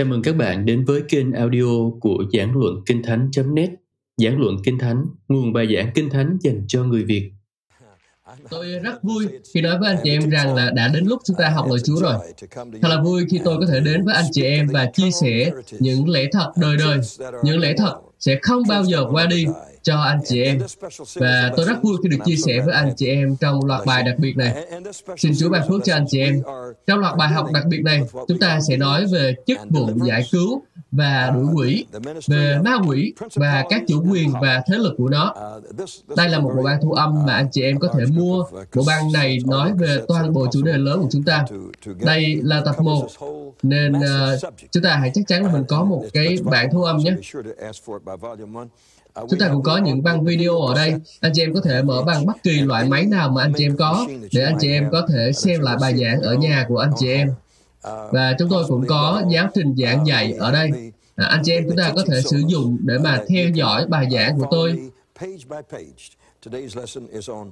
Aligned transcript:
Chào 0.00 0.06
mừng 0.06 0.22
các 0.22 0.36
bạn 0.36 0.66
đến 0.66 0.84
với 0.84 1.02
kênh 1.08 1.32
audio 1.32 1.90
của 2.00 2.24
Giảng 2.32 2.56
Luận 2.56 2.74
Kinh 2.86 3.02
Thánh.net 3.02 3.70
Giảng 4.16 4.40
Luận 4.40 4.56
Kinh 4.64 4.78
Thánh, 4.78 5.04
nguồn 5.28 5.52
bài 5.52 5.66
giảng 5.76 5.90
Kinh 5.94 6.10
Thánh 6.10 6.38
dành 6.40 6.64
cho 6.68 6.84
người 6.84 7.04
Việt. 7.04 7.30
Tôi 8.50 8.66
rất 8.66 9.02
vui 9.02 9.26
khi 9.54 9.60
nói 9.60 9.78
với 9.78 9.88
anh 9.88 9.98
chị 10.04 10.10
em 10.10 10.30
rằng 10.30 10.54
là 10.54 10.70
đã 10.74 10.88
đến 10.88 11.04
lúc 11.06 11.20
chúng 11.24 11.36
ta 11.36 11.48
học 11.48 11.66
lời 11.70 11.78
Chúa 11.84 12.00
rồi. 12.00 12.14
Thật 12.56 12.88
là 12.88 13.02
vui 13.02 13.24
khi 13.30 13.40
tôi 13.44 13.56
có 13.60 13.66
thể 13.66 13.80
đến 13.80 14.04
với 14.04 14.14
anh 14.14 14.24
chị 14.32 14.42
em 14.42 14.66
và 14.72 14.90
chia 14.94 15.10
sẻ 15.10 15.50
những 15.78 16.08
lẽ 16.08 16.28
thật 16.32 16.52
đời 16.56 16.76
đời, 16.76 16.98
những 17.44 17.58
lẽ 17.58 17.74
thật 17.78 17.94
sẽ 18.18 18.38
không 18.42 18.62
bao 18.68 18.84
giờ 18.84 19.06
qua 19.10 19.26
đi 19.26 19.46
cho 19.82 19.96
anh 19.96 20.20
chị 20.28 20.42
em. 20.42 20.58
Và 21.14 21.52
tôi 21.56 21.66
rất 21.66 21.82
vui 21.82 21.96
khi 22.02 22.08
được 22.08 22.24
chia 22.24 22.36
sẻ 22.36 22.60
với 22.64 22.74
anh 22.74 22.92
chị 22.96 23.06
em 23.06 23.36
trong 23.36 23.64
loạt 23.64 23.86
bài 23.86 24.02
đặc 24.02 24.14
biệt 24.18 24.36
này. 24.36 24.66
Xin 25.16 25.32
Chúa 25.38 25.48
ban 25.48 25.68
phước 25.68 25.80
cho 25.84 25.94
anh 25.94 26.04
chị 26.08 26.20
em. 26.20 26.42
Trong 26.86 26.98
loạt 26.98 27.16
bài 27.16 27.28
học 27.28 27.46
đặc 27.52 27.64
biệt 27.68 27.82
này, 27.84 28.02
chúng 28.28 28.38
ta 28.38 28.60
sẽ 28.68 28.76
nói 28.76 29.06
về 29.12 29.34
chức 29.46 29.58
vụ 29.70 29.88
giải 30.04 30.22
cứu 30.32 30.62
và 30.92 31.30
đuổi 31.34 31.46
quỷ, 31.54 31.86
về 32.26 32.58
ma 32.64 32.78
quỷ 32.88 33.14
và 33.34 33.64
các 33.68 33.82
chủ 33.88 34.04
quyền 34.10 34.32
và 34.40 34.62
thế 34.66 34.76
lực 34.78 34.94
của 34.98 35.08
nó. 35.08 35.34
Đây 36.16 36.28
là 36.28 36.38
một 36.38 36.52
bộ 36.56 36.62
ban 36.62 36.80
thu 36.82 36.92
âm 36.92 37.26
mà 37.26 37.34
anh 37.34 37.48
chị 37.52 37.62
em 37.62 37.78
có 37.78 37.88
thể 37.98 38.04
mua. 38.06 38.44
Bộ 38.74 38.82
ban 38.86 39.12
này 39.12 39.38
nói 39.46 39.72
về 39.78 40.02
toàn 40.08 40.32
bộ 40.32 40.46
chủ 40.52 40.62
đề 40.62 40.72
lớn 40.72 41.02
của 41.02 41.08
chúng 41.10 41.22
ta. 41.22 41.44
Đây 42.00 42.40
là 42.42 42.62
tập 42.64 42.80
1, 42.80 43.08
nên 43.62 43.92
uh, 43.92 44.54
chúng 44.70 44.82
ta 44.82 44.96
hãy 44.96 45.10
chắc 45.14 45.24
chắn 45.26 45.44
là 45.44 45.52
mình 45.52 45.64
có 45.68 45.84
một 45.84 46.04
cái 46.12 46.38
bản 46.44 46.68
thu 46.72 46.82
âm 46.82 46.96
nhé. 46.96 47.14
Chúng 49.30 49.38
ta 49.38 49.48
cũng 49.48 49.62
có 49.62 49.76
những 49.76 50.02
băng 50.02 50.24
video 50.24 50.60
ở 50.60 50.74
đây. 50.74 50.94
Anh 51.20 51.32
chị 51.34 51.42
em 51.42 51.54
có 51.54 51.60
thể 51.60 51.82
mở 51.82 52.02
bằng 52.06 52.26
bất 52.26 52.42
kỳ 52.42 52.60
loại 52.60 52.84
máy 52.84 53.06
nào 53.06 53.30
mà 53.30 53.42
anh 53.42 53.52
chị 53.56 53.64
em 53.64 53.76
có 53.76 54.06
để 54.32 54.42
anh 54.42 54.56
chị 54.60 54.70
em 54.70 54.88
có 54.92 55.06
thể 55.12 55.32
xem 55.32 55.60
lại 55.60 55.76
bài 55.80 55.96
giảng 55.96 56.20
ở 56.20 56.34
nhà 56.34 56.64
của 56.68 56.78
anh 56.78 56.92
chị 56.98 57.08
em. 57.12 57.34
Và 58.10 58.34
chúng 58.38 58.48
tôi 58.48 58.64
cũng 58.68 58.86
có 58.86 59.22
giáo 59.30 59.48
trình 59.54 59.74
giảng 59.76 60.06
dạy 60.06 60.32
ở 60.32 60.52
đây. 60.52 60.70
À, 61.16 61.26
anh 61.26 61.42
chị 61.44 61.52
em 61.52 61.64
chúng 61.68 61.76
ta 61.76 61.92
có 61.96 62.04
thể 62.08 62.20
sử 62.22 62.42
dụng 62.46 62.78
để 62.80 62.98
mà 62.98 63.22
theo 63.28 63.48
dõi 63.48 63.86
bài 63.86 64.08
giảng 64.12 64.38
của 64.38 64.46
tôi. 64.50 64.90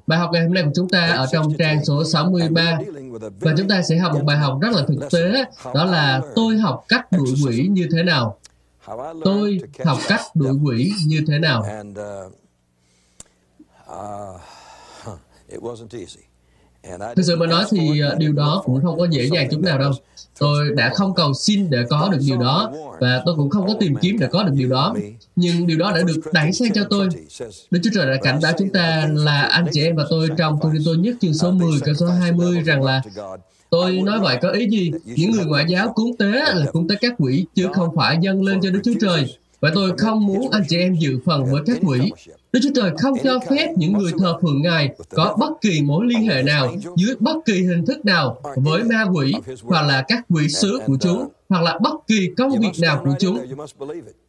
Bài 0.06 0.18
học 0.18 0.30
ngày 0.32 0.42
hôm 0.42 0.54
nay 0.54 0.62
của 0.62 0.70
chúng 0.74 0.88
ta 0.88 1.06
ở 1.06 1.26
trong 1.32 1.56
trang 1.58 1.84
số 1.84 2.04
63 2.04 2.78
và 3.40 3.54
chúng 3.58 3.68
ta 3.68 3.82
sẽ 3.82 3.96
học 3.96 4.12
một 4.14 4.22
bài 4.24 4.36
học 4.36 4.58
rất 4.62 4.72
là 4.72 4.82
thực 4.88 5.10
tế 5.10 5.44
đó 5.74 5.84
là 5.84 6.20
tôi 6.34 6.58
học 6.58 6.84
cách 6.88 7.12
đuổi 7.12 7.34
quỷ 7.46 7.66
như 7.70 7.88
thế 7.92 8.02
nào 8.02 8.38
tôi 9.24 9.60
học 9.84 9.98
cách 10.08 10.20
đuổi 10.34 10.52
quỷ 10.64 10.92
như 11.06 11.24
thế 11.26 11.38
nào 11.38 11.62
Thực 17.16 17.22
sự 17.22 17.36
mà 17.36 17.46
nói 17.46 17.64
thì 17.70 18.00
điều 18.18 18.32
đó 18.32 18.62
cũng 18.64 18.82
không 18.82 18.98
có 18.98 19.06
dễ 19.10 19.28
dàng 19.32 19.48
chút 19.50 19.60
nào 19.60 19.78
đâu. 19.78 19.92
Tôi 20.38 20.74
đã 20.74 20.92
không 20.94 21.14
cầu 21.14 21.34
xin 21.34 21.70
để 21.70 21.78
có 21.90 22.08
được 22.12 22.18
điều 22.26 22.38
đó 22.38 22.72
và 23.00 23.22
tôi 23.26 23.34
cũng 23.36 23.50
không 23.50 23.66
có 23.66 23.74
tìm 23.80 23.94
kiếm 24.00 24.16
để 24.20 24.26
có 24.32 24.42
được 24.42 24.52
điều 24.54 24.68
đó. 24.68 24.94
Nhưng 25.36 25.66
điều 25.66 25.78
đó 25.78 25.92
đã 25.92 26.02
được 26.02 26.20
đẩy 26.32 26.52
sang 26.52 26.72
cho 26.74 26.84
tôi. 26.90 27.08
Đức 27.70 27.80
Chúa 27.84 27.90
Trời 27.94 28.06
đã 28.06 28.16
cảnh 28.22 28.40
báo 28.42 28.52
chúng 28.58 28.68
ta 28.68 29.08
là 29.12 29.42
anh 29.42 29.66
chị 29.72 29.84
em 29.84 29.96
và 29.96 30.04
tôi 30.10 30.28
trong 30.38 30.58
Tôi 30.62 30.72
tôi 30.84 30.96
nhất 30.96 31.16
chương 31.20 31.34
số 31.34 31.50
10 31.50 31.80
câu 31.84 31.94
số 31.94 32.06
20 32.06 32.62
rằng 32.62 32.82
là 32.82 33.02
Tôi 33.70 33.92
nói 33.92 34.18
vậy 34.20 34.38
có 34.42 34.50
ý 34.50 34.68
gì? 34.68 34.92
Những 35.04 35.30
người 35.30 35.44
ngoại 35.44 35.64
giáo 35.68 35.92
cúng 35.94 36.16
tế 36.16 36.26
là 36.54 36.66
cúng 36.72 36.88
tế 36.88 36.94
các 37.00 37.14
quỷ, 37.18 37.46
chứ 37.54 37.68
không 37.72 37.96
phải 37.96 38.18
dâng 38.20 38.42
lên 38.42 38.60
cho 38.60 38.70
Đức 38.70 38.80
Chúa 38.84 38.94
Trời. 39.00 39.36
Và 39.60 39.70
tôi 39.74 39.92
không 39.98 40.26
muốn 40.26 40.50
anh 40.50 40.62
chị 40.68 40.78
em 40.78 40.94
dự 40.94 41.18
phần 41.24 41.44
với 41.44 41.62
các 41.66 41.78
quỷ. 41.82 42.12
Đức 42.52 42.60
Chúa 42.62 42.70
Trời 42.74 42.90
không 42.98 43.14
cho 43.24 43.38
phép 43.50 43.72
những 43.76 43.92
người 43.92 44.12
thờ 44.18 44.38
phượng 44.42 44.62
Ngài 44.62 44.88
có 45.10 45.36
bất 45.40 45.50
kỳ 45.60 45.82
mối 45.82 46.06
liên 46.06 46.22
hệ 46.26 46.42
nào 46.42 46.74
dưới 46.96 47.14
bất 47.20 47.36
kỳ 47.44 47.62
hình 47.62 47.86
thức 47.86 48.04
nào 48.04 48.40
với 48.56 48.84
ma 48.84 49.04
quỷ 49.14 49.34
hoặc 49.62 49.86
là 49.86 50.04
các 50.08 50.24
quỷ 50.28 50.48
sứ 50.48 50.80
của 50.86 50.96
chúng 51.00 51.28
hoặc 51.48 51.62
là 51.62 51.78
bất 51.82 51.94
kỳ 52.06 52.30
công 52.36 52.58
việc 52.58 52.72
nào 52.80 53.02
của 53.04 53.14
chúng. 53.18 53.38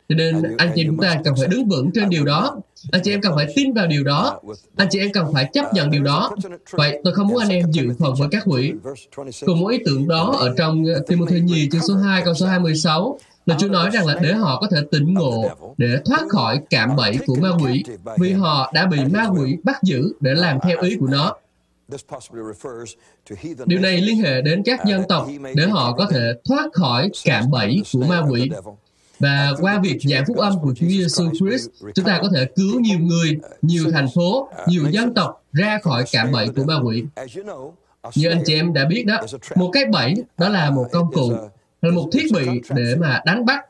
Cho 0.10 0.16
nên 0.16 0.58
anh 0.58 0.72
chị 0.76 0.84
chúng 0.86 0.98
ta 0.98 1.22
cần 1.24 1.34
phải 1.38 1.48
đứng 1.48 1.68
vững 1.68 1.92
trên 1.92 2.10
điều 2.10 2.26
đó. 2.26 2.58
Anh 2.92 3.02
chị 3.04 3.12
em 3.12 3.22
cần 3.22 3.36
phải 3.36 3.54
tin 3.56 3.74
vào 3.74 3.88
điều 3.88 4.04
đó. 4.04 4.40
Anh 4.76 4.88
chị 4.92 5.00
em 5.00 5.12
cần 5.12 5.34
phải 5.34 5.50
chấp 5.54 5.74
nhận 5.74 5.92
điều 5.92 6.04
đó. 6.04 6.36
Vậy 6.72 7.02
tôi 7.04 7.14
không 7.14 7.28
muốn 7.28 7.38
anh 7.40 7.50
em 7.50 7.72
dự 7.72 7.90
phần 8.00 8.14
với 8.20 8.28
các 8.32 8.44
quỷ. 8.46 8.74
Cùng 9.46 9.60
một 9.60 9.68
ý 9.68 9.80
tưởng 9.86 10.08
đó 10.08 10.36
ở 10.40 10.54
trong 10.58 10.84
Timothy 11.08 11.42
nhì 11.42 11.70
chương 11.72 11.82
số 11.82 11.96
2 11.96 12.22
câu 12.26 12.34
số 12.34 12.46
26 12.46 13.20
là 13.46 13.56
Chúa 13.60 13.68
nói 13.68 13.90
rằng 13.94 14.06
là 14.06 14.16
để 14.22 14.34
họ 14.34 14.62
có 14.62 14.68
thể 14.72 14.78
tỉnh 14.92 15.14
ngộ, 15.14 15.50
để 15.78 15.98
thoát 16.06 16.22
khỏi 16.30 16.60
cảm 16.70 16.96
bẫy 16.96 17.18
của 17.26 17.36
ma 17.36 17.50
quỷ, 17.64 17.84
vì 18.20 18.32
họ 18.34 18.72
đã 18.74 18.86
bị 18.86 19.00
ma 19.14 19.28
quỷ 19.38 19.58
bắt 19.64 19.84
giữ 19.84 20.14
để 20.20 20.34
làm 20.34 20.58
theo 20.64 20.82
ý 20.82 20.98
của 21.00 21.08
nó. 21.08 21.36
Điều 23.66 23.80
này 23.80 24.02
liên 24.02 24.18
hệ 24.18 24.42
đến 24.42 24.64
các 24.66 24.86
dân 24.86 25.04
tộc 25.10 25.28
để 25.56 25.68
họ 25.68 25.94
có 25.94 26.08
thể 26.12 26.34
thoát 26.46 26.74
khỏi 26.74 27.10
cảm 27.26 27.52
bẫy 27.52 27.82
của 27.94 28.04
ma 28.04 28.24
quỷ. 28.30 28.52
Và 29.20 29.54
qua 29.62 29.80
việc 29.80 29.98
giảng 30.02 30.24
phúc 30.28 30.38
âm 30.38 30.60
của 30.62 30.74
Chúa 30.76 30.88
Giêsu 30.88 31.30
Christ, 31.40 31.70
chúng 31.96 32.06
ta 32.06 32.20
có 32.22 32.30
thể 32.36 32.46
cứu 32.56 32.80
nhiều 32.80 33.00
người, 33.00 33.40
nhiều 33.62 33.92
thành 33.92 34.08
phố, 34.16 34.50
nhiều 34.68 34.90
dân 34.92 35.14
tộc 35.14 35.44
ra 35.54 35.80
khỏi 35.84 36.04
cảm 36.12 36.32
bẫy 36.32 36.50
của 36.56 36.64
ma 36.64 36.76
quỷ. 36.84 37.04
Như 38.16 38.30
anh 38.30 38.44
chị 38.46 38.56
em 38.56 38.74
đã 38.74 38.86
biết 38.86 39.06
đó, 39.08 39.18
một 39.56 39.70
cái 39.74 39.86
bẫy 39.92 40.14
đó 40.38 40.50
là 40.50 40.70
một 40.70 40.88
công 40.92 41.12
cụ, 41.12 41.32
là 41.82 41.92
một 41.92 42.10
thiết 42.12 42.26
bị 42.34 42.46
để 42.70 42.96
mà 43.00 43.22
đánh 43.26 43.46
bắt. 43.46 43.66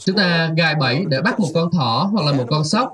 Chúng 0.00 0.16
ta 0.16 0.52
gài 0.56 0.74
bẫy 0.74 1.04
để 1.08 1.20
bắt 1.20 1.40
một 1.40 1.48
con 1.54 1.70
thỏ 1.72 2.10
hoặc 2.12 2.26
là 2.26 2.32
một 2.32 2.46
con 2.50 2.64
sóc. 2.64 2.92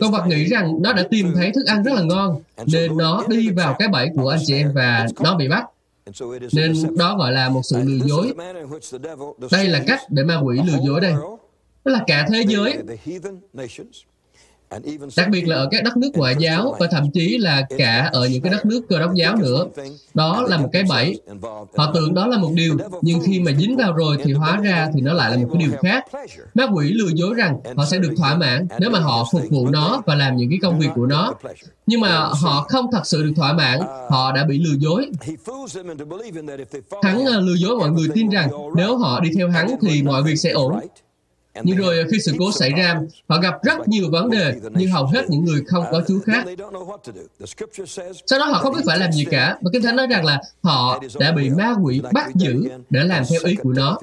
Con 0.00 0.12
vật 0.12 0.26
nghĩ 0.26 0.44
rằng 0.44 0.82
nó 0.82 0.92
đã 0.92 1.02
tìm 1.10 1.32
thấy 1.34 1.52
thức 1.52 1.66
ăn 1.66 1.82
rất 1.82 1.94
là 1.94 2.02
ngon, 2.02 2.40
nên 2.66 2.96
nó 2.96 3.24
đi 3.28 3.50
vào 3.50 3.76
cái 3.78 3.88
bẫy 3.88 4.08
của 4.16 4.28
anh 4.28 4.40
chị 4.46 4.54
em 4.54 4.72
và 4.74 5.06
nó 5.20 5.36
bị 5.36 5.48
bắt. 5.48 5.64
Nên 6.52 6.72
đó 6.96 7.16
gọi 7.18 7.32
là 7.32 7.48
một 7.48 7.60
sự 7.64 7.82
lừa 7.84 8.06
dối. 8.06 8.32
Đây 9.50 9.68
là 9.68 9.84
cách 9.86 10.00
để 10.08 10.24
ma 10.24 10.40
quỷ 10.44 10.60
lừa 10.66 10.78
dối 10.86 11.00
đây. 11.00 11.12
Đó 11.84 11.92
là 11.92 12.04
cả 12.06 12.26
thế 12.32 12.44
giới 12.48 12.78
đặc 15.16 15.28
biệt 15.30 15.48
là 15.48 15.56
ở 15.56 15.68
các 15.70 15.84
đất 15.84 15.96
nước 15.96 16.10
ngoại 16.14 16.34
giáo 16.38 16.76
và 16.78 16.86
thậm 16.90 17.10
chí 17.10 17.38
là 17.38 17.66
cả 17.78 18.10
ở 18.12 18.26
những 18.26 18.42
cái 18.42 18.52
đất 18.52 18.66
nước 18.66 18.80
cơ 18.88 18.98
đốc 18.98 19.14
giáo 19.14 19.36
nữa. 19.36 19.66
Đó 20.14 20.44
là 20.48 20.56
một 20.56 20.68
cái 20.72 20.84
bẫy. 20.88 21.20
Họ 21.76 21.92
tưởng 21.94 22.14
đó 22.14 22.26
là 22.26 22.38
một 22.38 22.50
điều, 22.54 22.76
nhưng 23.02 23.20
khi 23.26 23.40
mà 23.40 23.52
dính 23.58 23.76
vào 23.76 23.92
rồi 23.92 24.16
thì 24.24 24.32
hóa 24.32 24.60
ra 24.62 24.88
thì 24.94 25.00
nó 25.00 25.12
lại 25.12 25.30
là 25.30 25.36
một 25.36 25.48
cái 25.52 25.62
điều 25.62 25.78
khác. 25.82 26.04
Ma 26.54 26.66
quỷ 26.74 26.92
lừa 26.92 27.10
dối 27.14 27.34
rằng 27.34 27.60
họ 27.76 27.84
sẽ 27.90 27.98
được 27.98 28.14
thỏa 28.16 28.34
mãn 28.34 28.66
nếu 28.78 28.90
mà 28.90 28.98
họ 28.98 29.28
phục 29.32 29.42
vụ 29.50 29.68
nó 29.68 30.02
và 30.06 30.14
làm 30.14 30.36
những 30.36 30.50
cái 30.50 30.58
công 30.62 30.78
việc 30.78 30.90
của 30.94 31.06
nó. 31.06 31.34
Nhưng 31.86 32.00
mà 32.00 32.18
họ 32.18 32.66
không 32.68 32.86
thật 32.92 33.06
sự 33.06 33.22
được 33.22 33.32
thỏa 33.36 33.52
mãn, 33.52 33.80
họ 34.10 34.32
đã 34.32 34.44
bị 34.44 34.58
lừa 34.58 34.76
dối. 34.78 35.10
Hắn 37.02 37.26
lừa 37.26 37.54
dối 37.54 37.76
mọi 37.78 37.90
người 37.90 38.08
tin 38.14 38.28
rằng 38.28 38.50
nếu 38.76 38.96
họ 38.96 39.20
đi 39.20 39.30
theo 39.36 39.50
hắn 39.50 39.76
thì 39.80 40.02
mọi 40.02 40.22
việc 40.22 40.36
sẽ 40.36 40.50
ổn. 40.50 40.80
Nhưng 41.62 41.76
rồi 41.76 42.04
khi 42.10 42.18
sự 42.24 42.32
cố 42.38 42.52
xảy 42.52 42.70
ra, 42.70 43.00
họ 43.28 43.40
gặp 43.40 43.54
rất 43.62 43.88
nhiều 43.88 44.10
vấn 44.10 44.30
đề 44.30 44.54
như 44.74 44.88
hầu 44.88 45.06
hết 45.06 45.30
những 45.30 45.44
người 45.44 45.62
không 45.66 45.84
có 45.92 46.02
Chúa 46.08 46.18
khác. 46.26 46.44
Sau 48.26 48.38
đó 48.38 48.44
họ 48.44 48.58
không 48.58 48.74
biết 48.74 48.82
phải 48.86 48.98
làm 48.98 49.12
gì 49.12 49.24
cả. 49.24 49.58
Và 49.62 49.70
Kinh 49.72 49.82
Thánh 49.82 49.96
nói 49.96 50.06
rằng 50.06 50.24
là 50.24 50.40
họ 50.62 51.02
đã 51.18 51.32
bị 51.32 51.50
ma 51.50 51.74
quỷ 51.82 52.00
bắt 52.12 52.34
giữ 52.34 52.68
để 52.90 53.04
làm 53.04 53.24
theo 53.30 53.40
ý 53.44 53.54
của 53.54 53.72
nó. 53.72 53.98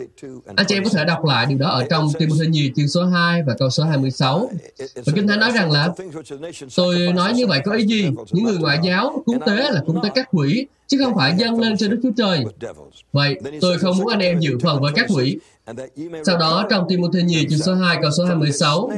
Anh 0.56 0.66
chị 0.68 0.76
em 0.76 0.84
có 0.84 0.90
thể 0.94 1.06
đọc 1.06 1.26
lại 1.26 1.46
điều 1.46 1.58
đó 1.58 1.70
ở 1.70 1.84
trong 1.90 2.12
Timothy 2.20 2.48
nhì 2.48 2.72
chương 2.76 2.88
số 2.88 3.06
2 3.06 3.44
và 3.44 3.56
câu 3.60 3.70
số 3.70 3.84
26. 3.84 4.50
Và 4.96 5.14
Kinh 5.16 5.28
Thánh 5.28 5.40
nói 5.40 5.52
rằng 5.52 5.72
là 5.72 5.90
tôi 6.76 7.14
nói 7.14 7.34
như 7.34 7.48
vậy 7.48 7.62
có 7.66 7.72
ý 7.72 7.86
gì? 7.86 8.10
Những 8.32 8.44
người 8.44 8.58
ngoại 8.58 8.80
giáo 8.84 9.24
cúng 9.26 9.40
tế 9.46 9.56
là 9.72 9.82
cúng 9.86 10.00
tế 10.04 10.10
các 10.16 10.28
quỷ, 10.32 10.66
chứ 10.88 10.98
không 11.04 11.16
phải 11.16 11.34
dâng 11.38 11.60
lên 11.60 11.78
cho 11.78 11.88
Đức 11.88 12.00
Chúa 12.04 12.12
Trời. 12.18 12.46
Vậy, 13.12 13.36
tôi 13.62 13.78
không 13.80 13.98
muốn 13.98 14.08
anh 14.08 14.20
em 14.20 14.40
dự 14.40 14.58
phần 14.64 14.82
với 14.82 14.92
các 14.96 15.06
quỷ. 15.16 15.38
Sau 16.26 16.38
đó, 16.38 16.68
trong 16.70 16.86
Timothy 16.90 17.24
nhì 17.24 17.48
chương 17.50 17.60
số 17.60 17.76
2 17.76 17.98
câu 18.02 18.12
số 18.12 18.26
26, 18.26 18.92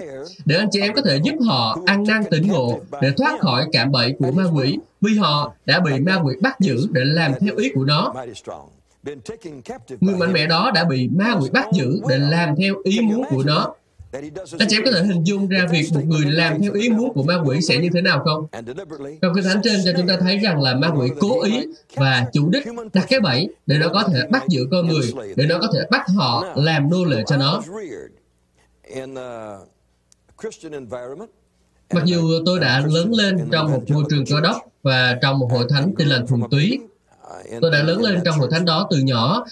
để 0.46 0.56
anh 0.56 0.68
chị 0.72 0.82
em 0.82 0.94
có 0.94 1.02
thể 1.02 1.20
giúp 1.24 1.36
họ 1.46 1.78
ăn 1.86 2.04
năn 2.04 2.24
tỉnh 2.32 2.48
ngộ 2.48 2.80
để 3.02 3.12
thoát 3.18 3.40
khỏi 3.40 3.66
cạm 3.72 3.92
bẫy 3.92 4.16
của 4.20 4.32
ma 4.32 4.44
quỷ, 4.54 4.78
vì 5.02 5.18
họ 5.18 5.54
đã 5.66 5.80
bị 5.80 6.00
ma 6.00 6.22
quỷ 6.24 6.36
bắt 6.42 6.60
giữ 6.60 6.88
để 6.92 7.02
làm 7.06 7.32
theo 7.40 7.56
ý 7.56 7.72
của 7.76 7.84
nó. 7.84 8.14
Người 10.00 10.16
mạnh 10.16 10.34
mẽ 10.34 10.48
đó 10.48 10.72
đã 10.76 10.84
bị 10.84 11.08
ma 11.08 11.36
quỷ 11.42 11.50
bắt 11.54 11.68
giữ 11.74 12.00
để 12.10 12.18
làm 12.18 12.56
theo 12.56 12.76
ý 12.84 13.00
muốn 13.02 13.24
của 13.30 13.44
nó. 13.44 13.74
Anh 14.60 14.68
chị 14.70 14.78
em 14.78 14.84
có 14.86 14.92
thể 14.92 15.04
hình 15.04 15.24
dung 15.24 15.48
ra 15.48 15.68
việc 15.72 15.90
một 15.94 16.02
người 16.06 16.26
làm 16.26 16.62
theo 16.62 16.74
ý 16.74 16.90
muốn 16.90 17.14
của 17.14 17.24
ma 17.24 17.36
quỷ 17.46 17.62
sẽ 17.62 17.78
như 17.78 17.90
thế 17.94 18.02
nào 18.02 18.24
không? 18.26 18.48
Trong 19.22 19.34
cái 19.34 19.44
thánh 19.44 19.62
trên 19.64 19.82
cho 19.86 19.92
chúng 19.98 20.08
ta 20.08 20.18
thấy 20.20 20.38
rằng 20.38 20.62
là 20.62 20.76
ma 20.76 20.92
quỷ 20.98 21.10
cố 21.20 21.44
ý 21.44 21.66
và 21.96 22.26
chủ 22.34 22.50
đích 22.50 22.64
đặt 22.94 23.06
cái 23.10 23.20
bẫy 23.20 23.50
để 23.66 23.78
nó 23.78 23.88
có 23.94 24.04
thể 24.14 24.20
bắt 24.32 24.44
giữ 24.48 24.68
con 24.72 24.88
người, 24.88 25.14
để 25.36 25.46
nó 25.46 25.60
có 25.60 25.68
thể 25.74 25.80
bắt 25.92 26.02
họ 26.16 26.46
làm 26.56 26.90
nô 26.90 27.06
lệ 27.06 27.24
cho 27.28 27.38
nó. 27.38 27.62
Mặc 31.94 32.06
dù 32.06 32.32
tôi 32.46 32.60
đã 32.60 32.84
lớn 32.88 33.14
lên 33.14 33.48
trong 33.52 33.72
một 33.72 33.84
môi 33.90 34.04
trường 34.10 34.26
cơ 34.26 34.42
đốc 34.42 34.58
và 34.84 35.18
trong 35.22 35.40
một 35.40 35.48
hội 35.52 35.66
thánh 35.70 35.94
tin 35.98 36.08
lành 36.08 36.28
thuần 36.28 36.42
túy, 36.52 36.80
Tôi 37.62 37.72
đã 37.72 37.84
lớn 37.84 38.02
lên 38.02 38.22
trong 38.26 38.40
hội 38.40 38.48
thánh 38.52 38.66
đó 38.66 38.88
từ 38.92 38.98
nhỏ, 38.98 39.46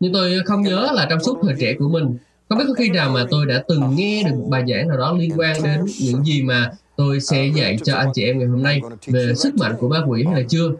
nhưng 0.00 0.12
tôi 0.12 0.40
không 0.46 0.62
nhớ 0.62 0.90
là 0.94 1.06
trong 1.10 1.22
suốt 1.22 1.38
thời 1.42 1.54
trẻ 1.60 1.74
của 1.78 1.88
mình, 1.88 2.18
không 2.48 2.58
biết 2.58 2.64
có 2.68 2.74
khi 2.74 2.90
nào 2.90 3.10
mà 3.10 3.24
tôi 3.30 3.46
đã 3.46 3.62
từng 3.68 3.96
nghe 3.96 4.22
được 4.22 4.34
một 4.34 4.46
bài 4.48 4.64
giảng 4.68 4.88
nào 4.88 4.98
đó 4.98 5.12
liên 5.18 5.32
quan 5.36 5.62
đến 5.62 5.84
những 6.00 6.24
gì 6.24 6.42
mà 6.42 6.70
tôi 6.96 7.20
sẽ 7.20 7.46
dạy 7.54 7.78
cho 7.84 7.96
anh 7.96 8.08
chị 8.14 8.24
em 8.24 8.38
ngày 8.38 8.48
hôm 8.48 8.62
nay 8.62 8.80
về 9.06 9.34
sức 9.34 9.54
mạnh 9.56 9.74
của 9.80 9.88
ma 9.88 10.02
quỷ 10.06 10.24
hay 10.24 10.42
là 10.42 10.46
chưa. 10.48 10.70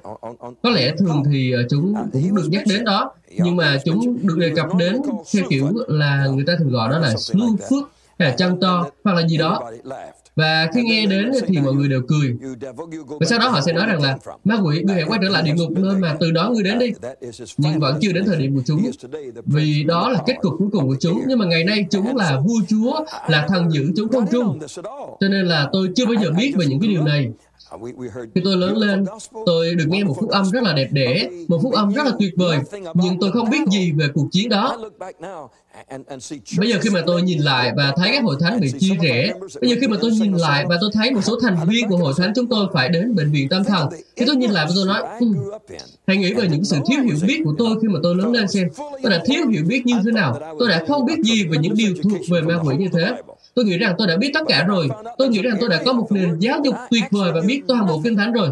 Có 0.63 0.71
lẽ 0.71 0.95
thường 0.99 1.23
thì 1.33 1.53
ờ, 1.53 1.63
chúng 1.71 1.95
cũng 2.13 2.35
được 2.35 2.49
nhắc 2.51 2.63
đến 2.67 2.85
đó, 2.85 3.15
nhưng 3.31 3.57
mà 3.57 3.79
chúng 3.85 4.19
được 4.23 4.39
đề 4.39 4.53
cập 4.57 4.67
đến 4.79 4.97
theo 5.35 5.45
kiểu 5.51 5.69
là 5.89 6.27
người 6.27 6.45
ta 6.47 6.53
thường 6.59 6.71
gọi 6.71 6.91
đó 6.91 6.99
là 6.99 7.15
lưu 7.33 7.57
phước 7.71 7.91
hay 8.19 8.29
là 8.29 8.37
chân 8.37 8.61
to 8.61 8.87
hoặc 9.05 9.13
là 9.13 9.29
gì 9.29 9.37
đó 9.37 9.71
và 10.37 10.71
khi 10.75 10.83
nghe 10.83 11.07
đến 11.07 11.31
thì 11.47 11.59
mọi 11.61 11.73
người 11.73 11.89
đều 11.89 12.03
cười. 12.09 12.37
và 13.21 13.27
sau 13.27 13.39
đó 13.39 13.49
họ 13.49 13.61
sẽ 13.61 13.73
nói 13.73 13.87
rằng 13.87 14.03
là 14.03 14.19
ma 14.45 14.57
quỷ 14.65 14.83
ngươi 14.83 14.95
hãy 14.95 15.05
quay 15.05 15.19
trở 15.23 15.29
lại 15.29 15.43
địa 15.43 15.53
ngục 15.55 15.71
nơi 15.71 15.97
mà 15.97 16.17
từ 16.21 16.31
đó 16.31 16.51
ngươi 16.51 16.63
đến 16.63 16.79
đi. 16.79 16.93
Nhưng 17.57 17.81
vẫn 17.81 17.99
chưa 18.01 18.13
đến 18.13 18.25
thời 18.27 18.37
điểm 18.37 18.55
của 18.55 18.63
chúng 18.67 18.91
vì 19.47 19.85
đó 19.85 20.09
là 20.09 20.23
kết 20.27 20.37
cục 20.41 20.55
cuối 20.59 20.69
cùng 20.73 20.87
của 20.87 20.97
chúng 21.01 21.23
nhưng 21.27 21.39
mà 21.39 21.47
ngày 21.47 21.65
nay 21.65 21.87
chúng 21.91 22.17
là 22.17 22.41
vua 22.41 22.61
chúa 22.69 23.05
là 23.29 23.47
thần 23.49 23.71
giữ 23.71 23.93
chúng 23.97 24.09
không 24.09 24.27
trung 24.33 24.59
cho 25.21 25.29
nên 25.29 25.47
là 25.47 25.69
tôi 25.73 25.89
chưa 25.97 26.07
bao 26.07 26.15
giờ 26.23 26.31
biết 26.39 26.53
về 26.59 26.67
những 26.67 26.81
cái 26.81 26.89
điều 26.91 27.05
này 27.05 27.31
khi 28.35 28.41
tôi 28.45 28.57
lớn 28.57 28.77
lên, 28.77 29.05
tôi 29.47 29.75
được 29.75 29.85
nghe 29.89 30.05
một 30.05 30.17
phúc 30.21 30.31
âm 30.31 30.51
rất 30.51 30.63
là 30.63 30.73
đẹp 30.73 30.89
đẽ, 30.93 31.29
một 31.49 31.61
phúc 31.63 31.73
âm 31.75 31.93
rất 31.93 32.03
là 32.05 32.13
tuyệt 32.19 32.33
vời, 32.37 32.59
nhưng 32.95 33.21
tôi 33.21 33.33
không 33.33 33.51
biết 33.51 33.69
gì 33.71 33.93
về 33.93 34.07
cuộc 34.15 34.29
chiến 34.33 34.49
đó. 34.49 34.79
Bây 36.59 36.69
giờ 36.69 36.79
khi 36.83 36.91
mà 36.91 37.01
tôi 37.07 37.23
nhìn 37.23 37.39
lại 37.39 37.73
và 37.77 37.93
thấy 37.97 38.11
các 38.13 38.25
hội 38.25 38.37
thánh 38.41 38.61
bị 38.61 38.73
chia 38.79 38.95
rẽ, 39.03 39.33
bây 39.61 39.71
giờ 39.71 39.77
khi 39.81 39.89
mà 39.89 39.97
tôi 40.01 40.11
nhìn 40.11 40.33
lại 40.33 40.65
và 40.69 40.77
tôi 40.81 40.91
thấy 40.93 41.11
một 41.11 41.21
số 41.25 41.41
thành 41.41 41.57
viên 41.69 41.89
của 41.89 41.97
hội 41.97 42.13
thánh 42.17 42.33
chúng 42.35 42.47
tôi 42.47 42.67
phải 42.73 42.89
đến 42.89 43.15
bệnh 43.15 43.33
viện 43.33 43.49
tâm 43.49 43.65
thần, 43.65 43.89
khi 44.17 44.25
tôi 44.27 44.37
nhìn 44.37 44.51
lại 44.51 44.67
và 44.69 44.73
tôi 44.77 44.87
nói, 44.87 45.03
hm, 45.21 45.35
hãy 46.07 46.17
nghĩ 46.17 46.35
về 46.35 46.49
những 46.49 46.65
sự 46.65 46.77
thiếu 46.89 47.01
hiểu 47.03 47.17
biết 47.27 47.41
của 47.45 47.55
tôi 47.59 47.77
khi 47.83 47.89
mà 47.89 48.01
tôi 48.03 48.15
lớn 48.15 48.33
lên 48.33 48.49
xem, 48.49 48.69
tôi 49.03 49.13
đã 49.13 49.23
thiếu 49.27 49.49
hiểu 49.49 49.65
biết 49.67 49.87
như 49.87 49.95
thế 50.05 50.13
nào, 50.13 50.39
tôi 50.59 50.69
đã 50.69 50.85
không 50.89 51.07
biết 51.07 51.17
gì 51.25 51.45
về 51.47 51.59
những 51.61 51.75
điều 51.75 51.95
thuộc 52.03 52.21
về 52.31 52.41
ma 52.41 52.55
quỷ 52.65 52.77
như 52.77 52.89
thế. 52.93 53.13
Tôi 53.57 53.65
nghĩ 53.65 53.79
rằng 53.79 53.95
tôi 53.99 54.07
đã 54.07 54.17
biết 54.17 54.31
tất 54.35 54.41
cả 54.49 54.65
rồi. 54.69 54.89
Tôi 55.19 55.29
nghĩ 55.29 55.43
rằng 55.43 55.57
tôi 55.61 55.69
đã 55.69 55.83
có 55.85 55.93
một 55.93 56.07
nền 56.11 56.39
giáo 56.39 56.61
dục 56.65 56.75
tuyệt 56.91 57.05
vời 57.11 57.33
và 57.33 57.41
biết 57.47 57.63
toàn 57.69 57.87
bộ 57.87 58.01
kinh 58.05 58.17
thánh 58.17 58.33
rồi. 58.33 58.49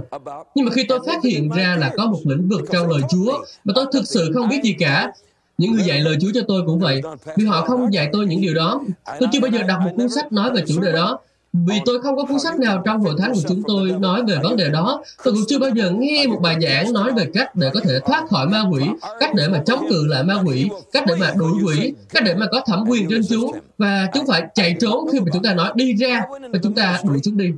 Nhưng 0.54 0.64
mà 0.64 0.72
khi 0.72 0.84
tôi 0.88 0.98
phát 1.06 1.24
hiện 1.24 1.48
ra 1.48 1.76
là 1.80 1.92
có 1.96 2.06
một 2.06 2.20
lĩnh 2.24 2.48
vực 2.48 2.60
trong 2.72 2.90
lời 2.90 3.00
Chúa 3.10 3.44
mà 3.64 3.72
tôi 3.76 3.86
thực 3.92 4.06
sự 4.06 4.32
không 4.34 4.48
biết 4.48 4.60
gì 4.62 4.76
cả, 4.78 5.12
những 5.58 5.72
người 5.72 5.84
dạy 5.84 6.00
lời 6.00 6.16
Chúa 6.20 6.28
cho 6.34 6.40
tôi 6.48 6.62
cũng 6.66 6.78
vậy. 6.78 7.02
Vì 7.36 7.44
họ 7.44 7.60
không 7.60 7.92
dạy 7.92 8.08
tôi 8.12 8.26
những 8.26 8.40
điều 8.40 8.54
đó. 8.54 8.80
Tôi 9.20 9.28
chưa 9.32 9.40
bao 9.40 9.50
giờ 9.50 9.62
đọc 9.62 9.80
một 9.84 9.90
cuốn 9.96 10.08
sách 10.08 10.32
nói 10.32 10.50
về 10.54 10.62
chủ 10.68 10.80
đề 10.80 10.92
đó. 10.92 11.18
Vì 11.54 11.80
tôi 11.84 12.00
không 12.02 12.16
có 12.16 12.24
cuốn 12.24 12.38
sách 12.38 12.58
nào 12.58 12.82
trong 12.84 13.00
hội 13.00 13.14
thánh 13.18 13.32
của 13.34 13.40
chúng 13.48 13.62
tôi 13.66 13.90
nói 13.90 14.22
về 14.28 14.36
vấn 14.42 14.56
đề 14.56 14.70
đó. 14.70 15.02
Tôi 15.24 15.34
cũng 15.34 15.42
chưa 15.48 15.58
bao 15.58 15.70
giờ 15.70 15.90
nghe 15.90 16.26
một 16.26 16.38
bài 16.42 16.56
giảng 16.62 16.92
nói 16.92 17.12
về 17.12 17.26
cách 17.34 17.56
để 17.56 17.70
có 17.74 17.80
thể 17.80 18.00
thoát 18.06 18.28
khỏi 18.28 18.46
ma 18.46 18.62
quỷ, 18.70 18.82
cách 19.20 19.30
để 19.34 19.48
mà 19.48 19.62
chống 19.66 19.86
cự 19.90 20.06
lại 20.06 20.24
ma 20.24 20.34
quỷ, 20.46 20.68
cách 20.92 21.04
để 21.06 21.14
mà 21.20 21.32
đuổi 21.36 21.52
quỷ, 21.64 21.92
cách 22.12 22.22
để 22.26 22.34
mà 22.34 22.46
có 22.52 22.60
thẩm 22.66 22.84
quyền 22.88 23.08
trên 23.10 23.22
chúng. 23.28 23.52
Và 23.78 24.08
chúng 24.14 24.26
phải 24.26 24.42
chạy 24.54 24.76
trốn 24.80 25.08
khi 25.12 25.20
mà 25.20 25.26
chúng 25.32 25.42
ta 25.42 25.54
nói 25.54 25.72
đi 25.74 25.94
ra 25.94 26.22
và 26.52 26.58
chúng 26.62 26.74
ta 26.74 27.00
đuổi 27.04 27.18
chúng 27.22 27.36
đi. 27.36 27.52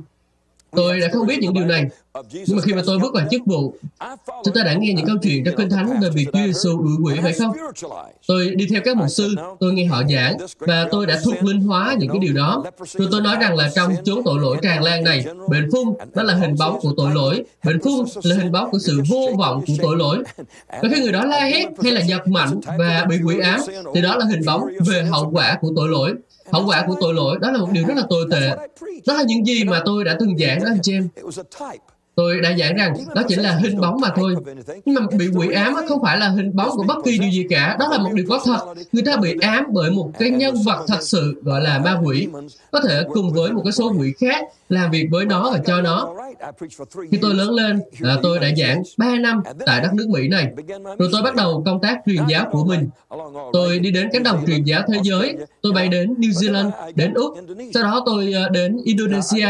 Tôi 0.77 0.99
đã 0.99 1.07
không 1.13 1.27
biết 1.27 1.39
những 1.41 1.53
điều 1.53 1.65
này, 1.65 1.85
nhưng 2.31 2.57
mà 2.57 2.61
khi 2.61 2.73
mà 2.73 2.81
tôi 2.85 2.99
bước 2.99 3.13
vào 3.13 3.27
chức 3.31 3.41
vụ, 3.45 3.73
chúng 4.45 4.53
ta 4.55 4.63
đã 4.63 4.73
nghe 4.73 4.93
những 4.93 5.05
câu 5.05 5.15
chuyện 5.21 5.43
trong 5.43 5.55
Kinh 5.57 5.69
Thánh 5.69 5.99
về 6.01 6.09
việc 6.09 6.27
Chúa 6.33 6.39
Giêsu 6.45 6.81
đuổi 6.81 6.95
quỷ 7.03 7.19
phải 7.21 7.33
không? 7.33 7.51
Tôi 8.27 8.55
đi 8.55 8.67
theo 8.69 8.81
các 8.85 8.97
mục 8.97 9.09
sư, 9.09 9.35
tôi 9.59 9.73
nghe 9.73 9.85
họ 9.85 10.03
giảng, 10.09 10.37
và 10.59 10.87
tôi 10.91 11.05
đã 11.05 11.19
thuộc 11.23 11.43
linh 11.43 11.59
hóa 11.59 11.95
những 11.99 12.09
cái 12.09 12.19
điều 12.19 12.33
đó. 12.33 12.63
Rồi 12.93 13.07
tôi 13.11 13.21
nói 13.21 13.37
rằng 13.41 13.55
là 13.55 13.69
trong 13.75 13.93
chốn 14.05 14.21
tội 14.25 14.39
lỗi 14.39 14.57
tràn 14.61 14.83
lan 14.83 15.03
này, 15.03 15.25
bệnh 15.49 15.71
phun 15.71 15.93
đó 16.13 16.23
là 16.23 16.33
hình 16.33 16.55
bóng 16.59 16.79
của 16.81 16.93
tội 16.97 17.11
lỗi. 17.15 17.43
Bệnh 17.63 17.81
phun 17.83 18.05
là 18.23 18.35
hình 18.35 18.51
bóng 18.51 18.71
của 18.71 18.79
sự 18.79 19.01
vô 19.09 19.29
vọng 19.37 19.63
của 19.67 19.73
tội 19.81 19.97
lỗi. 19.97 20.17
Và 20.67 20.89
khi 20.95 21.01
người 21.01 21.11
đó 21.11 21.25
la 21.25 21.39
hét 21.39 21.65
hay 21.83 21.91
là 21.91 22.01
giật 22.01 22.27
mạnh 22.27 22.59
và 22.77 23.05
bị 23.09 23.15
quỷ 23.25 23.39
ám, 23.39 23.59
thì 23.93 24.01
đó 24.01 24.15
là 24.15 24.25
hình 24.25 24.41
bóng 24.45 24.61
về 24.87 25.03
hậu 25.03 25.29
quả 25.33 25.57
của 25.61 25.69
tội 25.75 25.89
lỗi 25.89 26.13
hậu 26.51 26.65
quả 26.67 26.83
của 26.87 26.95
tội 26.99 27.13
lỗi, 27.13 27.37
đó 27.41 27.51
là 27.51 27.59
một 27.59 27.69
điều 27.71 27.85
rất 27.87 27.93
là 27.97 28.03
tồi 28.09 28.25
tệ. 28.31 28.49
Đó 29.07 29.13
là 29.13 29.23
những 29.23 29.45
gì 29.45 29.63
mà 29.63 29.81
tôi 29.85 30.03
đã 30.03 30.17
từng 30.19 30.37
giảng 30.37 30.59
đó 30.59 30.65
anh 30.71 30.79
chị 30.83 30.93
em 30.93 31.09
tôi 32.17 32.41
đã 32.41 32.55
giảng 32.59 32.75
rằng 32.75 32.93
đó 33.15 33.21
chỉ 33.27 33.35
là 33.35 33.51
hình 33.51 33.81
bóng 33.81 34.01
mà 34.01 34.09
thôi. 34.15 34.35
Nhưng 34.85 34.95
mà 34.95 35.01
bị 35.17 35.27
quỷ 35.35 35.53
ám 35.53 35.75
không 35.87 36.01
phải 36.01 36.17
là 36.17 36.29
hình 36.29 36.55
bóng 36.55 36.69
của 36.69 36.83
bất 36.87 36.97
kỳ 37.05 37.17
điều 37.17 37.31
gì 37.31 37.45
cả. 37.49 37.75
Đó 37.79 37.87
là 37.91 37.97
một 37.97 38.09
điều 38.13 38.25
có 38.29 38.41
thật. 38.45 38.73
Người 38.91 39.03
ta 39.05 39.17
bị 39.17 39.35
ám 39.41 39.65
bởi 39.73 39.91
một 39.91 40.11
cái 40.19 40.29
nhân 40.29 40.55
vật 40.65 40.85
thật 40.87 41.01
sự 41.01 41.41
gọi 41.41 41.61
là 41.61 41.79
ma 41.79 41.99
quỷ. 42.03 42.27
Có 42.71 42.81
thể 42.81 43.03
cùng 43.13 43.33
với 43.33 43.51
một 43.51 43.61
cái 43.63 43.71
số 43.71 43.93
quỷ 43.99 44.13
khác 44.19 44.45
làm 44.69 44.91
việc 44.91 45.07
với 45.11 45.25
nó 45.25 45.51
và 45.51 45.59
cho 45.65 45.81
nó. 45.81 46.15
Khi 47.11 47.17
tôi 47.21 47.33
lớn 47.33 47.49
lên 47.49 47.81
à, 48.03 48.17
tôi 48.23 48.39
đã 48.39 48.47
giảng 48.57 48.83
3 48.97 49.15
năm 49.15 49.41
tại 49.65 49.81
đất 49.81 49.93
nước 49.93 50.09
Mỹ 50.09 50.27
này. 50.27 50.47
Rồi 50.99 51.09
tôi 51.11 51.21
bắt 51.21 51.35
đầu 51.35 51.63
công 51.65 51.81
tác 51.81 51.99
truyền 52.05 52.23
giáo 52.27 52.47
của 52.51 52.65
mình. 52.65 52.89
Tôi 53.53 53.79
đi 53.79 53.91
đến 53.91 54.09
cánh 54.13 54.23
đồng 54.23 54.45
truyền 54.47 54.63
giáo 54.63 54.81
thế 54.87 54.99
giới. 55.03 55.35
Tôi 55.61 55.73
bay 55.73 55.87
đến 55.87 56.13
New 56.17 56.31
Zealand 56.31 56.71
đến 56.95 57.13
Úc. 57.13 57.37
Sau 57.73 57.83
đó 57.83 58.03
tôi 58.05 58.33
à, 58.33 58.49
đến 58.49 58.77
Indonesia 58.85 59.47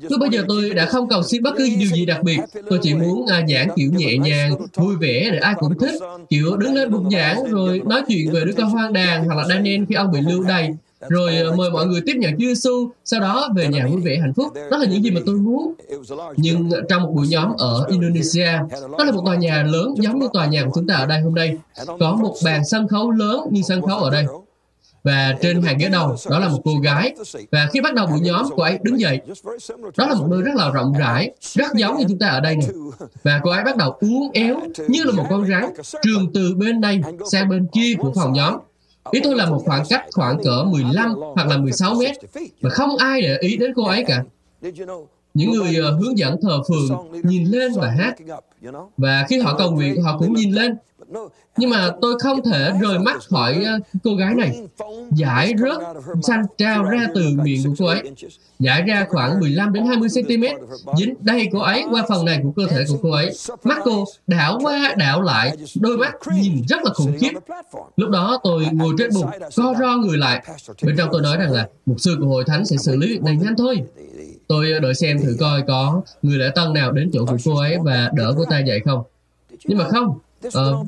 Lúc 0.00 0.20
bây 0.20 0.28
giờ 0.32 0.44
tôi 0.48 0.70
đã 0.70 0.86
không 0.86 1.08
cầu 1.08 1.22
xin 1.22 1.42
bất 1.42 1.54
cứ 1.58 1.68
điều 1.78 1.90
gì 1.90 2.06
đặc 2.06 2.22
biệt. 2.22 2.38
Tôi 2.70 2.78
chỉ 2.82 2.94
muốn 2.94 3.22
uh, 3.22 3.28
giảng 3.28 3.68
kiểu 3.76 3.90
nhẹ 3.92 4.18
nhàng, 4.18 4.56
vui 4.74 4.96
vẻ 4.96 5.28
để 5.32 5.38
ai 5.38 5.54
cũng 5.58 5.78
thích. 5.78 6.00
Kiểu 6.28 6.56
đứng 6.56 6.74
lên 6.74 6.90
bục 6.90 7.02
giảng 7.12 7.44
rồi 7.44 7.82
nói 7.86 8.02
chuyện 8.08 8.32
về 8.32 8.44
đứa 8.44 8.52
con 8.56 8.70
hoang 8.70 8.92
đàn 8.92 9.24
hoặc 9.24 9.34
là 9.34 9.44
Daniel 9.48 9.84
khi 9.88 9.94
ông 9.94 10.10
bị 10.12 10.20
lưu 10.28 10.42
đày. 10.42 10.70
Rồi 11.08 11.32
uh, 11.48 11.56
mời 11.56 11.70
mọi 11.70 11.86
người 11.86 12.00
tiếp 12.06 12.14
nhận 12.16 12.32
Chúa 12.32 12.46
Giêsu, 12.46 12.90
sau 13.04 13.20
đó 13.20 13.48
về 13.56 13.68
nhà 13.68 13.86
vui 13.86 14.00
vẻ 14.00 14.18
hạnh 14.20 14.32
phúc. 14.34 14.46
Đó 14.70 14.76
là 14.76 14.86
những 14.86 15.02
gì 15.02 15.10
mà 15.10 15.20
tôi 15.26 15.34
muốn. 15.34 15.74
Nhưng 16.36 16.70
trong 16.88 17.02
một 17.02 17.12
buổi 17.14 17.28
nhóm 17.28 17.52
ở 17.58 17.86
Indonesia, 17.88 18.52
đó 18.98 19.04
là 19.04 19.12
một 19.12 19.22
tòa 19.26 19.36
nhà 19.36 19.62
lớn 19.62 19.94
giống 19.96 20.18
như 20.18 20.28
tòa 20.32 20.46
nhà 20.46 20.64
của 20.64 20.70
chúng 20.74 20.86
ta 20.86 20.94
ở 20.94 21.06
đây 21.06 21.20
hôm 21.20 21.34
nay. 21.34 21.56
Có 22.00 22.18
một 22.22 22.34
bàn 22.44 22.64
sân 22.64 22.88
khấu 22.88 23.10
lớn 23.10 23.40
như 23.50 23.62
sân 23.62 23.82
khấu 23.82 23.98
ở 23.98 24.10
đây 24.10 24.26
và 25.06 25.34
trên 25.40 25.62
hàng 25.62 25.78
ghế 25.78 25.88
đầu 25.88 26.16
đó 26.30 26.38
là 26.38 26.48
một 26.48 26.60
cô 26.64 26.78
gái. 26.82 27.14
Và 27.50 27.68
khi 27.72 27.80
bắt 27.80 27.94
đầu 27.94 28.06
buổi 28.06 28.20
nhóm 28.20 28.46
cô 28.56 28.62
ấy 28.62 28.78
đứng 28.82 29.00
dậy. 29.00 29.20
Đó 29.96 30.06
là 30.06 30.14
một 30.14 30.26
nơi 30.30 30.42
rất 30.42 30.52
là 30.54 30.70
rộng 30.70 30.92
rãi 30.98 31.30
rất 31.40 31.74
giống 31.74 31.98
như 31.98 32.04
chúng 32.08 32.18
ta 32.18 32.26
ở 32.26 32.40
đây 32.40 32.56
này 32.56 32.68
và 33.22 33.40
cô 33.42 33.50
ấy 33.50 33.64
bắt 33.64 33.76
đầu 33.76 33.90
uốn 33.90 34.30
éo 34.32 34.60
như 34.88 35.04
là 35.04 35.12
một 35.12 35.24
con 35.30 35.46
rắn 35.46 35.64
trường 36.02 36.32
từ 36.34 36.54
bên 36.56 36.80
đây 36.80 37.00
sang 37.30 37.48
bên 37.48 37.66
kia 37.72 37.94
của 37.98 38.12
phòng 38.14 38.32
nhóm. 38.32 38.54
Ý 39.10 39.20
tôi 39.24 39.36
là 39.36 39.46
một 39.46 39.62
khoảng 39.64 39.84
cách 39.88 40.04
khoảng 40.12 40.42
cỡ 40.44 40.64
15 40.64 41.14
hoặc 41.34 41.48
là 41.48 41.56
16 41.56 41.94
mét 41.94 42.16
mà 42.60 42.70
không 42.70 42.96
ai 42.96 43.22
để 43.22 43.36
ý 43.40 43.56
đến 43.56 43.72
cô 43.76 43.84
ấy 43.84 44.04
cả. 44.06 44.22
Những 45.34 45.50
người 45.50 45.76
ờ, 45.76 45.90
hướng 45.90 46.18
dẫn 46.18 46.36
thờ 46.42 46.62
phường 46.68 47.10
nhìn 47.22 47.44
lên 47.44 47.72
và 47.76 47.90
hát. 47.90 48.14
Và 48.96 49.26
khi 49.28 49.38
họ 49.38 49.54
cầu 49.58 49.70
nguyện, 49.70 50.02
họ 50.02 50.18
cũng 50.18 50.34
nhìn 50.34 50.52
lên 50.52 50.76
nhưng 51.56 51.70
mà 51.70 51.90
tôi 52.00 52.18
không 52.18 52.42
thể 52.42 52.72
rời 52.80 52.98
mắt 52.98 53.16
khỏi 53.30 53.64
uh, 53.76 53.86
cô 54.04 54.14
gái 54.14 54.34
này. 54.34 54.60
Giải 55.12 55.54
rớt 55.58 55.78
xanh 56.22 56.42
trao 56.58 56.84
ra 56.84 57.06
từ 57.14 57.22
miệng 57.42 57.64
của 57.64 57.74
cô 57.78 57.86
ấy. 57.86 58.02
Giải 58.58 58.82
ra 58.82 59.06
khoảng 59.08 59.40
15 59.40 59.72
đến 59.72 59.86
20 59.86 60.08
cm, 60.14 60.44
dính 60.98 61.14
đây 61.20 61.48
cô 61.52 61.58
ấy 61.58 61.84
qua 61.90 62.04
phần 62.08 62.24
này 62.24 62.40
của 62.42 62.50
cơ 62.56 62.66
thể 62.66 62.84
của 62.88 62.98
cô 63.02 63.10
ấy. 63.10 63.32
Mắt 63.64 63.78
cô 63.84 64.04
đảo 64.26 64.58
qua 64.62 64.94
đảo 64.96 65.22
lại, 65.22 65.56
đôi 65.80 65.98
mắt 65.98 66.14
nhìn 66.34 66.62
rất 66.68 66.82
là 66.84 66.90
khủng 66.94 67.12
khiếp. 67.20 67.32
Lúc 67.96 68.10
đó 68.10 68.40
tôi 68.42 68.66
ngồi 68.72 68.94
trên 68.98 69.10
bục, 69.14 69.26
co 69.56 69.74
ro 69.80 69.96
người 69.96 70.18
lại. 70.18 70.46
Bên 70.82 70.96
trong 70.98 71.08
tôi 71.12 71.22
nói 71.22 71.36
rằng 71.36 71.52
là 71.52 71.68
mục 71.86 72.00
sư 72.00 72.16
của 72.20 72.26
hội 72.26 72.44
thánh 72.46 72.64
sẽ 72.64 72.76
xử 72.76 72.96
lý 72.96 73.08
việc 73.08 73.22
này 73.22 73.36
nhanh 73.36 73.54
thôi. 73.58 73.82
Tôi 74.48 74.72
đợi 74.82 74.94
xem 74.94 75.20
thử 75.20 75.36
coi 75.40 75.62
có 75.68 76.02
người 76.22 76.38
lễ 76.38 76.50
tân 76.54 76.72
nào 76.72 76.92
đến 76.92 77.10
chỗ 77.12 77.26
của 77.26 77.36
cô 77.44 77.56
ấy 77.56 77.76
và 77.84 78.10
đỡ 78.14 78.34
cô 78.36 78.44
ta 78.44 78.58
dậy 78.58 78.80
không. 78.84 79.02
Nhưng 79.64 79.78
mà 79.78 79.88
không, 79.88 80.18
Ờ, 80.52 80.84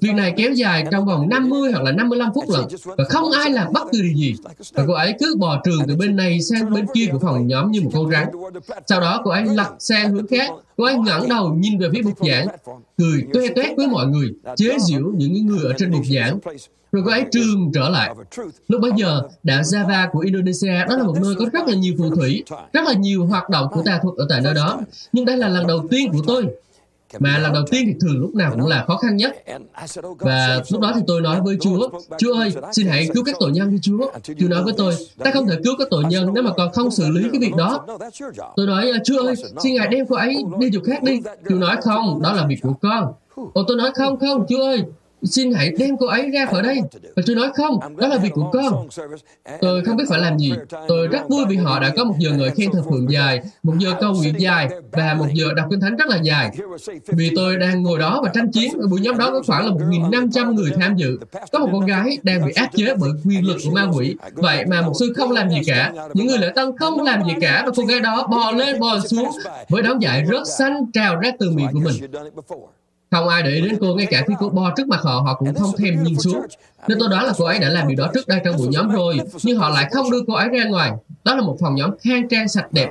việc 0.00 0.12
này 0.14 0.34
kéo 0.36 0.52
dài 0.52 0.84
trong 0.90 1.06
vòng 1.06 1.28
50 1.28 1.72
hoặc 1.72 1.82
là 1.82 1.92
55 1.92 2.30
phút 2.34 2.44
lận 2.48 2.64
và 2.98 3.04
không 3.04 3.30
ai 3.30 3.50
làm 3.50 3.72
bất 3.72 3.82
cứ 3.92 4.02
điều 4.02 4.12
gì. 4.12 4.34
Và 4.72 4.84
cô 4.86 4.92
ấy 4.92 5.14
cứ 5.18 5.36
bò 5.38 5.60
trường 5.64 5.80
từ 5.88 5.96
bên 5.96 6.16
này 6.16 6.40
sang 6.40 6.70
bên 6.74 6.86
kia 6.94 7.06
của 7.12 7.18
phòng 7.18 7.46
nhóm 7.46 7.70
như 7.70 7.80
một 7.80 7.90
con 7.94 8.10
rắn. 8.10 8.28
Sau 8.86 9.00
đó 9.00 9.20
cô 9.24 9.30
ấy 9.30 9.44
lật 9.44 9.70
sang 9.78 10.12
hướng 10.12 10.26
khác. 10.26 10.50
Cô 10.76 10.84
ấy 10.84 10.94
ngẩng 10.94 11.28
đầu 11.28 11.54
nhìn 11.54 11.78
về 11.78 11.88
phía 11.92 12.02
bục 12.02 12.18
giảng, 12.28 12.46
cười 12.98 13.26
toe 13.34 13.48
toét 13.56 13.76
với 13.76 13.86
mọi 13.88 14.06
người, 14.06 14.34
chế 14.56 14.76
giễu 14.80 15.12
những 15.16 15.46
người 15.46 15.64
ở 15.64 15.72
trên 15.78 15.90
bục 15.92 16.02
giảng. 16.14 16.38
Rồi 16.92 17.02
cô 17.06 17.10
ấy 17.10 17.24
trường 17.32 17.72
trở 17.74 17.88
lại. 17.88 18.14
Lúc 18.68 18.80
bấy 18.80 18.90
giờ, 18.96 19.22
đảo 19.42 19.62
Java 19.62 20.10
của 20.10 20.18
Indonesia 20.18 20.84
đó 20.88 20.96
là 20.96 21.02
một 21.04 21.14
nơi 21.22 21.34
có 21.38 21.46
rất 21.52 21.68
là 21.68 21.74
nhiều 21.74 21.94
phù 21.98 22.10
thủy, 22.16 22.44
rất 22.72 22.84
là 22.84 22.92
nhiều 22.92 23.26
hoạt 23.26 23.50
động 23.50 23.68
của 23.72 23.82
tà 23.84 23.98
thuật 24.02 24.14
ở 24.18 24.26
tại 24.28 24.40
nơi 24.40 24.54
đó. 24.54 24.80
Nhưng 25.12 25.24
đây 25.24 25.36
là 25.36 25.48
lần 25.48 25.66
đầu 25.66 25.86
tiên 25.90 26.12
của 26.12 26.22
tôi 26.26 26.46
mà 27.18 27.38
lần 27.38 27.52
đầu 27.52 27.62
tiên 27.70 27.84
thì 27.86 27.94
thường 28.00 28.20
lúc 28.20 28.34
nào 28.34 28.50
cũng 28.50 28.66
là 28.66 28.84
khó 28.86 28.96
khăn 28.96 29.16
nhất. 29.16 29.36
Và 30.18 30.62
lúc 30.70 30.80
đó 30.80 30.92
thì 30.94 31.00
tôi 31.06 31.20
nói 31.20 31.40
với 31.40 31.56
Chúa 31.60 31.88
Chúa 32.18 32.34
ơi 32.34 32.52
xin 32.72 32.86
hãy 32.86 33.08
cứu 33.14 33.24
các 33.24 33.34
tội 33.40 33.50
nhân 33.50 33.70
đi 33.70 33.78
Chúa. 33.82 34.10
Chúa 34.40 34.48
nói 34.48 34.62
với 34.64 34.74
tôi 34.76 34.94
ta 35.18 35.30
không 35.30 35.46
thể 35.46 35.56
cứu 35.64 35.74
các 35.78 35.88
tội 35.90 36.04
nhân 36.04 36.28
nếu 36.34 36.42
mà 36.42 36.50
còn 36.56 36.72
không 36.72 36.90
xử 36.90 37.10
lý 37.10 37.22
cái 37.32 37.40
việc 37.40 37.54
đó. 37.56 37.86
tôi 38.56 38.66
nói 38.66 38.92
Chúa 39.04 39.26
ơi 39.26 39.34
xin 39.62 39.74
ngài 39.74 39.88
đem 39.88 40.06
cô 40.06 40.16
ấy 40.16 40.36
đi 40.58 40.70
chỗ 40.72 40.80
khác 40.86 41.02
đi. 41.02 41.20
Chúa 41.48 41.54
nói 41.54 41.76
không 41.82 42.22
đó 42.22 42.32
là 42.32 42.46
việc 42.46 42.58
của 42.62 42.74
con. 42.82 43.12
Ồ 43.54 43.64
tôi 43.68 43.76
nói 43.76 43.90
không 43.94 44.18
không 44.18 44.46
Chúa 44.48 44.62
ơi 44.62 44.82
xin 45.24 45.52
hãy 45.52 45.72
đem 45.78 45.96
cô 45.96 46.06
ấy 46.06 46.30
ra 46.30 46.46
khỏi 46.46 46.62
đây. 46.62 46.80
Và 47.16 47.22
tôi 47.26 47.36
nói 47.36 47.50
không, 47.56 47.96
đó 47.96 48.08
là 48.08 48.18
việc 48.18 48.32
của 48.32 48.50
con. 48.52 48.88
Tôi 49.60 49.84
không 49.84 49.96
biết 49.96 50.04
phải 50.08 50.20
làm 50.20 50.38
gì. 50.38 50.52
Tôi 50.88 51.08
rất 51.08 51.28
vui 51.28 51.44
vì 51.48 51.56
họ 51.56 51.80
đã 51.80 51.92
có 51.96 52.04
một 52.04 52.14
giờ 52.18 52.30
ngợi 52.30 52.50
khen 52.50 52.72
thờ 52.72 52.82
phượng 52.90 53.10
dài, 53.10 53.40
một 53.62 53.74
giờ 53.78 53.92
câu 54.00 54.12
nguyện 54.12 54.34
dài 54.38 54.68
và 54.92 55.14
một 55.14 55.26
giờ 55.34 55.46
đọc 55.56 55.66
kinh 55.70 55.80
thánh 55.80 55.96
rất 55.96 56.08
là 56.08 56.16
dài. 56.16 56.50
Vì 57.06 57.30
tôi 57.36 57.56
đang 57.56 57.82
ngồi 57.82 57.98
đó 57.98 58.20
và 58.24 58.30
tranh 58.34 58.52
chiến, 58.52 58.72
ở 58.80 58.86
buổi 58.86 59.00
nhóm 59.00 59.18
đó 59.18 59.30
có 59.30 59.42
khoảng 59.46 59.66
là 59.66 59.72
1.500 59.72 60.54
người 60.54 60.70
tham 60.80 60.96
dự. 60.96 61.18
Có 61.52 61.58
một 61.58 61.68
con 61.72 61.86
gái 61.86 62.18
đang 62.22 62.46
bị 62.46 62.52
áp 62.52 62.68
chế 62.76 62.94
bởi 63.00 63.10
quyền 63.24 63.46
lực 63.46 63.56
của 63.64 63.70
ma 63.70 63.86
quỷ. 63.94 64.16
Vậy 64.34 64.64
mà 64.66 64.82
một 64.82 64.92
sư 65.00 65.12
không 65.16 65.30
làm 65.30 65.50
gì 65.50 65.60
cả. 65.66 65.92
Những 66.14 66.26
người 66.26 66.38
lễ 66.38 66.52
tân 66.54 66.76
không 66.78 67.02
làm 67.02 67.24
gì 67.24 67.32
cả 67.40 67.62
và 67.66 67.72
cô 67.76 67.84
gái 67.84 68.00
đó 68.00 68.26
bò 68.30 68.50
lên 68.50 68.80
bò 68.80 68.98
xuống 69.00 69.30
với 69.68 69.82
đống 69.82 70.02
dại 70.02 70.24
rớt 70.30 70.48
xanh 70.58 70.90
trào 70.92 71.16
ra 71.16 71.30
từ 71.38 71.50
miệng 71.50 71.68
của 71.72 71.80
mình. 71.80 71.94
Không 73.14 73.28
ai 73.28 73.42
để 73.42 73.50
ý 73.50 73.60
đến 73.60 73.76
cô 73.80 73.94
ngay 73.94 74.06
cả 74.10 74.24
khi 74.28 74.34
cô 74.38 74.48
bo 74.48 74.70
trước 74.76 74.88
mặt 74.88 75.00
họ, 75.02 75.20
họ 75.20 75.34
cũng 75.34 75.54
không 75.54 75.70
thèm 75.78 76.02
nhìn 76.02 76.18
xuống. 76.18 76.42
Nên 76.88 76.98
tôi 76.98 77.08
đoán 77.08 77.24
là 77.24 77.32
cô 77.38 77.44
ấy 77.44 77.58
đã 77.58 77.68
làm 77.68 77.88
điều 77.88 77.96
đó 77.96 78.10
trước 78.14 78.28
đây 78.28 78.40
trong 78.44 78.56
buổi 78.56 78.68
nhóm 78.70 78.90
rồi, 78.90 79.20
nhưng 79.42 79.58
họ 79.58 79.68
lại 79.68 79.88
không 79.92 80.10
đưa 80.10 80.20
cô 80.26 80.34
ấy 80.34 80.48
ra 80.48 80.64
ngoài. 80.64 80.92
Đó 81.24 81.34
là 81.34 81.42
một 81.42 81.56
phòng 81.60 81.74
nhóm 81.74 81.90
khang 82.02 82.28
trang 82.28 82.48
sạch 82.48 82.72
đẹp. 82.72 82.90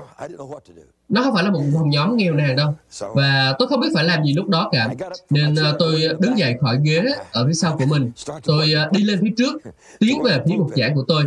Nó 1.10 1.24
không 1.24 1.34
phải 1.34 1.44
là 1.44 1.51
một 1.51 1.62
phòng 1.74 1.89
nhóm 1.89 2.18
nghèo 2.18 2.34
nàn 2.34 2.56
đâu. 2.56 2.74
Và 3.00 3.56
tôi 3.60 3.68
không 3.68 3.80
biết 3.80 3.88
phải 3.94 4.03
làm 4.03 4.24
gì 4.24 4.34
lúc 4.34 4.48
đó 4.48 4.70
cả. 4.72 4.89
Nên 5.30 5.53
uh, 5.53 5.60
tôi 5.80 6.01
đứng 6.20 6.38
dậy 6.38 6.56
khỏi 6.62 6.80
ghế 6.84 7.03
ở 7.32 7.48
phía 7.48 7.53
sau 7.53 7.77
của 7.77 7.86
mình. 7.86 8.12
Tôi 8.44 8.74
uh, 8.88 8.92
đi 8.92 9.03
lên 9.03 9.20
phía 9.22 9.34
trước, 9.38 9.62
tiến 10.00 10.22
về 10.24 10.39
phía 10.48 10.56
mục 10.58 10.72
giảng 10.75 10.96
của 10.96 11.03
tôi. 11.08 11.24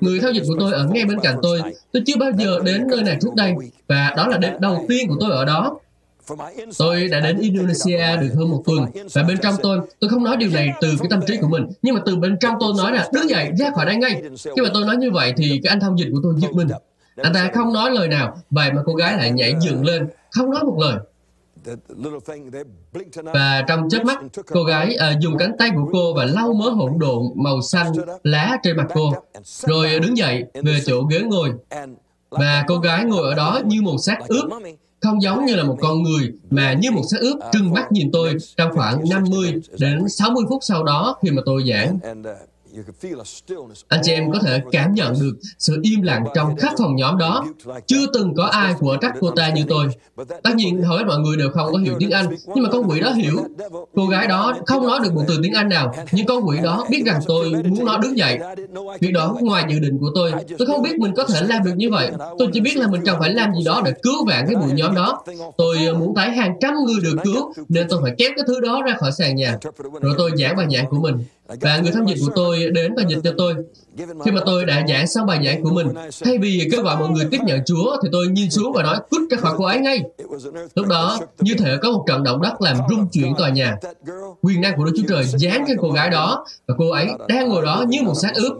Người 0.00 0.20
theo 0.20 0.32
dịch 0.32 0.42
của 0.48 0.56
tôi 0.58 0.72
ở 0.72 0.84
ngay 0.84 1.04
bên 1.04 1.20
cạnh 1.20 1.38
tôi. 1.42 1.62
Tôi 1.92 2.02
chưa 2.06 2.16
bao 2.16 2.30
giờ 2.38 2.58
đến 2.64 2.86
nơi 2.88 3.02
này 3.02 3.18
trước 3.20 3.34
đây. 3.36 3.54
Và 3.88 4.14
đó 4.16 4.26
là 4.26 4.38
đêm 4.38 4.60
đầu 4.60 4.84
tiên 4.88 5.08
của 5.08 5.16
tôi 5.20 5.30
ở 5.30 5.44
đó. 5.44 5.78
Tôi 6.78 7.08
đã 7.08 7.20
đến 7.20 7.38
Indonesia 7.38 8.16
được 8.20 8.28
hơn 8.36 8.50
một 8.50 8.62
tuần. 8.66 8.86
Và 9.12 9.22
bên 9.22 9.38
trong 9.42 9.54
tôi, 9.62 9.80
tôi 10.00 10.10
không 10.10 10.24
nói 10.24 10.36
điều 10.36 10.50
này 10.50 10.72
từ 10.80 10.94
cái 10.98 11.08
tâm 11.10 11.20
trí 11.26 11.36
của 11.36 11.48
mình, 11.48 11.66
nhưng 11.82 11.94
mà 11.94 12.00
từ 12.06 12.16
bên 12.16 12.36
trong 12.40 12.54
tôi 12.60 12.72
nói 12.78 12.92
là 12.92 13.08
đứng 13.12 13.30
dậy 13.30 13.50
ra 13.58 13.70
khỏi 13.74 13.86
đây 13.86 13.96
ngay. 13.96 14.22
Khi 14.56 14.62
mà 14.62 14.68
tôi 14.74 14.84
nói 14.84 14.96
như 14.96 15.10
vậy 15.10 15.34
thì 15.36 15.60
cái 15.62 15.70
anh 15.70 15.80
thông 15.80 15.98
dịch 15.98 16.08
của 16.12 16.20
tôi 16.22 16.34
giật 16.36 16.52
mình. 16.52 16.68
Anh 17.22 17.34
ta 17.34 17.50
không 17.54 17.72
nói 17.72 17.90
lời 17.90 18.08
nào, 18.08 18.38
vậy 18.50 18.72
mà 18.72 18.82
cô 18.86 18.94
gái 18.94 19.16
lại 19.16 19.30
nhảy 19.30 19.54
dựng 19.60 19.84
lên, 19.84 20.08
không 20.30 20.50
nói 20.50 20.64
một 20.64 20.78
lời. 20.80 20.96
Và 23.34 23.64
trong 23.68 23.88
chớp 23.88 24.04
mắt, 24.04 24.18
cô 24.46 24.64
gái 24.64 24.96
uh, 24.96 25.20
dùng 25.20 25.38
cánh 25.38 25.52
tay 25.58 25.70
của 25.74 25.88
cô 25.92 26.14
và 26.14 26.24
lau 26.24 26.52
mớ 26.52 26.70
hỗn 26.70 26.92
độn 26.98 27.22
màu 27.34 27.62
xanh 27.62 27.92
lá 28.22 28.56
trên 28.62 28.76
mặt 28.76 28.86
cô, 28.94 29.12
rồi 29.44 29.98
đứng 29.98 30.16
dậy 30.16 30.44
về 30.62 30.80
chỗ 30.86 31.02
ghế 31.02 31.20
ngồi. 31.20 31.50
Và 32.30 32.64
cô 32.68 32.78
gái 32.78 33.04
ngồi 33.04 33.28
ở 33.28 33.34
đó 33.34 33.60
như 33.64 33.82
một 33.82 33.96
xác 33.98 34.18
ướp, 34.28 34.44
không 35.06 35.22
giống 35.22 35.44
như 35.44 35.54
là 35.54 35.64
một 35.64 35.76
con 35.80 36.02
người 36.02 36.32
mà 36.50 36.72
như 36.72 36.90
một 36.90 37.02
xác 37.10 37.20
ướp 37.20 37.38
trừng 37.52 37.72
mắt 37.72 37.92
nhìn 37.92 38.10
tôi 38.12 38.36
trong 38.56 38.70
khoảng 38.74 39.08
50 39.10 39.54
đến 39.78 40.08
60 40.08 40.44
phút 40.48 40.58
sau 40.62 40.84
đó 40.84 41.16
khi 41.22 41.30
mà 41.30 41.42
tôi 41.46 41.64
giảng. 41.70 41.98
Anh 43.88 44.00
chị 44.02 44.12
em 44.12 44.32
có 44.32 44.38
thể 44.38 44.60
cảm 44.72 44.94
nhận 44.94 45.14
được 45.20 45.32
sự 45.58 45.80
im 45.82 46.02
lặng 46.02 46.24
trong 46.34 46.56
khắp 46.56 46.72
phòng 46.78 46.96
nhóm 46.96 47.18
đó. 47.18 47.46
Chưa 47.86 48.06
từng 48.14 48.34
có 48.34 48.44
ai 48.44 48.74
của 48.78 48.96
trách 49.00 49.12
cô 49.20 49.30
ta 49.30 49.50
như 49.50 49.64
tôi. 49.68 49.86
Tất 50.42 50.50
nhiên, 50.54 50.82
hầu 50.82 50.96
hết 50.96 51.04
mọi 51.06 51.18
người 51.18 51.36
đều 51.36 51.50
không 51.50 51.72
có 51.72 51.78
hiểu 51.78 51.94
tiếng 51.98 52.10
Anh, 52.10 52.26
nhưng 52.54 52.64
mà 52.64 52.70
con 52.70 52.90
quỷ 52.90 53.00
đó 53.00 53.10
hiểu. 53.10 53.44
Cô 53.94 54.06
gái 54.06 54.26
đó 54.26 54.54
không 54.66 54.86
nói 54.86 55.00
được 55.02 55.14
một 55.14 55.22
từ 55.28 55.38
tiếng 55.42 55.52
Anh 55.52 55.68
nào, 55.68 55.94
nhưng 56.12 56.26
con 56.26 56.48
quỷ 56.48 56.58
đó 56.62 56.86
biết 56.90 57.02
rằng 57.06 57.20
tôi 57.26 57.50
muốn 57.50 57.84
nó 57.84 57.98
đứng 57.98 58.18
dậy. 58.18 58.38
Việc 59.00 59.12
đó 59.12 59.36
ngoài 59.40 59.64
dự 59.68 59.78
định 59.78 59.98
của 59.98 60.10
tôi. 60.14 60.32
Tôi 60.58 60.66
không 60.66 60.82
biết 60.82 60.98
mình 60.98 61.14
có 61.16 61.24
thể 61.24 61.42
làm 61.42 61.64
được 61.64 61.74
như 61.76 61.90
vậy. 61.90 62.10
Tôi 62.38 62.48
chỉ 62.52 62.60
biết 62.60 62.76
là 62.76 62.88
mình 62.88 63.02
cần 63.04 63.16
phải 63.20 63.34
làm 63.34 63.54
gì 63.54 63.64
đó 63.64 63.82
để 63.84 63.92
cứu 64.02 64.26
vãn 64.26 64.44
cái 64.46 64.56
buổi 64.56 64.72
nhóm 64.72 64.94
đó. 64.94 65.24
Tôi 65.56 65.78
muốn 65.98 66.14
thấy 66.14 66.30
hàng 66.30 66.56
trăm 66.60 66.74
người 66.86 66.96
được 67.02 67.16
cứu, 67.24 67.52
nên 67.68 67.86
tôi 67.88 68.00
phải 68.02 68.14
kéo 68.18 68.30
cái 68.36 68.44
thứ 68.46 68.60
đó 68.60 68.82
ra 68.82 68.94
khỏi 68.98 69.12
sàn 69.12 69.36
nhà. 69.36 69.58
Rồi 70.00 70.14
tôi 70.18 70.30
giảng 70.36 70.56
bài 70.56 70.66
giảng 70.72 70.86
của 70.90 70.96
mình. 70.96 71.16
Và 71.60 71.78
người 71.78 71.92
tham 71.92 72.06
dịch 72.06 72.18
của 72.26 72.32
tôi 72.34 72.70
đến 72.70 72.94
và 72.96 73.02
dịch 73.08 73.18
cho 73.24 73.32
tôi. 73.38 73.54
Khi 74.24 74.30
mà 74.30 74.40
tôi 74.46 74.64
đã 74.64 74.84
giảng 74.88 75.06
xong 75.06 75.26
bài 75.26 75.40
giảng 75.44 75.62
của 75.62 75.70
mình, 75.70 75.88
thay 76.24 76.38
vì 76.38 76.68
kêu 76.72 76.82
gọi 76.82 76.96
mọi 76.96 77.08
người 77.08 77.24
tiếp 77.30 77.38
nhận 77.44 77.60
Chúa, 77.66 77.96
thì 78.02 78.08
tôi 78.12 78.26
nhìn 78.26 78.50
xuống 78.50 78.72
và 78.72 78.82
nói 78.82 78.98
cút 79.10 79.20
ra 79.30 79.36
khỏi 79.36 79.54
cô 79.56 79.64
ấy 79.64 79.78
ngay. 79.78 80.02
Lúc 80.74 80.86
đó, 80.86 81.18
như 81.40 81.54
thể 81.58 81.76
có 81.82 81.90
một 81.90 82.04
trận 82.06 82.22
động 82.22 82.42
đất 82.42 82.62
làm 82.62 82.76
rung 82.90 83.08
chuyển 83.08 83.34
tòa 83.38 83.48
nhà. 83.48 83.76
Quyền 84.42 84.60
năng 84.60 84.76
của 84.76 84.84
Đức 84.84 84.92
Chúa 84.96 85.06
Trời 85.08 85.24
dán 85.24 85.64
trên 85.68 85.76
cô 85.80 85.90
gái 85.90 86.10
đó, 86.10 86.46
và 86.66 86.74
cô 86.78 86.90
ấy 86.90 87.08
đang 87.28 87.48
ngồi 87.48 87.64
đó 87.64 87.84
như 87.88 88.02
một 88.02 88.14
xác 88.14 88.32
ướp. 88.34 88.52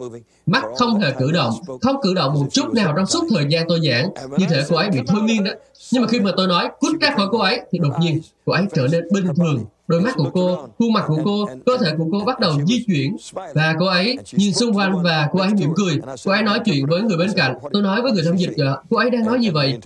Mắt 0.46 0.62
không 0.78 1.00
hề 1.00 1.10
cử 1.18 1.32
động, 1.32 1.52
không 1.80 1.96
cử 2.02 2.14
động 2.14 2.34
một 2.34 2.46
chút 2.52 2.74
nào 2.74 2.92
trong 2.96 3.06
suốt 3.06 3.24
thời 3.30 3.44
gian 3.48 3.66
tôi 3.68 3.80
giảng, 3.88 4.10
như 4.38 4.46
thể 4.48 4.62
cô 4.68 4.76
ấy 4.76 4.90
bị 4.90 4.98
thôi 5.06 5.22
miên 5.22 5.44
đó. 5.44 5.50
Nhưng 5.92 6.02
mà 6.02 6.08
khi 6.08 6.20
mà 6.20 6.30
tôi 6.36 6.46
nói 6.46 6.68
cút 6.80 7.00
ra 7.00 7.14
khỏi 7.16 7.26
cô 7.32 7.38
ấy, 7.38 7.60
thì 7.72 7.78
đột 7.78 7.92
nhiên 8.00 8.20
cô 8.44 8.52
ấy 8.52 8.64
trở 8.74 8.88
nên 8.92 9.04
bình 9.12 9.26
thường 9.36 9.64
Đôi 9.86 10.00
mắt 10.00 10.14
của 10.16 10.30
cô, 10.34 10.68
khuôn 10.78 10.92
mặt 10.92 11.04
của 11.06 11.18
cô, 11.24 11.48
cơ 11.66 11.78
thể 11.80 11.92
của 11.98 12.04
cô 12.12 12.24
bắt 12.24 12.40
đầu 12.40 12.52
di 12.66 12.84
chuyển 12.86 13.16
và 13.54 13.74
cô 13.78 13.86
ấy 13.86 14.16
nhìn 14.32 14.52
xung 14.52 14.76
quanh 14.76 15.02
và 15.02 15.28
cô 15.32 15.40
ấy 15.40 15.50
mỉm 15.54 15.70
cười. 15.76 15.94
Cô 16.24 16.32
ấy 16.32 16.42
nói 16.42 16.60
chuyện 16.64 16.86
với 16.86 17.02
người 17.02 17.16
bên 17.16 17.30
cạnh. 17.36 17.54
Tôi 17.72 17.82
nói 17.82 18.02
với 18.02 18.12
người 18.12 18.22
thông 18.24 18.40
dịch, 18.40 18.50
dạ, 18.56 18.74
cô 18.90 18.96
ấy 18.96 19.10
đang 19.10 19.24
nói 19.24 19.40
gì 19.40 19.50
vậy? 19.50 19.78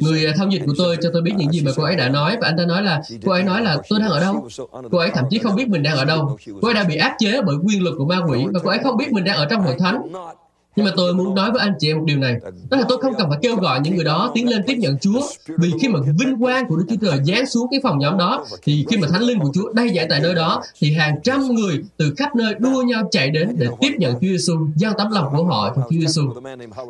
Người 0.00 0.26
à, 0.26 0.34
thông 0.36 0.52
dịch 0.52 0.62
của 0.66 0.72
tôi 0.78 0.96
cho 1.02 1.10
tôi 1.12 1.22
biết 1.22 1.32
những 1.36 1.50
gì 1.52 1.60
mà 1.60 1.70
cô 1.76 1.82
ấy 1.82 1.96
đã 1.96 2.08
nói 2.08 2.36
và 2.40 2.48
anh 2.48 2.58
ta 2.58 2.64
nói 2.66 2.82
là 2.82 3.02
cô 3.24 3.32
ấy 3.32 3.42
nói 3.42 3.62
là 3.62 3.76
tôi 3.88 4.00
đang 4.00 4.10
ở 4.10 4.20
đâu. 4.20 4.48
Cô 4.90 4.98
ấy 4.98 5.10
thậm 5.14 5.24
chí 5.30 5.38
không 5.38 5.56
biết 5.56 5.68
mình 5.68 5.82
đang 5.82 5.96
ở 5.96 6.04
đâu. 6.04 6.36
Cô 6.62 6.68
ấy 6.68 6.74
đã 6.74 6.84
bị 6.84 6.96
áp 6.96 7.16
chế 7.18 7.42
bởi 7.46 7.56
quyền 7.64 7.82
lực 7.82 7.94
của 7.98 8.04
ma 8.04 8.20
quỷ 8.28 8.44
và 8.54 8.60
cô 8.64 8.70
ấy 8.70 8.78
không 8.82 8.96
biết 8.96 9.12
mình 9.12 9.24
đang 9.24 9.36
ở 9.36 9.46
trong 9.50 9.62
hội 9.62 9.76
thánh. 9.78 10.02
Nhưng 10.76 10.86
mà 10.86 10.92
tôi 10.96 11.14
muốn 11.14 11.34
nói 11.34 11.50
với 11.50 11.60
anh 11.60 11.74
chị 11.78 11.90
em 11.90 11.98
một 11.98 12.04
điều 12.06 12.18
này. 12.18 12.36
Đó 12.70 12.76
là 12.76 12.84
tôi 12.88 12.98
không 13.02 13.14
cần 13.18 13.28
phải 13.28 13.38
kêu 13.42 13.56
gọi 13.56 13.80
những 13.80 13.94
người 13.94 14.04
đó 14.04 14.30
tiến 14.34 14.48
lên 14.48 14.62
tiếp 14.66 14.74
nhận 14.78 14.98
Chúa. 14.98 15.20
Vì 15.58 15.72
khi 15.80 15.88
mà 15.88 15.98
vinh 16.18 16.40
quang 16.40 16.68
của 16.68 16.76
Đức 16.76 16.84
Chúa 16.88 16.96
Trời 17.06 17.18
giáng 17.24 17.46
xuống 17.46 17.66
cái 17.70 17.80
phòng 17.82 17.98
nhóm 17.98 18.18
đó, 18.18 18.44
thì 18.62 18.86
khi 18.90 18.96
mà 18.96 19.08
Thánh 19.08 19.22
Linh 19.22 19.38
của 19.38 19.50
Chúa 19.54 19.72
đây 19.72 19.90
dạy 19.90 20.06
tại 20.10 20.20
nơi 20.20 20.34
đó, 20.34 20.62
thì 20.78 20.92
hàng 20.92 21.20
trăm 21.24 21.54
người 21.54 21.84
từ 21.96 22.14
khắp 22.16 22.36
nơi 22.36 22.54
đua 22.54 22.82
nhau 22.82 23.08
chạy 23.10 23.30
đến 23.30 23.56
để 23.58 23.66
tiếp 23.80 23.92
nhận 23.98 24.12
Chúa 24.12 24.20
Giêsu, 24.20 24.66
giao 24.76 24.92
tấm 24.98 25.10
lòng 25.10 25.26
của 25.36 25.44
họ 25.44 25.72
cho 25.76 25.82
Chúa 25.90 26.00
Giêsu. 26.00 26.22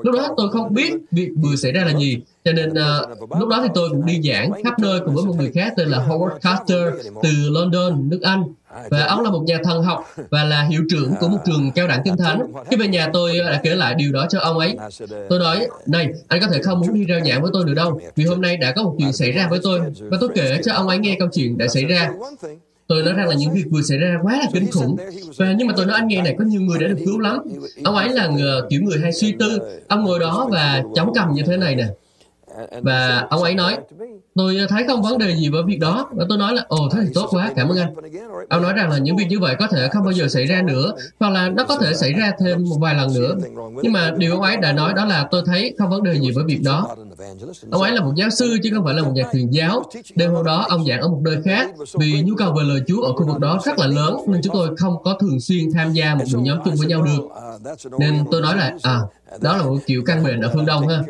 Lúc 0.03 0.15
đó 0.15 0.29
tôi 0.37 0.51
không 0.53 0.75
biết 0.75 0.95
việc 1.11 1.29
vừa 1.43 1.57
xảy 1.57 1.73
ra 1.73 1.85
là 1.85 1.99
gì, 1.99 2.19
cho 2.45 2.53
nên 2.53 2.71
uh, 2.71 3.39
lúc 3.41 3.49
đó 3.49 3.61
thì 3.63 3.69
tôi 3.75 3.89
cũng 3.91 4.07
đi 4.07 4.21
giảng 4.23 4.53
khắp 4.65 4.79
nơi 4.79 5.01
cùng 5.01 5.15
với 5.15 5.25
một 5.25 5.35
người 5.39 5.53
khác 5.55 5.73
tên 5.77 5.89
là 5.89 6.07
Howard 6.09 6.39
Carter 6.39 7.07
từ 7.23 7.31
London, 7.51 8.09
nước 8.09 8.21
Anh 8.23 8.43
và 8.91 9.05
ông 9.05 9.21
là 9.21 9.31
một 9.31 9.43
nhà 9.47 9.59
thần 9.65 9.83
học 9.83 10.05
và 10.31 10.45
là 10.45 10.63
hiệu 10.63 10.83
trưởng 10.91 11.15
của 11.21 11.29
một 11.29 11.39
trường 11.47 11.71
cao 11.75 11.89
đẳng 11.89 12.01
kinh 12.05 12.17
thánh. 12.17 12.53
Khi 12.71 12.77
về 12.77 12.89
nhà 12.89 13.09
tôi 13.13 13.39
đã 13.39 13.61
kể 13.63 13.75
lại 13.75 13.95
điều 13.95 14.13
đó 14.13 14.27
cho 14.31 14.41
ông 14.41 14.59
ấy. 14.59 14.77
Tôi 15.29 15.39
nói, 15.39 15.67
này, 15.87 16.09
anh 16.29 16.41
có 16.41 16.47
thể 16.53 16.63
không 16.63 16.81
muốn 16.81 16.95
đi 16.95 17.07
rao 17.09 17.21
giảng 17.29 17.43
với 17.43 17.51
tôi 17.55 17.65
nữa 17.65 17.75
đâu, 17.75 18.01
vì 18.17 18.25
hôm 18.25 18.41
nay 18.41 18.57
đã 18.57 18.73
có 18.77 18.83
một 18.83 18.95
chuyện 18.99 19.13
xảy 19.13 19.33
ra 19.33 19.47
với 19.49 19.61
tôi. 19.63 19.81
Và 20.01 20.17
tôi 20.21 20.31
kể 20.35 20.61
cho 20.65 20.73
ông 20.73 20.89
ấy 20.89 20.99
nghe 20.99 21.17
câu 21.19 21.29
chuyện 21.33 21.59
đã 21.59 21.69
xảy 21.69 21.85
ra. 21.85 22.11
Tôi 22.87 23.03
nói 23.03 23.13
rằng 23.15 23.29
là 23.29 23.35
những 23.35 23.53
việc 23.53 23.65
vừa 23.71 23.83
xảy 23.83 23.99
ra 23.99 24.19
quá 24.23 24.37
là 24.39 24.47
kinh 24.53 24.71
khủng. 24.71 24.97
Và 25.37 25.53
nhưng 25.53 25.67
mà 25.67 25.75
tôi 25.77 25.87
nói 25.87 25.97
anh 25.99 26.09
nghe 26.09 26.23
này, 26.23 26.35
có 26.39 26.45
nhiều 26.45 26.61
người 26.61 26.79
đã 26.79 26.87
được 26.87 26.99
cứu 27.05 27.19
lắm. 27.19 27.39
Ông 27.85 27.97
ấy 27.97 28.09
là 28.09 28.27
người, 28.27 28.61
kiểu 28.71 28.83
người 28.83 28.99
hay 29.03 29.13
suy 29.13 29.35
tư. 29.39 29.61
Ông 29.89 30.05
ngồi 30.05 30.19
đó 30.19 30.49
và 30.51 30.83
chống 30.95 31.13
cầm 31.15 31.33
như 31.35 31.43
thế 31.47 31.57
này 31.57 31.75
nè. 31.75 31.87
Và 32.83 33.27
ông 33.31 33.43
ấy 33.43 33.55
nói, 33.55 33.77
tôi 34.35 34.59
thấy 34.69 34.85
không 34.87 35.03
vấn 35.03 35.19
đề 35.19 35.37
gì 35.37 35.49
với 35.49 35.63
việc 35.63 35.79
đó. 35.81 36.11
Và 36.13 36.25
tôi 36.29 36.39
nói 36.39 36.55
là, 36.55 36.65
ồ, 36.69 36.89
thế 36.93 37.01
thì 37.03 37.11
tốt 37.15 37.27
quá, 37.31 37.53
cảm 37.57 37.69
ơn 37.69 37.79
anh. 37.79 37.95
Ông 38.49 38.63
nói 38.63 38.73
rằng 38.73 38.91
là 38.91 38.99
những 38.99 39.17
việc 39.17 39.27
như 39.29 39.39
vậy 39.39 39.57
có 39.59 39.67
thể 39.67 39.89
không 39.89 40.05
bao 40.05 40.13
giờ 40.13 40.29
xảy 40.29 40.47
ra 40.47 40.63
nữa, 40.63 40.93
hoặc 41.21 41.31
là 41.31 41.49
nó 41.49 41.65
có 41.65 41.79
thể 41.79 41.95
xảy 41.95 42.13
ra 42.13 42.33
thêm 42.41 42.65
một 42.65 42.77
vài 42.81 42.95
lần 42.95 43.15
nữa. 43.15 43.35
Nhưng 43.83 43.93
mà 43.93 44.13
điều 44.17 44.33
ông 44.33 44.43
ấy 44.43 44.57
đã 44.57 44.73
nói 44.73 44.93
đó 44.97 45.05
là 45.05 45.29
tôi 45.31 45.43
thấy 45.47 45.75
không 45.79 45.91
vấn 45.91 46.03
đề 46.03 46.21
gì 46.21 46.31
với 46.31 46.45
việc 46.45 46.61
đó. 46.65 46.97
Ông 47.71 47.83
ấy 47.83 47.93
là 47.93 48.01
một 48.01 48.13
giáo 48.17 48.31
sư 48.31 48.57
chứ 48.63 48.71
không 48.75 48.85
phải 48.85 48.95
là 48.95 49.03
một 49.03 49.13
nhà 49.15 49.25
truyền 49.33 49.51
giáo. 49.51 49.83
Đêm 50.15 50.33
hôm 50.33 50.45
đó 50.45 50.67
ông 50.69 50.85
giảng 50.87 51.01
ở 51.01 51.09
một 51.09 51.21
nơi 51.25 51.37
khác 51.45 51.71
vì 51.99 52.23
nhu 52.23 52.35
cầu 52.35 52.53
về 52.53 52.63
lời 52.65 52.81
Chúa 52.87 53.03
ở 53.03 53.13
khu 53.13 53.27
vực 53.27 53.39
đó 53.39 53.59
rất 53.65 53.79
là 53.79 53.87
lớn 53.87 54.17
nên 54.27 54.41
chúng 54.43 54.55
tôi 54.55 54.77
không 54.77 55.03
có 55.05 55.19
thường 55.21 55.41
xuyên 55.41 55.73
tham 55.75 55.93
gia 55.93 56.15
một 56.15 56.25
buổi 56.33 56.43
nhóm 56.43 56.59
chung 56.65 56.75
với 56.79 56.89
nhau 56.89 57.03
được. 57.03 57.29
Nên 57.99 58.25
tôi 58.31 58.41
nói 58.41 58.57
là 58.57 58.77
à 58.83 59.01
đó 59.41 59.57
là 59.57 59.63
một 59.63 59.77
kiểu 59.87 60.03
căn 60.07 60.25
bệnh 60.25 60.41
ở 60.41 60.51
phương 60.55 60.67
Đông 60.67 60.89
ha. 60.89 61.03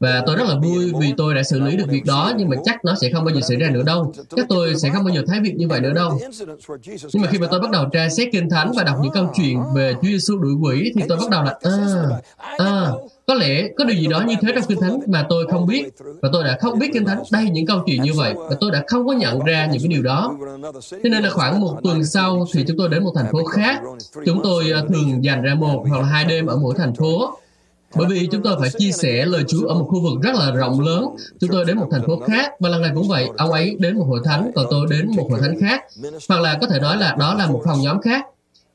Và 0.00 0.22
tôi 0.26 0.36
rất 0.36 0.44
là 0.48 0.54
vui 0.62 0.92
vì 1.00 1.14
tôi 1.16 1.34
đã 1.34 1.42
xử 1.42 1.60
lý 1.60 1.76
được 1.76 1.88
việc 1.88 2.04
đó, 2.06 2.32
nhưng 2.36 2.48
mà 2.48 2.56
chắc 2.64 2.84
nó 2.84 2.94
sẽ 3.00 3.10
không 3.12 3.24
bao 3.24 3.34
giờ 3.34 3.40
xảy 3.40 3.56
ra 3.56 3.70
nữa 3.70 3.82
đâu. 3.82 4.12
Chắc 4.36 4.46
tôi 4.48 4.74
sẽ 4.76 4.90
không 4.90 5.04
bao 5.04 5.14
giờ 5.14 5.22
thấy 5.26 5.40
việc 5.40 5.54
như 5.56 5.68
vậy 5.68 5.80
nữa 5.80 5.92
đâu. 5.94 6.20
Nhưng 7.12 7.22
mà 7.22 7.28
khi 7.30 7.38
mà 7.38 7.46
tôi 7.50 7.60
bắt 7.60 7.70
đầu 7.70 7.84
tra 7.92 8.08
xét 8.08 8.28
kinh 8.32 8.50
thánh 8.50 8.72
và 8.76 8.82
đọc 8.82 8.96
những 9.02 9.12
câu 9.12 9.32
chuyện 9.34 9.62
về 9.74 9.94
Chúa 9.94 10.08
Giêsu 10.08 10.38
đuổi 10.38 10.52
quỷ, 10.62 10.92
thì 10.96 11.02
tôi 11.08 11.18
bắt 11.18 11.30
đầu 11.30 11.44
là 11.44 11.54
à, 11.62 11.76
à, 12.58 12.90
có 13.30 13.36
lẽ 13.36 13.68
có 13.76 13.84
điều 13.84 13.96
gì 13.96 14.06
đó 14.06 14.22
như 14.26 14.34
thế 14.40 14.52
trong 14.54 14.64
kinh 14.68 14.80
thánh 14.80 15.00
mà 15.06 15.26
tôi 15.28 15.46
không 15.50 15.66
biết 15.66 15.84
và 16.22 16.28
tôi 16.32 16.44
đã 16.44 16.58
không 16.60 16.78
biết 16.78 16.90
kinh 16.92 17.04
thánh 17.04 17.22
đây 17.32 17.44
những 17.50 17.66
câu 17.66 17.82
chuyện 17.86 18.02
như 18.02 18.12
vậy 18.16 18.34
và 18.36 18.56
tôi 18.60 18.70
đã 18.70 18.84
không 18.86 19.06
có 19.06 19.12
nhận 19.12 19.44
ra 19.44 19.66
những 19.66 19.82
cái 19.82 19.88
điều 19.88 20.02
đó 20.02 20.36
cho 20.90 21.08
nên 21.10 21.22
là 21.22 21.30
khoảng 21.30 21.60
một 21.60 21.80
tuần 21.82 22.04
sau 22.04 22.46
thì 22.52 22.64
chúng 22.68 22.76
tôi 22.76 22.88
đến 22.88 23.04
một 23.04 23.12
thành 23.16 23.32
phố 23.32 23.44
khác 23.44 23.80
chúng 24.26 24.40
tôi 24.42 24.72
à, 24.72 24.82
thường 24.88 25.24
dành 25.24 25.42
ra 25.42 25.54
một 25.54 25.84
hoặc 25.88 26.00
là 26.00 26.06
hai 26.06 26.24
đêm 26.24 26.46
ở 26.46 26.56
mỗi 26.56 26.74
thành 26.78 26.94
phố 26.94 27.38
bởi 27.96 28.06
vì 28.10 28.28
chúng 28.32 28.42
tôi 28.42 28.56
phải 28.60 28.70
chia 28.78 28.92
sẻ 28.92 29.24
lời 29.26 29.44
Chúa 29.48 29.66
ở 29.66 29.74
một 29.74 29.86
khu 29.88 30.00
vực 30.02 30.22
rất 30.22 30.34
là 30.34 30.50
rộng 30.50 30.80
lớn. 30.80 31.04
Chúng 31.40 31.50
tôi 31.50 31.64
đến 31.64 31.76
một 31.76 31.88
thành 31.90 32.06
phố 32.06 32.20
khác 32.26 32.52
và 32.60 32.68
lần 32.68 32.82
này 32.82 32.90
cũng 32.94 33.08
vậy. 33.08 33.28
Ông 33.36 33.52
ấy 33.52 33.76
đến 33.78 33.98
một 33.98 34.04
hội 34.08 34.20
thánh, 34.24 34.50
còn 34.54 34.66
tôi 34.70 34.86
đến 34.90 35.06
một 35.16 35.26
hội 35.30 35.40
thánh 35.40 35.60
khác. 35.60 35.84
Hoặc 36.28 36.40
là 36.40 36.58
có 36.60 36.66
thể 36.66 36.80
nói 36.80 36.96
là 36.96 37.16
đó 37.18 37.34
là 37.34 37.46
một 37.46 37.62
phòng 37.64 37.80
nhóm 37.82 38.00
khác. 38.00 38.24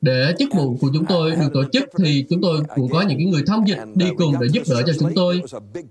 để 0.00 0.34
chức 0.38 0.48
vụ 0.54 0.76
của 0.80 0.88
chúng 0.94 1.06
tôi 1.06 1.30
được 1.30 1.48
tổ 1.54 1.62
chức 1.72 1.84
thì 1.98 2.24
chúng 2.30 2.40
tôi 2.42 2.60
cũng 2.74 2.88
có 2.88 3.00
những 3.00 3.18
cái 3.18 3.26
người 3.26 3.42
thông 3.46 3.68
dịch 3.68 3.78
đi 3.94 4.06
cùng 4.16 4.34
để 4.40 4.46
giúp 4.52 4.62
đỡ 4.70 4.82
cho 4.86 4.92
chúng 5.00 5.12
tôi. 5.14 5.42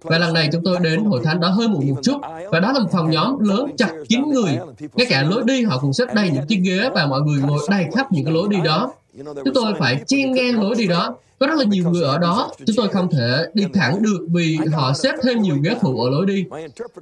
Và 0.01 0.17
lần 0.17 0.33
này 0.33 0.49
chúng 0.51 0.63
tôi 0.63 0.77
đến 0.79 1.03
hội 1.03 1.21
thánh 1.23 1.39
đó 1.39 1.49
hơi 1.49 1.67
muộn 1.67 1.89
một 1.89 1.99
chút 2.03 2.17
và 2.51 2.59
đó 2.59 2.71
là 2.71 2.79
một 2.79 2.89
phòng 2.91 3.11
nhóm 3.11 3.39
lớn 3.39 3.71
chặt 3.77 3.89
kín 4.09 4.21
người. 4.29 4.57
Ngay 4.93 5.07
cả 5.09 5.23
lối 5.23 5.41
đi 5.45 5.63
họ 5.63 5.77
cũng 5.79 5.93
xếp 5.93 6.05
đầy 6.13 6.29
những 6.29 6.47
chiếc 6.47 6.59
ghế 6.63 6.89
và 6.93 7.05
mọi 7.05 7.21
người 7.21 7.41
ngồi 7.41 7.59
đầy 7.69 7.85
khắp 7.95 8.11
những 8.11 8.25
cái 8.25 8.33
lối 8.33 8.47
đi 8.49 8.57
đó. 8.63 8.93
Chúng 9.23 9.53
tôi 9.53 9.73
phải 9.79 10.03
chen 10.07 10.31
ngang 10.31 10.61
lối 10.61 10.75
đi 10.77 10.87
đó. 10.87 11.15
Có 11.39 11.47
rất 11.47 11.57
là 11.57 11.63
nhiều 11.63 11.89
người 11.89 12.03
ở 12.03 12.17
đó. 12.17 12.51
Chúng 12.65 12.75
tôi 12.75 12.87
không 12.87 13.11
thể 13.11 13.45
đi 13.53 13.65
thẳng 13.73 14.01
được 14.01 14.27
vì 14.29 14.57
họ 14.73 14.93
xếp 14.93 15.15
thêm 15.23 15.41
nhiều 15.41 15.55
ghế 15.63 15.75
phụ 15.81 16.01
ở 16.01 16.09
lối 16.09 16.25
đi. 16.25 16.45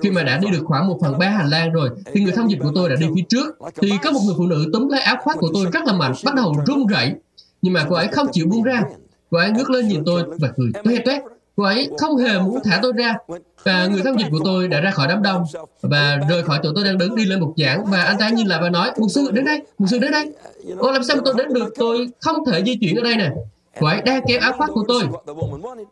Khi 0.01 0.11
mà 0.11 0.23
đã 0.23 0.37
đi 0.37 0.47
được 0.51 0.63
khoảng 0.65 0.87
một 0.87 0.97
phần 1.01 1.17
ba 1.19 1.29
hành 1.29 1.49
lang 1.49 1.71
rồi, 1.71 1.89
thì 2.13 2.21
người 2.21 2.31
thông 2.31 2.51
dịch 2.51 2.59
của 2.63 2.71
tôi 2.75 2.89
đã 2.89 2.95
đi 2.99 3.07
phía 3.15 3.23
trước. 3.29 3.57
Thì 3.81 3.91
có 4.03 4.11
một 4.11 4.19
người 4.25 4.35
phụ 4.37 4.45
nữ 4.45 4.69
túm 4.73 4.89
lấy 4.89 5.01
áo 5.01 5.15
khoác 5.21 5.37
của 5.39 5.49
tôi 5.53 5.65
rất 5.73 5.83
là 5.85 5.93
mạnh, 5.93 6.13
bắt 6.25 6.35
đầu 6.35 6.55
run 6.65 6.87
rẩy. 6.87 7.13
Nhưng 7.61 7.73
mà 7.73 7.85
cô 7.89 7.95
ấy 7.95 8.07
không 8.07 8.27
chịu 8.31 8.47
buông 8.47 8.63
ra. 8.63 8.83
Cô 9.31 9.37
ấy 9.37 9.51
ngước 9.51 9.69
lên 9.69 9.87
nhìn 9.87 10.03
tôi 10.05 10.23
và 10.39 10.51
cười 10.57 10.71
toe 10.83 10.97
toét. 11.05 11.21
Cô 11.55 11.63
ấy 11.63 11.89
không 11.97 12.17
hề 12.17 12.39
muốn 12.39 12.59
thả 12.63 12.79
tôi 12.81 12.93
ra. 12.93 13.15
Và 13.63 13.87
người 13.87 14.01
thông 14.03 14.19
dịch 14.19 14.27
của 14.31 14.39
tôi 14.43 14.67
đã 14.67 14.79
ra 14.81 14.91
khỏi 14.91 15.07
đám 15.07 15.23
đông 15.23 15.43
và 15.81 16.19
rời 16.29 16.43
khỏi 16.43 16.59
chỗ 16.63 16.71
tôi 16.75 16.83
đang 16.83 16.97
đứng 16.97 17.15
đi 17.15 17.25
lên 17.25 17.39
một 17.39 17.53
giảng 17.57 17.85
và 17.85 18.03
anh 18.03 18.17
ta 18.19 18.29
nhìn 18.29 18.47
lại 18.47 18.59
và 18.61 18.69
nói 18.69 18.91
mục 18.97 19.11
sư 19.11 19.31
đến 19.31 19.45
đây, 19.45 19.61
mục 19.77 19.89
sư 19.89 19.99
đến 19.99 20.11
đây. 20.11 20.31
cô 20.79 20.91
làm 20.91 21.03
sao 21.03 21.15
mà 21.15 21.21
tôi 21.25 21.33
đến 21.37 21.53
được, 21.53 21.73
tôi 21.77 22.07
không 22.19 22.45
thể 22.45 22.63
di 22.63 22.75
chuyển 22.75 22.95
ở 22.95 23.03
đây 23.03 23.15
nè. 23.15 23.31
Cô 23.79 23.87
ấy 23.87 24.01
đang 24.01 24.21
kéo 24.27 24.39
áo 24.39 24.53
khoác 24.53 24.69
của 24.73 24.83
tôi. 24.87 25.03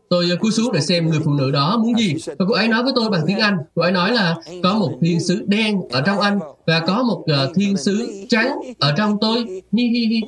Tôi 0.09 0.27
ờ, 0.29 0.35
cúi 0.35 0.51
xuống 0.51 0.71
để 0.73 0.81
xem 0.81 1.09
người 1.09 1.19
phụ 1.25 1.31
nữ 1.31 1.51
đó 1.51 1.77
muốn 1.77 1.99
gì. 1.99 2.15
Và 2.25 2.45
cô 2.47 2.53
ấy 2.53 2.67
nói 2.67 2.83
với 2.83 2.93
tôi 2.95 3.09
bằng 3.09 3.21
tiếng 3.27 3.39
Anh. 3.39 3.57
Cô 3.75 3.81
ấy 3.81 3.91
nói 3.91 4.11
là 4.13 4.35
có 4.63 4.75
một 4.75 4.91
thiên 5.01 5.19
sứ 5.19 5.43
đen 5.47 5.81
ở 5.91 6.01
trong 6.01 6.19
anh 6.19 6.39
và 6.67 6.79
có 6.79 7.03
một 7.03 7.19
uh, 7.19 7.55
thiên 7.55 7.77
sứ 7.77 8.25
trắng 8.29 8.59
ở 8.79 8.93
trong 8.97 9.17
tôi. 9.21 9.45
Hi 9.77 9.87
hi 9.87 10.05
hi. 10.05 10.21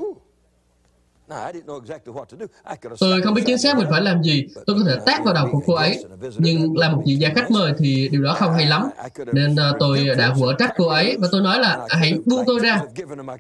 Tôi 3.00 3.22
không 3.22 3.34
biết 3.34 3.42
chính 3.46 3.58
xác 3.58 3.78
mình 3.78 3.88
phải 3.92 4.02
làm 4.02 4.24
gì. 4.24 4.48
Tôi 4.66 4.76
có 4.80 4.84
thể 4.88 4.98
tác 5.06 5.26
vào 5.26 5.34
đầu 5.34 5.48
của 5.52 5.62
cô 5.66 5.74
ấy. 5.74 6.06
Nhưng 6.38 6.78
là 6.78 6.90
một 6.90 7.02
vị 7.06 7.16
gia 7.16 7.30
khách 7.36 7.52
mời 7.52 7.74
thì 7.78 8.10
điều 8.12 8.24
đó 8.24 8.34
không 8.34 8.54
hay 8.54 8.66
lắm. 8.66 8.90
Nên 9.34 9.54
uh, 9.54 9.76
tôi 9.80 10.06
đã 10.18 10.34
quở 10.40 10.54
trách 10.60 10.74
cô 10.78 10.88
ấy 10.88 11.18
và 11.20 11.28
tôi 11.32 11.42
nói 11.42 11.60
là 11.60 11.88
hãy 11.90 12.14
buông 12.26 12.44
tôi 12.48 12.60
ra. 12.60 12.82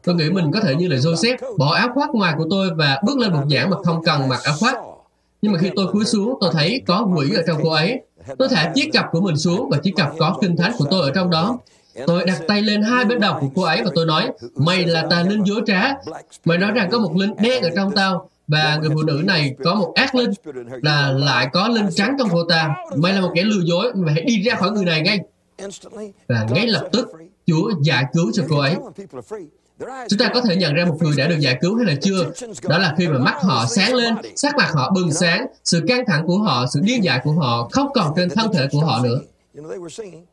Tôi 0.03 0.15
nghĩ 0.15 0.29
mình 0.29 0.51
có 0.53 0.59
thể 0.59 0.75
như 0.75 0.87
là 0.87 0.95
Joseph, 0.95 1.57
bỏ 1.57 1.73
áo 1.75 1.89
khoác 1.93 2.09
ngoài 2.13 2.33
của 2.37 2.45
tôi 2.49 2.69
và 2.75 3.01
bước 3.05 3.17
lên 3.17 3.33
một 3.33 3.43
giảng 3.49 3.69
mà 3.69 3.77
không 3.83 4.03
cần 4.03 4.29
mặc 4.29 4.39
áo 4.43 4.55
khoác. 4.59 4.75
Nhưng 5.41 5.51
mà 5.51 5.59
khi 5.59 5.71
tôi 5.75 5.87
cúi 5.91 6.05
xuống, 6.05 6.37
tôi 6.41 6.49
thấy 6.53 6.81
có 6.87 7.07
quỷ 7.15 7.33
ở 7.35 7.41
trong 7.47 7.59
cô 7.63 7.69
ấy. 7.69 8.01
Tôi 8.37 8.47
thả 8.51 8.71
chiếc 8.75 8.89
cặp 8.93 9.05
của 9.11 9.21
mình 9.21 9.37
xuống 9.37 9.69
và 9.69 9.77
chiếc 9.77 9.93
cặp 9.95 10.11
có 10.19 10.37
kinh 10.41 10.57
thánh 10.57 10.71
của 10.77 10.85
tôi 10.91 11.01
ở 11.01 11.11
trong 11.15 11.29
đó. 11.29 11.57
Tôi 12.07 12.23
đặt 12.25 12.41
tay 12.47 12.61
lên 12.61 12.81
hai 12.81 13.05
bên 13.05 13.19
đầu 13.19 13.37
của 13.41 13.47
cô 13.55 13.61
ấy 13.61 13.81
và 13.83 13.91
tôi 13.95 14.05
nói, 14.05 14.31
mày 14.55 14.85
là 14.85 15.05
tà 15.09 15.23
linh 15.23 15.43
dối 15.43 15.61
trá. 15.67 15.93
Mày 16.45 16.57
nói 16.57 16.71
rằng 16.71 16.89
có 16.91 16.99
một 16.99 17.15
linh 17.15 17.35
đen 17.41 17.63
ở 17.63 17.69
trong 17.75 17.91
tao 17.95 18.29
và 18.47 18.77
người 18.81 18.89
phụ 18.93 19.01
nữ 19.03 19.21
này 19.25 19.55
có 19.63 19.75
một 19.75 19.93
ác 19.95 20.15
linh 20.15 20.31
là 20.81 21.11
lại 21.11 21.47
có 21.53 21.67
linh 21.67 21.89
trắng 21.95 22.15
trong 22.19 22.29
cô 22.31 22.43
ta. 22.49 22.75
Mày 22.95 23.13
là 23.13 23.21
một 23.21 23.31
kẻ 23.35 23.43
lừa 23.43 23.61
dối, 23.63 23.91
mày 23.95 24.13
hãy 24.13 24.23
đi 24.23 24.41
ra 24.41 24.55
khỏi 24.55 24.71
người 24.71 24.85
này 24.85 25.01
ngay. 25.01 25.19
Và 26.27 26.47
ngay 26.51 26.67
lập 26.67 26.87
tức, 26.91 27.11
Chúa 27.47 27.71
giải 27.81 28.05
cứu 28.13 28.31
cho 28.33 28.43
cô 28.49 28.59
ấy. 28.59 28.75
Chúng 30.09 30.19
ta 30.19 30.29
có 30.33 30.41
thể 30.41 30.55
nhận 30.55 30.73
ra 30.73 30.85
một 30.85 30.97
người 31.01 31.13
đã 31.17 31.27
được 31.27 31.39
giải 31.39 31.57
cứu 31.61 31.75
hay 31.75 31.85
là 31.85 31.93
chưa? 32.01 32.25
Đó 32.69 32.77
là 32.77 32.95
khi 32.97 33.07
mà 33.07 33.17
mắt 33.17 33.35
họ 33.41 33.65
sáng 33.69 33.93
lên, 33.93 34.15
sắc 34.35 34.55
mặt 34.57 34.71
họ 34.73 34.91
bừng 34.95 35.11
sáng, 35.11 35.45
sự 35.63 35.81
căng 35.87 36.03
thẳng 36.07 36.27
của 36.27 36.37
họ, 36.37 36.65
sự 36.73 36.79
điên 36.83 37.03
dại 37.03 37.19
của 37.23 37.31
họ 37.31 37.69
không 37.71 37.87
còn 37.93 38.13
trên 38.15 38.29
thân 38.29 38.53
thể 38.53 38.67
của 38.71 38.79
họ 38.79 38.99
nữa. 39.03 39.19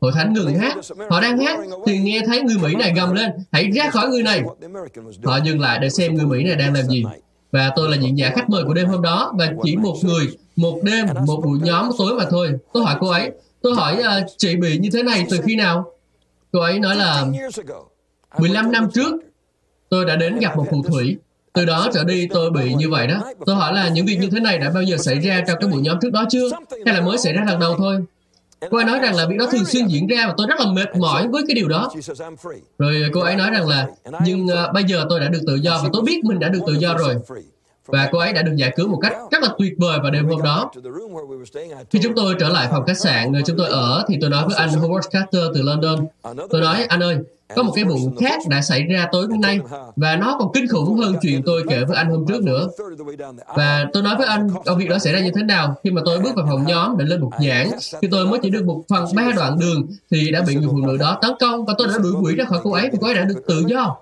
Hội 0.01 0.11
thánh 0.15 0.33
ngừng 0.33 0.55
hát. 0.55 0.77
Họ 1.09 1.21
đang 1.21 1.39
hát 1.39 1.59
thì 1.85 1.97
nghe 1.99 2.21
thấy 2.25 2.41
người 2.41 2.57
Mỹ 2.57 2.75
này 2.75 2.93
gầm 2.95 3.13
lên, 3.13 3.31
hãy 3.51 3.71
ra 3.71 3.89
khỏi 3.89 4.09
người 4.09 4.23
này. 4.23 4.43
Họ 5.23 5.37
dừng 5.37 5.59
lại 5.59 5.79
để 5.81 5.89
xem 5.89 6.15
người 6.15 6.25
Mỹ 6.25 6.43
này 6.43 6.55
đang 6.55 6.73
làm 6.73 6.85
gì. 6.87 7.03
Và 7.51 7.71
tôi 7.75 7.89
là 7.89 7.97
diễn 7.97 8.17
giả 8.17 8.31
khách 8.35 8.49
mời 8.49 8.63
của 8.63 8.73
đêm 8.73 8.87
hôm 8.87 9.01
đó 9.01 9.33
và 9.37 9.53
chỉ 9.63 9.75
một 9.75 9.95
người, 10.03 10.27
một 10.55 10.79
đêm, 10.83 11.07
một 11.27 11.41
buổi 11.43 11.59
nhóm 11.63 11.89
tối 11.97 12.13
mà 12.13 12.25
thôi. 12.29 12.51
Tôi 12.73 12.83
hỏi 12.83 12.95
cô 12.99 13.07
ấy, 13.07 13.31
tôi 13.61 13.75
hỏi 13.75 13.97
uh, 13.99 14.29
chị 14.37 14.55
bị 14.55 14.77
như 14.77 14.89
thế 14.93 15.03
này 15.03 15.25
từ 15.29 15.37
khi 15.43 15.55
nào? 15.55 15.91
Cô 16.51 16.59
ấy 16.59 16.79
nói 16.79 16.95
là 16.95 17.25
15 18.39 18.71
năm 18.71 18.87
trước 18.93 19.11
tôi 19.89 20.05
đã 20.05 20.15
đến 20.15 20.39
gặp 20.39 20.57
một 20.57 20.65
phù 20.71 20.83
thủy. 20.83 21.17
Từ 21.53 21.65
đó 21.65 21.89
trở 21.93 22.03
đi 22.03 22.27
tôi 22.33 22.51
bị 22.51 22.73
như 22.73 22.89
vậy 22.89 23.07
đó. 23.07 23.23
Tôi 23.45 23.55
hỏi 23.55 23.73
là 23.73 23.89
những 23.89 24.05
việc 24.05 24.17
như 24.21 24.29
thế 24.31 24.39
này 24.39 24.57
đã 24.57 24.69
bao 24.69 24.83
giờ 24.83 24.97
xảy 24.97 25.19
ra 25.19 25.43
trong 25.47 25.57
cái 25.61 25.69
buổi 25.69 25.81
nhóm 25.81 25.97
trước 26.01 26.11
đó 26.11 26.25
chưa? 26.29 26.49
Hay 26.85 26.95
là 26.95 27.01
mới 27.01 27.17
xảy 27.17 27.33
ra 27.33 27.43
lần 27.47 27.59
đầu 27.59 27.75
thôi? 27.77 28.05
Cô 28.69 28.77
ấy 28.77 28.85
nói 28.85 28.99
rằng 28.99 29.15
là 29.15 29.25
việc 29.25 29.35
đó 29.39 29.45
thường 29.51 29.65
xuyên 29.65 29.87
diễn 29.87 30.07
ra 30.07 30.27
và 30.27 30.33
tôi 30.37 30.47
rất 30.47 30.59
là 30.59 30.65
mệt 30.65 30.95
mỏi 30.95 31.27
với 31.27 31.43
cái 31.47 31.55
điều 31.55 31.67
đó. 31.67 31.91
Rồi 32.77 33.09
cô 33.13 33.19
ấy 33.19 33.35
nói 33.35 33.49
rằng 33.51 33.67
là 33.67 33.87
nhưng 34.25 34.45
uh, 34.45 34.73
bây 34.73 34.83
giờ 34.83 35.05
tôi 35.09 35.19
đã 35.19 35.29
được 35.29 35.41
tự 35.47 35.55
do 35.55 35.79
và 35.83 35.89
tôi 35.93 36.01
biết 36.01 36.23
mình 36.23 36.39
đã 36.39 36.49
được 36.49 36.59
tự 36.67 36.73
do 36.73 36.97
rồi. 36.97 37.15
Và 37.85 38.09
cô 38.11 38.19
ấy 38.19 38.33
đã 38.33 38.41
được 38.41 38.55
giải 38.55 38.73
cứu 38.75 38.87
một 38.87 38.99
cách 39.01 39.13
rất 39.31 39.43
là 39.43 39.49
tuyệt 39.57 39.73
vời 39.77 39.99
vào 39.99 40.11
đêm 40.11 40.27
hôm 40.27 40.41
đó. 40.41 40.71
Khi 41.89 41.99
chúng 42.03 42.15
tôi 42.15 42.35
trở 42.39 42.49
lại 42.49 42.67
phòng 42.71 42.85
khách 42.85 42.97
sạn 42.97 43.31
nơi 43.31 43.41
chúng 43.45 43.57
tôi 43.57 43.69
ở 43.69 44.05
thì 44.07 44.17
tôi 44.21 44.29
nói 44.29 44.47
với 44.47 44.55
anh 44.55 44.69
Howard 44.69 45.09
Carter 45.11 45.43
từ 45.53 45.61
London. 45.61 46.05
Tôi 46.49 46.61
nói, 46.61 46.85
anh 46.89 47.03
ơi, 47.03 47.17
có 47.55 47.63
một 47.63 47.71
cái 47.75 47.83
vụ 47.83 47.97
khác 48.19 48.39
đã 48.49 48.61
xảy 48.61 48.83
ra 48.83 49.07
tối 49.11 49.27
hôm 49.29 49.41
nay 49.41 49.59
và 49.95 50.15
nó 50.15 50.37
còn 50.39 50.51
kinh 50.53 50.67
khủng 50.67 50.97
hơn 50.97 51.15
chuyện 51.21 51.41
tôi 51.45 51.63
kể 51.69 51.83
với 51.87 51.97
anh 51.97 52.09
hôm 52.09 52.25
trước 52.27 52.43
nữa. 52.43 52.67
Và 53.55 53.85
tôi 53.93 54.03
nói 54.03 54.15
với 54.17 54.27
anh 54.27 54.49
ông 54.65 54.77
việc 54.77 54.89
đó 54.89 54.99
xảy 54.99 55.13
ra 55.13 55.19
như 55.19 55.31
thế 55.35 55.43
nào 55.43 55.75
khi 55.83 55.91
mà 55.91 56.01
tôi 56.05 56.19
bước 56.19 56.35
vào 56.35 56.45
phòng 56.49 56.65
nhóm 56.67 56.97
để 56.97 57.05
lên 57.05 57.21
một 57.21 57.31
giảng. 57.47 57.71
Khi 58.01 58.07
tôi 58.11 58.27
mới 58.27 58.39
chỉ 58.43 58.49
được 58.49 58.65
một 58.65 58.83
phần 58.89 59.05
ba 59.15 59.31
đoạn 59.35 59.59
đường 59.59 59.87
thì 60.11 60.31
đã 60.31 60.41
bị 60.47 60.55
người 60.55 60.67
phụ 60.71 60.77
nữ 60.77 60.97
đó 60.97 61.17
tấn 61.21 61.31
công 61.39 61.65
và 61.65 61.73
tôi 61.77 61.87
đã 61.87 61.93
đuổi 62.03 62.13
quỷ 62.21 62.35
ra 62.35 62.45
khỏi 62.45 62.59
cô 62.63 62.71
ấy 62.71 62.89
vì 62.91 62.97
cô 63.01 63.07
ấy 63.07 63.15
đã 63.15 63.23
được 63.23 63.41
tự 63.47 63.63
do. 63.67 63.97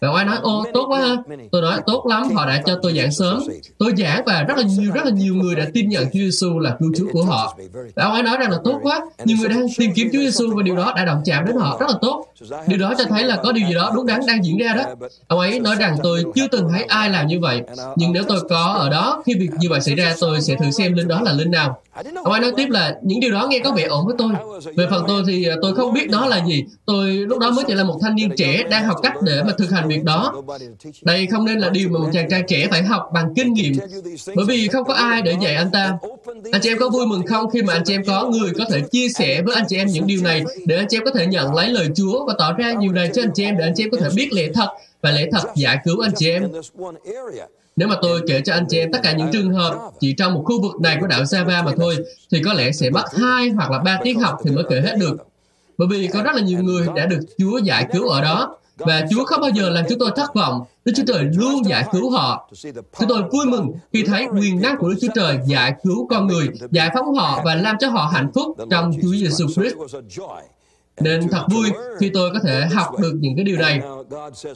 Và 0.00 0.08
ông 0.08 0.16
ấy 0.16 0.24
nói, 0.24 0.36
ô 0.42 0.64
tốt 0.74 0.86
quá 0.88 1.00
ha. 1.00 1.16
Tôi 1.52 1.62
nói 1.62 1.80
tốt 1.86 2.06
lắm, 2.08 2.28
họ 2.34 2.46
đã 2.46 2.62
cho 2.66 2.78
tôi 2.82 2.92
giảng 2.96 3.12
sớm. 3.12 3.42
Tôi 3.78 3.92
giảng 3.98 4.22
và 4.26 4.42
rất 4.42 4.56
là 4.56 4.62
nhiều 4.62 4.92
rất 4.94 5.04
là 5.04 5.10
nhiều 5.10 5.34
người 5.34 5.54
đã 5.54 5.66
tin 5.74 5.88
nhận 5.88 6.04
Chúa 6.04 6.18
Giêsu 6.18 6.58
là 6.58 6.76
cứu 6.78 6.92
Chúa 6.96 7.06
của 7.12 7.22
họ. 7.22 7.56
Và 7.94 8.04
ông 8.04 8.12
ấy 8.12 8.22
nói 8.22 8.36
rằng 8.40 8.50
là 8.50 8.58
tốt 8.64 8.78
quá, 8.82 9.00
nhiều 9.24 9.36
người 9.40 9.48
đang 9.48 9.66
tìm 9.78 9.90
kiếm 9.94 10.08
Chúa 10.12 10.18
Giêsu 10.18 10.56
và 10.56 10.62
điều 10.62 10.76
đó 10.76 10.92
đã 10.96 11.04
động 11.04 11.22
chạm 11.24 11.44
đến 11.46 11.56
họ 11.56 11.76
rất 11.80 11.86
là 11.88 11.94
tốt. 12.02 12.26
Điều 12.66 12.78
đó 12.80 12.94
cho 12.98 13.04
thấy 13.04 13.24
là 13.24 13.36
có 13.36 13.52
điều 13.52 13.68
gì 13.68 13.74
đó 13.74 13.92
đúng 13.94 14.06
đắn 14.06 14.20
đang 14.26 14.44
diễn 14.44 14.58
ra 14.58 14.72
đó. 14.72 14.84
Ông 15.26 15.38
ấy 15.38 15.60
nói 15.60 15.76
rằng 15.76 15.96
tôi 16.02 16.24
chưa 16.34 16.46
từng 16.52 16.68
thấy 16.72 16.82
ai 16.82 17.10
làm 17.10 17.26
như 17.26 17.40
vậy, 17.40 17.62
nhưng 17.96 18.12
nếu 18.12 18.22
tôi 18.28 18.40
có 18.48 18.62
ở 18.62 18.90
đó 18.90 19.22
khi 19.26 19.34
việc 19.34 19.50
như 19.58 19.68
vậy 19.70 19.80
xảy 19.80 19.94
ra, 19.94 20.14
tôi 20.20 20.40
sẽ 20.40 20.54
thử 20.54 20.70
xem 20.70 20.94
linh 20.94 21.08
đó 21.08 21.20
là 21.20 21.32
linh 21.32 21.50
nào. 21.50 21.82
Ông 22.24 22.32
ấy 22.32 22.40
nói 22.40 22.52
tiếp 22.56 22.66
là 22.70 22.96
những 23.02 23.20
điều 23.20 23.32
đó 23.32 23.46
nghe 23.50 23.58
có 23.58 23.72
vẻ 23.72 23.82
ổn 23.82 24.06
với 24.06 24.14
tôi. 24.18 24.32
Về 24.76 24.86
phần 24.90 25.04
tôi 25.08 25.22
thì 25.26 25.48
à, 25.48 25.56
tôi 25.62 25.74
không 25.74 25.92
biết 25.92 26.10
đó 26.10 26.26
là 26.26 26.44
gì. 26.46 26.64
Tôi 26.86 27.10
lúc 27.10 27.38
đó 27.38 27.50
mới 27.50 27.64
chỉ 27.68 27.74
là 27.74 27.84
một 27.84 27.98
thanh 28.02 28.14
niên 28.14 28.30
trẻ 28.36 28.62
đang 28.70 28.84
học 28.84 28.96
cách 29.02 29.14
để 29.22 29.42
mà 29.42 29.52
thực 29.58 29.70
hành 29.70 29.88
việc 29.88 30.04
đó. 30.04 30.42
Đây 31.02 31.26
không 31.26 31.44
nên 31.44 31.58
là 31.58 31.70
điều 31.70 31.88
mà 31.88 31.98
một 31.98 32.08
chàng 32.12 32.30
trai 32.30 32.42
trẻ 32.48 32.66
phải 32.70 32.82
học 32.82 33.10
bằng 33.14 33.34
kinh 33.36 33.52
nghiệm, 33.52 33.72
bởi 34.36 34.44
vì 34.48 34.68
không 34.68 34.84
có 34.84 34.94
ai 34.94 35.22
để 35.22 35.36
dạy 35.42 35.54
anh 35.54 35.70
ta. 35.70 35.98
Anh 36.52 36.60
chị 36.62 36.70
em 36.70 36.78
có 36.78 36.88
vui 36.88 37.06
mừng 37.06 37.26
không 37.26 37.50
khi 37.50 37.62
mà 37.62 37.72
anh 37.72 37.82
chị 37.84 37.94
em 37.94 38.02
có 38.06 38.28
người 38.28 38.50
có 38.58 38.64
thể 38.70 38.80
chia 38.80 39.08
sẻ 39.08 39.42
với 39.42 39.54
anh 39.54 39.64
chị 39.68 39.76
em 39.76 39.88
những 39.88 40.06
điều 40.06 40.22
này 40.22 40.44
để 40.66 40.76
anh 40.76 40.86
chị 40.88 40.96
em 40.96 41.04
có 41.04 41.10
thể 41.10 41.26
nhận 41.26 41.54
lấy 41.54 41.68
lời 41.68 41.88
Chúa 41.94 42.26
và 42.26 42.34
tỏ 42.38 42.52
ra 42.52 42.72
nhiều 42.72 42.92
này 42.92 43.10
cho 43.14 43.22
anh 43.22 43.30
chị 43.34 43.44
em 43.44 43.56
để 43.58 43.64
anh 43.64 43.72
chị 43.76 43.84
em 43.84 43.90
có 43.90 43.98
thể 44.00 44.08
biết 44.14 44.28
lẽ 44.32 44.48
thật 44.54 44.68
và 45.02 45.10
lẽ 45.10 45.26
thật 45.32 45.42
giải 45.56 45.78
cứu 45.84 46.00
anh 46.00 46.12
chị 46.16 46.30
em. 46.30 46.42
Nếu 47.76 47.88
mà 47.88 47.96
tôi 48.02 48.20
kể 48.26 48.40
cho 48.44 48.52
anh 48.52 48.66
chị 48.68 48.78
em 48.78 48.92
tất 48.92 48.98
cả 49.02 49.12
những 49.12 49.28
trường 49.32 49.52
hợp 49.52 49.90
chỉ 50.00 50.12
trong 50.12 50.34
một 50.34 50.42
khu 50.44 50.62
vực 50.62 50.80
này 50.80 50.96
của 51.00 51.06
đảo 51.06 51.22
Java 51.22 51.64
mà 51.64 51.72
thôi, 51.76 51.96
thì 52.30 52.42
có 52.44 52.52
lẽ 52.52 52.72
sẽ 52.72 52.90
mất 52.90 53.04
hai 53.18 53.48
hoặc 53.48 53.70
là 53.70 53.78
ba 53.78 54.00
tiết 54.04 54.14
học 54.14 54.38
thì 54.44 54.50
mới 54.50 54.64
kể 54.70 54.80
hết 54.80 54.96
được. 55.00 55.16
Bởi 55.78 55.88
vì 55.88 56.06
có 56.06 56.22
rất 56.22 56.34
là 56.34 56.42
nhiều 56.42 56.62
người 56.62 56.86
đã 56.96 57.06
được 57.06 57.20
Chúa 57.38 57.58
giải 57.58 57.86
cứu 57.92 58.08
ở 58.08 58.22
đó, 58.22 58.56
và 58.78 59.06
Chúa 59.10 59.24
không 59.24 59.40
bao 59.40 59.50
giờ 59.50 59.70
làm 59.70 59.84
chúng 59.88 59.98
tôi 59.98 60.10
thất 60.16 60.34
vọng. 60.34 60.64
Đức 60.84 60.92
Chúa 60.96 61.02
Trời 61.06 61.24
luôn 61.36 61.64
giải 61.64 61.84
cứu 61.92 62.10
họ. 62.10 62.50
Chúng 62.72 63.08
tôi 63.08 63.22
vui 63.32 63.46
mừng 63.46 63.72
khi 63.92 64.04
thấy 64.06 64.26
quyền 64.40 64.60
năng 64.60 64.78
của 64.78 64.88
Đức 64.88 64.96
Chúa 65.00 65.12
Trời 65.14 65.38
giải 65.46 65.74
cứu 65.82 66.06
con 66.10 66.26
người, 66.26 66.48
giải 66.70 66.90
phóng 66.94 67.14
họ 67.14 67.42
và 67.44 67.54
làm 67.54 67.76
cho 67.80 67.88
họ 67.88 68.10
hạnh 68.12 68.30
phúc 68.34 68.56
trong 68.70 68.92
Chúa 69.02 69.12
Giêsu 69.12 69.46
Christ. 69.46 69.74
Nên 71.00 71.28
thật 71.28 71.44
vui 71.50 71.70
khi 72.00 72.10
tôi 72.14 72.30
có 72.32 72.40
thể 72.44 72.66
học 72.66 72.98
được 73.00 73.12
những 73.20 73.36
cái 73.36 73.44
điều 73.44 73.56
này. 73.56 73.80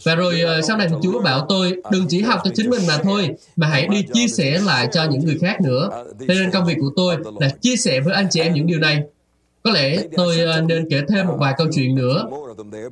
Và 0.04 0.14
rồi 0.14 0.40
ờ, 0.40 0.62
sau 0.62 0.76
này 0.76 0.88
thì 0.90 0.94
Chúa 1.02 1.20
bảo 1.20 1.46
tôi 1.48 1.76
đừng 1.92 2.06
chỉ 2.08 2.22
học 2.22 2.40
cho 2.44 2.50
chính 2.54 2.70
mình 2.70 2.86
mà 2.88 2.98
thôi, 3.02 3.30
mà 3.56 3.66
hãy 3.66 3.88
đi 3.88 4.04
chia 4.12 4.26
sẻ 4.28 4.60
lại 4.66 4.88
cho 4.92 5.04
những 5.04 5.24
người 5.24 5.38
khác 5.40 5.60
nữa. 5.60 6.04
Thế 6.20 6.34
nên 6.34 6.50
công 6.50 6.64
việc 6.64 6.76
của 6.80 6.90
tôi 6.96 7.16
là 7.40 7.48
chia 7.48 7.76
sẻ 7.76 8.00
với 8.00 8.14
anh 8.14 8.26
chị 8.30 8.40
em 8.40 8.52
những 8.52 8.66
điều 8.66 8.78
này. 8.78 9.02
Có 9.62 9.70
lẽ 9.70 10.02
tôi 10.16 10.40
ờ, 10.40 10.60
nên 10.60 10.86
kể 10.90 11.02
thêm 11.08 11.26
một 11.26 11.36
vài 11.40 11.54
câu 11.58 11.66
chuyện 11.74 11.94
nữa. 11.94 12.24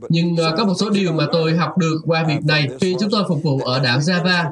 Nhưng 0.08 0.36
ờ, 0.36 0.54
có 0.56 0.64
một 0.64 0.74
số 0.78 0.90
điều 0.90 1.12
mà 1.12 1.26
tôi 1.32 1.56
học 1.56 1.78
được 1.78 2.00
qua 2.06 2.24
việc 2.24 2.44
này 2.44 2.68
khi 2.80 2.96
chúng 3.00 3.10
tôi 3.10 3.24
phục 3.28 3.42
vụ 3.42 3.58
ở 3.58 3.80
đảo 3.80 3.98
Java. 3.98 4.44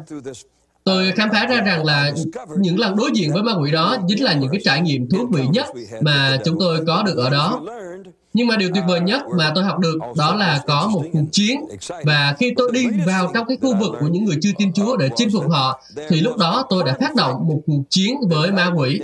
Tôi 0.85 1.13
khám 1.13 1.29
phá 1.33 1.47
ra 1.47 1.61
rằng 1.61 1.85
là 1.85 2.13
những 2.59 2.79
lần 2.79 2.97
đối 2.97 3.11
diện 3.15 3.33
với 3.33 3.43
ma 3.43 3.53
quỷ 3.63 3.71
đó 3.71 3.97
chính 4.09 4.25
là 4.25 4.35
những 4.35 4.51
cái 4.53 4.61
trải 4.65 4.81
nghiệm 4.81 5.09
thú 5.09 5.27
vị 5.33 5.43
nhất 5.53 5.67
mà 6.01 6.39
chúng 6.45 6.57
tôi 6.61 6.85
có 6.87 7.03
được 7.07 7.17
ở 7.17 7.31
đó. 7.31 7.61
Nhưng 8.33 8.47
mà 8.47 8.57
điều 8.57 8.71
tuyệt 8.75 8.85
vời 8.89 9.01
nhất 9.01 9.23
mà 9.39 9.53
tôi 9.55 9.65
học 9.65 9.79
được 9.79 9.99
đó 10.17 10.35
là 10.35 10.61
có 10.67 10.91
một 10.93 11.03
cuộc 11.13 11.25
chiến 11.33 11.61
và 12.05 12.35
khi 12.39 12.53
tôi 12.57 12.71
đi 12.73 12.87
vào 13.07 13.31
trong 13.35 13.47
cái 13.49 13.57
khu 13.63 13.77
vực 13.77 13.93
của 14.01 14.07
những 14.07 14.25
người 14.25 14.37
chưa 14.43 14.51
tin 14.59 14.73
Chúa 14.73 14.97
để 14.97 15.09
chinh 15.17 15.29
phục 15.33 15.51
họ, 15.51 15.83
thì 16.09 16.21
lúc 16.21 16.37
đó 16.37 16.67
tôi 16.71 16.85
đã 16.85 16.97
phát 17.01 17.15
động 17.15 17.49
một 17.49 17.61
cuộc 17.67 17.83
chiến 17.91 18.15
với 18.29 18.53
ma 18.53 18.73
quỷ. 18.77 19.01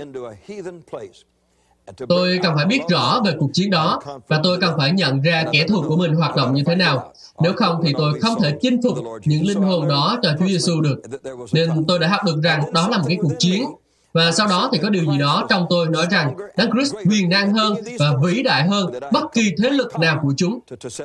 Tôi 2.09 2.39
cần 2.43 2.53
phải 2.55 2.65
biết 2.65 2.79
rõ 2.89 3.21
về 3.25 3.33
cuộc 3.39 3.49
chiến 3.53 3.69
đó 3.69 3.99
và 4.27 4.39
tôi 4.43 4.57
cần 4.61 4.73
phải 4.77 4.91
nhận 4.91 5.21
ra 5.21 5.43
kẻ 5.51 5.65
thù 5.67 5.83
của 5.87 5.95
mình 5.95 6.15
hoạt 6.15 6.35
động 6.35 6.53
như 6.53 6.63
thế 6.65 6.75
nào. 6.75 7.13
Nếu 7.41 7.53
không 7.53 7.81
thì 7.85 7.93
tôi 7.97 8.19
không 8.19 8.41
thể 8.41 8.53
chinh 8.61 8.81
phục 8.83 8.97
những 9.25 9.45
linh 9.45 9.61
hồn 9.61 9.87
đó 9.87 10.19
cho 10.21 10.29
Chúa 10.39 10.47
Giêsu 10.47 10.81
được. 10.81 11.01
Nên 11.53 11.85
tôi 11.87 11.99
đã 11.99 12.07
học 12.07 12.21
được 12.25 12.41
rằng 12.43 12.73
đó 12.73 12.89
là 12.89 12.97
một 12.97 13.05
cái 13.07 13.17
cuộc 13.21 13.33
chiến 13.39 13.63
và 14.17 14.31
sau 14.31 14.47
đó 14.47 14.69
thì 14.73 14.79
có 14.83 14.89
điều 14.89 15.05
gì 15.11 15.17
đó 15.17 15.45
trong 15.49 15.65
tôi 15.69 15.87
nói 15.87 16.05
rằng 16.11 16.35
Đấng 16.57 16.71
Christ 16.71 16.95
quyền 17.09 17.29
năng 17.29 17.53
hơn 17.53 17.75
và 17.99 18.13
vĩ 18.23 18.43
đại 18.43 18.67
hơn 18.67 18.93
bất 19.11 19.23
kỳ 19.33 19.51
thế 19.63 19.69
lực 19.69 19.99
nào 19.99 20.19
của 20.23 20.33
chúng. 20.37 20.59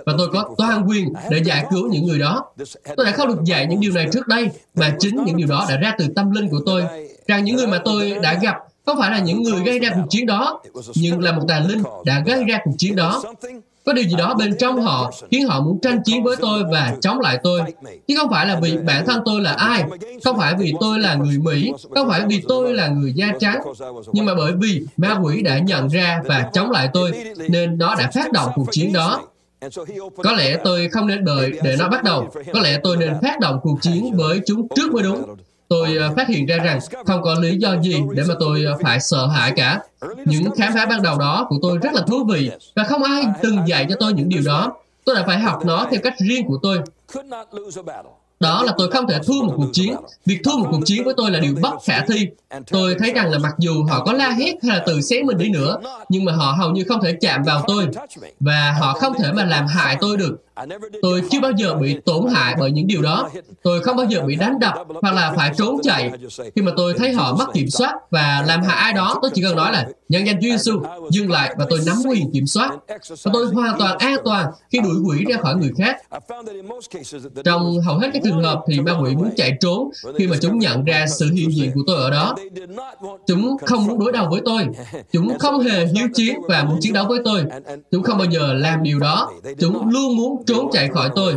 Và 0.07 0.12
tôi 0.18 0.29
có 0.33 0.55
toàn 0.59 0.88
quyền 0.88 1.12
để 1.31 1.42
giải 1.44 1.66
cứu 1.70 1.88
những 1.90 2.07
người 2.07 2.18
đó. 2.18 2.44
Tôi 2.96 3.07
đã 3.07 3.12
không 3.12 3.29
được 3.29 3.44
dạy 3.44 3.66
những 3.66 3.81
điều 3.81 3.92
này 3.92 4.09
trước 4.12 4.29
đây, 4.29 4.48
mà 4.75 4.94
chính 4.98 5.25
những 5.25 5.37
điều 5.37 5.46
đó 5.46 5.66
đã 5.68 5.77
ra 5.77 5.94
từ 5.98 6.07
tâm 6.16 6.31
linh 6.31 6.48
của 6.48 6.61
tôi. 6.66 6.85
Rằng 7.27 7.44
những 7.44 7.57
người 7.57 7.66
mà 7.66 7.79
tôi 7.85 8.18
đã 8.22 8.38
gặp 8.42 8.57
không 8.87 8.98
phải 8.98 9.11
là 9.11 9.18
những 9.18 9.42
người 9.42 9.61
gây 9.64 9.79
ra 9.79 9.90
cuộc 9.94 10.07
chiến 10.11 10.27
đó, 10.27 10.62
nhưng 10.94 11.20
là 11.20 11.33
một 11.33 11.42
tà 11.48 11.61
linh 11.61 11.83
đã 12.05 12.22
gây 12.27 12.44
ra 12.44 12.59
cuộc 12.64 12.75
chiến 12.79 12.96
đó. 12.96 13.22
Có 13.85 13.92
điều 13.92 14.05
gì 14.05 14.14
đó 14.18 14.35
bên 14.35 14.57
trong 14.59 14.83
họ 14.83 15.11
khiến 15.31 15.47
họ 15.49 15.61
muốn 15.61 15.79
tranh 15.81 16.03
chiến 16.05 16.23
với 16.23 16.37
tôi 16.40 16.64
và 16.73 16.97
chống 17.01 17.21
lại 17.21 17.38
tôi. 17.42 17.61
Chứ 18.09 18.14
không 18.18 18.31
phải 18.31 18.47
là 18.47 18.61
vì 18.62 18.77
bản 18.77 19.07
thân 19.07 19.23
tôi 19.25 19.40
là 19.40 19.53
ai, 19.53 19.85
không? 20.25 20.38
Phải 20.38 20.55
vì 20.59 20.73
tôi 20.81 20.99
là 20.99 21.14
người 21.14 21.38
Mỹ, 21.38 21.73
không 21.95 22.09
phải 22.09 22.23
vì 22.29 22.42
tôi 22.49 22.75
là 22.75 22.88
người 22.88 23.12
da 23.12 23.27
trắng, 23.40 23.61
nhưng 24.12 24.27
mà 24.27 24.35
bởi 24.35 24.53
vì 24.61 24.83
ma 24.97 25.18
quỷ 25.23 25.42
đã 25.42 25.59
nhận 25.59 25.88
ra 25.88 26.21
và 26.25 26.51
chống 26.53 26.71
lại 26.71 26.88
tôi, 26.92 27.12
nên 27.49 27.79
nó 27.79 27.95
đã 27.95 28.11
phát 28.14 28.33
động 28.33 28.51
cuộc 28.55 28.66
chiến 28.71 28.92
đó. 28.92 29.21
Có 30.23 30.33
lẽ 30.33 30.57
tôi 30.64 30.88
không 30.88 31.07
nên 31.07 31.25
đợi 31.25 31.53
để 31.62 31.77
nó 31.79 31.88
bắt 31.88 32.05
đầu. 32.05 32.31
Có 32.53 32.61
lẽ 32.61 32.79
tôi 32.83 32.97
nên 32.97 33.12
phát 33.23 33.40
động 33.40 33.61
cuộc 33.62 33.79
chiến 33.83 34.16
với 34.16 34.40
chúng 34.47 34.68
trước 34.77 34.92
mới 34.92 35.03
đúng 35.03 35.37
tôi 35.73 35.97
ờ, 35.97 36.13
phát 36.17 36.29
hiện 36.29 36.47
ra 36.47 36.57
rằng 36.57 36.79
không 37.07 37.23
có 37.23 37.35
lý 37.35 37.57
do 37.57 37.81
gì 37.83 37.97
để 38.15 38.23
mà 38.29 38.35
tôi 38.41 38.65
ờ, 38.65 38.79
phải 38.83 39.01
sợ 39.01 39.27
hãi 39.27 39.53
cả. 39.57 39.81
Những 40.25 40.51
khám 40.57 40.73
phá 40.75 40.87
ban 40.87 41.03
đầu 41.03 41.19
đó 41.19 41.47
của 41.49 41.57
tôi 41.63 41.79
rất 41.79 41.93
là 41.93 42.03
thú 42.07 42.25
vị 42.25 42.51
và 42.77 42.85
không 42.85 43.03
ai 43.03 43.23
từng 43.43 43.59
dạy 43.67 43.87
cho 43.89 43.97
tôi 44.01 44.13
những 44.13 44.29
điều 44.29 44.43
đó. 44.45 44.73
Tôi 45.05 45.15
đã 45.15 45.25
phải 45.27 45.39
học 45.39 45.65
nó 45.65 45.87
theo 45.91 46.01
cách 46.03 46.15
riêng 46.19 46.47
của 46.47 46.59
tôi. 46.63 46.79
Đó 48.41 48.63
là 48.63 48.73
tôi 48.79 48.91
không 48.91 49.07
thể 49.09 49.19
thua 49.27 49.43
một 49.43 49.55
cuộc 49.57 49.69
chiến. 49.73 49.95
Việc 50.27 50.41
thua 50.45 50.57
một 50.59 50.69
cuộc 50.71 50.81
chiến 50.85 51.05
với 51.05 51.15
tôi 51.17 51.31
là 51.31 51.41
điều 51.41 51.55
bất 51.63 51.75
khả 51.85 52.05
thi. 52.09 52.29
Tôi 52.71 52.97
thấy 52.99 53.13
rằng 53.13 53.31
là 53.31 53.39
mặc 53.39 53.55
dù 53.59 53.85
họ 53.85 54.05
có 54.05 54.13
la 54.13 54.31
hét 54.31 54.55
hay 54.63 54.77
là 54.77 54.83
từ 54.87 55.01
xé 55.01 55.23
mình 55.23 55.39
đi 55.39 55.49
nữa, 55.49 55.79
nhưng 56.09 56.25
mà 56.25 56.33
họ 56.33 56.55
hầu 56.59 56.71
như 56.71 56.85
không 56.89 57.03
thể 57.03 57.13
chạm 57.21 57.43
vào 57.43 57.65
tôi. 57.67 57.89
Và 58.41 58.75
họ 58.81 58.95
không 58.95 59.13
thể 59.19 59.33
mà 59.33 59.45
làm 59.45 59.67
hại 59.67 59.97
tôi 60.01 60.17
được. 60.17 60.45
Tôi 61.03 61.23
chưa 61.31 61.41
bao 61.41 61.51
giờ 61.57 61.75
bị 61.75 61.97
tổn 62.05 62.27
hại 62.35 62.55
bởi 62.59 62.71
những 62.71 62.87
điều 62.87 63.03
đó. 63.03 63.31
Tôi 63.62 63.83
không 63.83 63.97
bao 63.97 64.07
giờ 64.07 64.21
bị 64.27 64.37
đánh 64.37 64.59
đập 64.59 64.75
hoặc 65.03 65.15
là 65.15 65.33
phải 65.37 65.53
trốn 65.59 65.77
chạy. 65.83 66.11
Khi 66.57 66.62
mà 66.62 66.73
tôi 66.77 66.95
thấy 66.99 67.12
họ 67.12 67.37
mất 67.38 67.47
kiểm 67.55 67.71
soát 67.71 67.95
và 68.11 68.45
làm 68.47 68.62
hại 68.62 68.77
ai 68.77 68.93
đó, 68.93 69.19
tôi 69.23 69.31
chỉ 69.35 69.43
cần 69.43 69.57
nói 69.57 69.73
là 69.73 69.88
nhân 70.09 70.27
danh 70.27 70.37
Chúa 70.37 70.49
Giêsu 70.49 70.83
dừng 71.11 71.31
lại 71.31 71.55
và 71.59 71.67
tôi 71.71 71.81
nắm 71.87 71.97
quyền 72.09 72.31
kiểm 72.33 72.47
soát. 72.47 72.71
Và 73.23 73.31
tôi 73.33 73.47
hoàn 73.47 73.79
toàn 73.79 73.99
an 73.99 74.17
toàn 74.25 74.47
khi 74.71 74.81
đuổi 74.81 74.97
quỷ 75.07 75.25
ra 75.29 75.37
khỏi 75.43 75.57
người 75.57 75.71
khác. 75.79 75.97
Trong 77.45 77.81
hầu 77.81 77.99
hết 77.99 78.11
các 78.12 78.23
trường 78.25 78.43
hợp 78.43 78.61
thì 78.69 78.81
ma 78.81 78.93
quỷ 79.03 79.15
muốn 79.15 79.31
chạy 79.37 79.53
trốn 79.61 79.91
khi 80.19 80.27
mà 80.27 80.37
chúng 80.41 80.59
nhận 80.59 80.85
ra 80.85 81.07
sự 81.07 81.31
hiện 81.33 81.53
diện 81.53 81.71
của 81.75 81.81
tôi 81.87 81.97
ở 81.97 82.11
đó. 82.11 82.35
Chúng 83.27 83.57
không 83.67 83.87
muốn 83.87 83.99
đối 83.99 84.12
đầu 84.12 84.29
với 84.31 84.41
tôi. 84.45 84.67
Chúng 85.12 85.38
không 85.38 85.61
hề 85.61 85.87
hiếu 85.87 86.09
chiến 86.15 86.41
và 86.49 86.65
muốn 86.65 86.79
chiến 86.81 86.93
đấu 86.93 87.07
với 87.09 87.19
tôi. 87.25 87.45
Chúng 87.91 88.03
không 88.03 88.19
bao 88.19 88.27
giờ 88.31 88.53
làm 88.53 88.83
điều 88.83 88.99
đó. 88.99 89.31
Chúng 89.59 89.88
luôn 89.88 90.17
muốn 90.17 90.42
trốn 90.47 90.71
chạy 90.73 90.89
khỏi 90.89 91.11
tôi. 91.15 91.35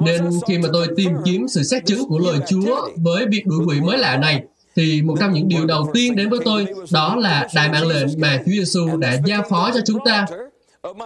Nên 0.00 0.30
khi 0.48 0.58
mà 0.58 0.68
tôi 0.72 0.88
tìm 0.96 1.10
kiếm 1.24 1.48
sự 1.48 1.62
xác 1.62 1.86
chứng 1.86 2.08
của 2.08 2.18
lời 2.18 2.38
Chúa 2.48 2.88
với 2.96 3.26
việc 3.26 3.46
đuổi 3.46 3.64
quỷ 3.66 3.80
mới 3.80 3.98
lạ 3.98 4.16
này, 4.16 4.42
thì 4.76 5.02
một 5.02 5.16
trong 5.20 5.32
những 5.32 5.48
điều 5.48 5.66
đầu 5.66 5.90
tiên 5.94 6.16
đến 6.16 6.30
với 6.30 6.40
tôi 6.44 6.66
đó 6.92 7.16
là 7.16 7.48
đại 7.54 7.68
mạng 7.68 7.86
lệnh 7.86 8.06
mà 8.18 8.36
Chúa 8.36 8.52
Giêsu 8.52 8.96
đã 8.96 9.16
giao 9.26 9.42
phó 9.50 9.70
cho 9.74 9.80
chúng 9.86 9.98
ta. 10.04 10.26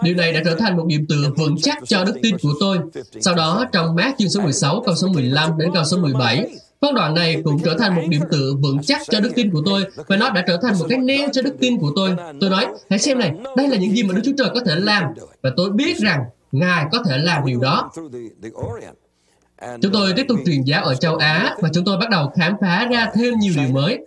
Điều 0.03 0.15
này 0.15 0.33
đã 0.33 0.41
trở 0.45 0.55
thành 0.55 0.77
một 0.77 0.85
điểm 0.87 1.05
tựa 1.09 1.31
vững 1.37 1.55
chắc 1.61 1.77
cho 1.85 2.03
đức 2.03 2.15
tin 2.21 2.37
của 2.37 2.53
tôi. 2.59 2.77
Sau 3.19 3.35
đó, 3.35 3.65
trong 3.71 3.95
mát 3.95 4.15
chương 4.17 4.29
số 4.29 4.41
16, 4.41 4.83
câu 4.85 4.95
số 4.95 5.07
15 5.07 5.57
đến 5.57 5.69
câu 5.73 5.83
số 5.83 5.97
17, 5.97 6.45
Phân 6.81 6.95
đoạn 6.95 7.13
này 7.13 7.41
cũng 7.43 7.59
trở 7.63 7.75
thành 7.79 7.95
một 7.95 8.01
điểm 8.09 8.21
tựa 8.31 8.53
vững 8.61 8.83
chắc 8.83 9.01
cho 9.09 9.19
đức 9.19 9.31
tin 9.35 9.51
của 9.51 9.61
tôi 9.65 9.83
và 10.07 10.17
nó 10.17 10.29
đã 10.29 10.43
trở 10.47 10.57
thành 10.61 10.79
một 10.79 10.85
cái 10.89 10.97
neo 10.97 11.29
cho 11.33 11.41
đức 11.41 11.55
tin 11.59 11.77
của 11.77 11.91
tôi. 11.95 12.15
Tôi 12.41 12.49
nói, 12.49 12.67
hãy 12.89 12.99
xem 12.99 13.19
này, 13.19 13.31
đây 13.57 13.67
là 13.67 13.77
những 13.77 13.95
gì 13.95 14.03
mà 14.03 14.13
Đức 14.13 14.21
Chúa 14.25 14.31
Trời 14.37 14.49
có 14.53 14.59
thể 14.65 14.75
làm 14.75 15.03
và 15.43 15.51
tôi 15.57 15.69
biết 15.71 15.97
rằng 15.97 16.19
Ngài 16.59 16.85
có 16.91 17.03
thể 17.05 17.17
làm 17.17 17.45
điều 17.45 17.59
đó. 17.59 17.91
Chúng 19.81 19.91
tôi 19.93 20.13
tiếp 20.15 20.25
tục 20.27 20.39
truyền 20.45 20.61
giáo 20.61 20.83
ở 20.83 20.95
châu 20.95 21.15
Á 21.15 21.55
và 21.61 21.69
chúng 21.73 21.85
tôi 21.85 21.97
bắt 21.97 22.09
đầu 22.09 22.31
khám 22.35 22.53
phá 22.61 22.87
ra 22.91 23.11
thêm 23.13 23.39
nhiều 23.39 23.53
điều 23.55 23.69
mới. 23.69 24.05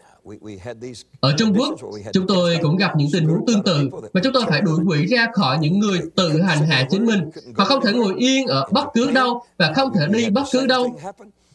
Ở 1.21 1.35
Trung 1.39 1.55
Quốc, 1.59 1.75
chúng 2.13 2.27
tôi 2.27 2.59
cũng 2.63 2.77
gặp 2.77 2.97
những 2.97 3.09
tình 3.13 3.29
huống 3.29 3.47
tương 3.47 3.63
tự 3.63 3.91
và 4.13 4.21
chúng 4.25 4.33
tôi 4.33 4.45
phải 4.49 4.61
đuổi 4.61 4.79
quỷ 4.87 5.07
ra 5.07 5.27
khỏi 5.35 5.59
những 5.59 5.79
người 5.79 6.01
tự 6.17 6.43
hành 6.43 6.67
hạ 6.67 6.87
chính 6.91 7.07
mình. 7.07 7.31
Họ 7.57 7.65
không 7.65 7.85
thể 7.85 7.93
ngồi 7.93 8.15
yên 8.19 8.47
ở 8.47 8.69
bất 8.73 8.85
cứ 8.95 9.11
đâu 9.11 9.43
và 9.59 9.73
không 9.77 9.93
thể 9.95 10.07
đi 10.09 10.31
bất 10.31 10.45
cứ 10.53 10.67
đâu. 10.67 10.99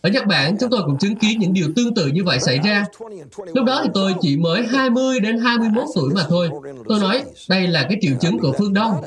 Ở 0.01 0.09
Nhật 0.09 0.25
Bản, 0.27 0.57
chúng 0.59 0.69
tôi 0.69 0.81
cũng 0.85 0.97
chứng 0.97 1.15
kiến 1.15 1.39
những 1.39 1.53
điều 1.53 1.67
tương 1.75 1.93
tự 1.93 2.07
như 2.07 2.23
vậy 2.23 2.39
xảy 2.39 2.59
ra. 2.59 2.85
Lúc 3.53 3.65
đó 3.65 3.81
thì 3.83 3.89
tôi 3.93 4.13
chỉ 4.21 4.37
mới 4.37 4.65
20 4.67 5.19
đến 5.19 5.39
21 5.39 5.83
tuổi 5.95 6.09
mà 6.15 6.23
thôi. 6.29 6.49
Tôi 6.89 6.99
nói, 6.99 7.23
đây 7.49 7.67
là 7.67 7.85
cái 7.89 7.97
triệu 8.01 8.13
chứng 8.19 8.39
của 8.39 8.53
phương 8.57 8.73
Đông. 8.73 9.01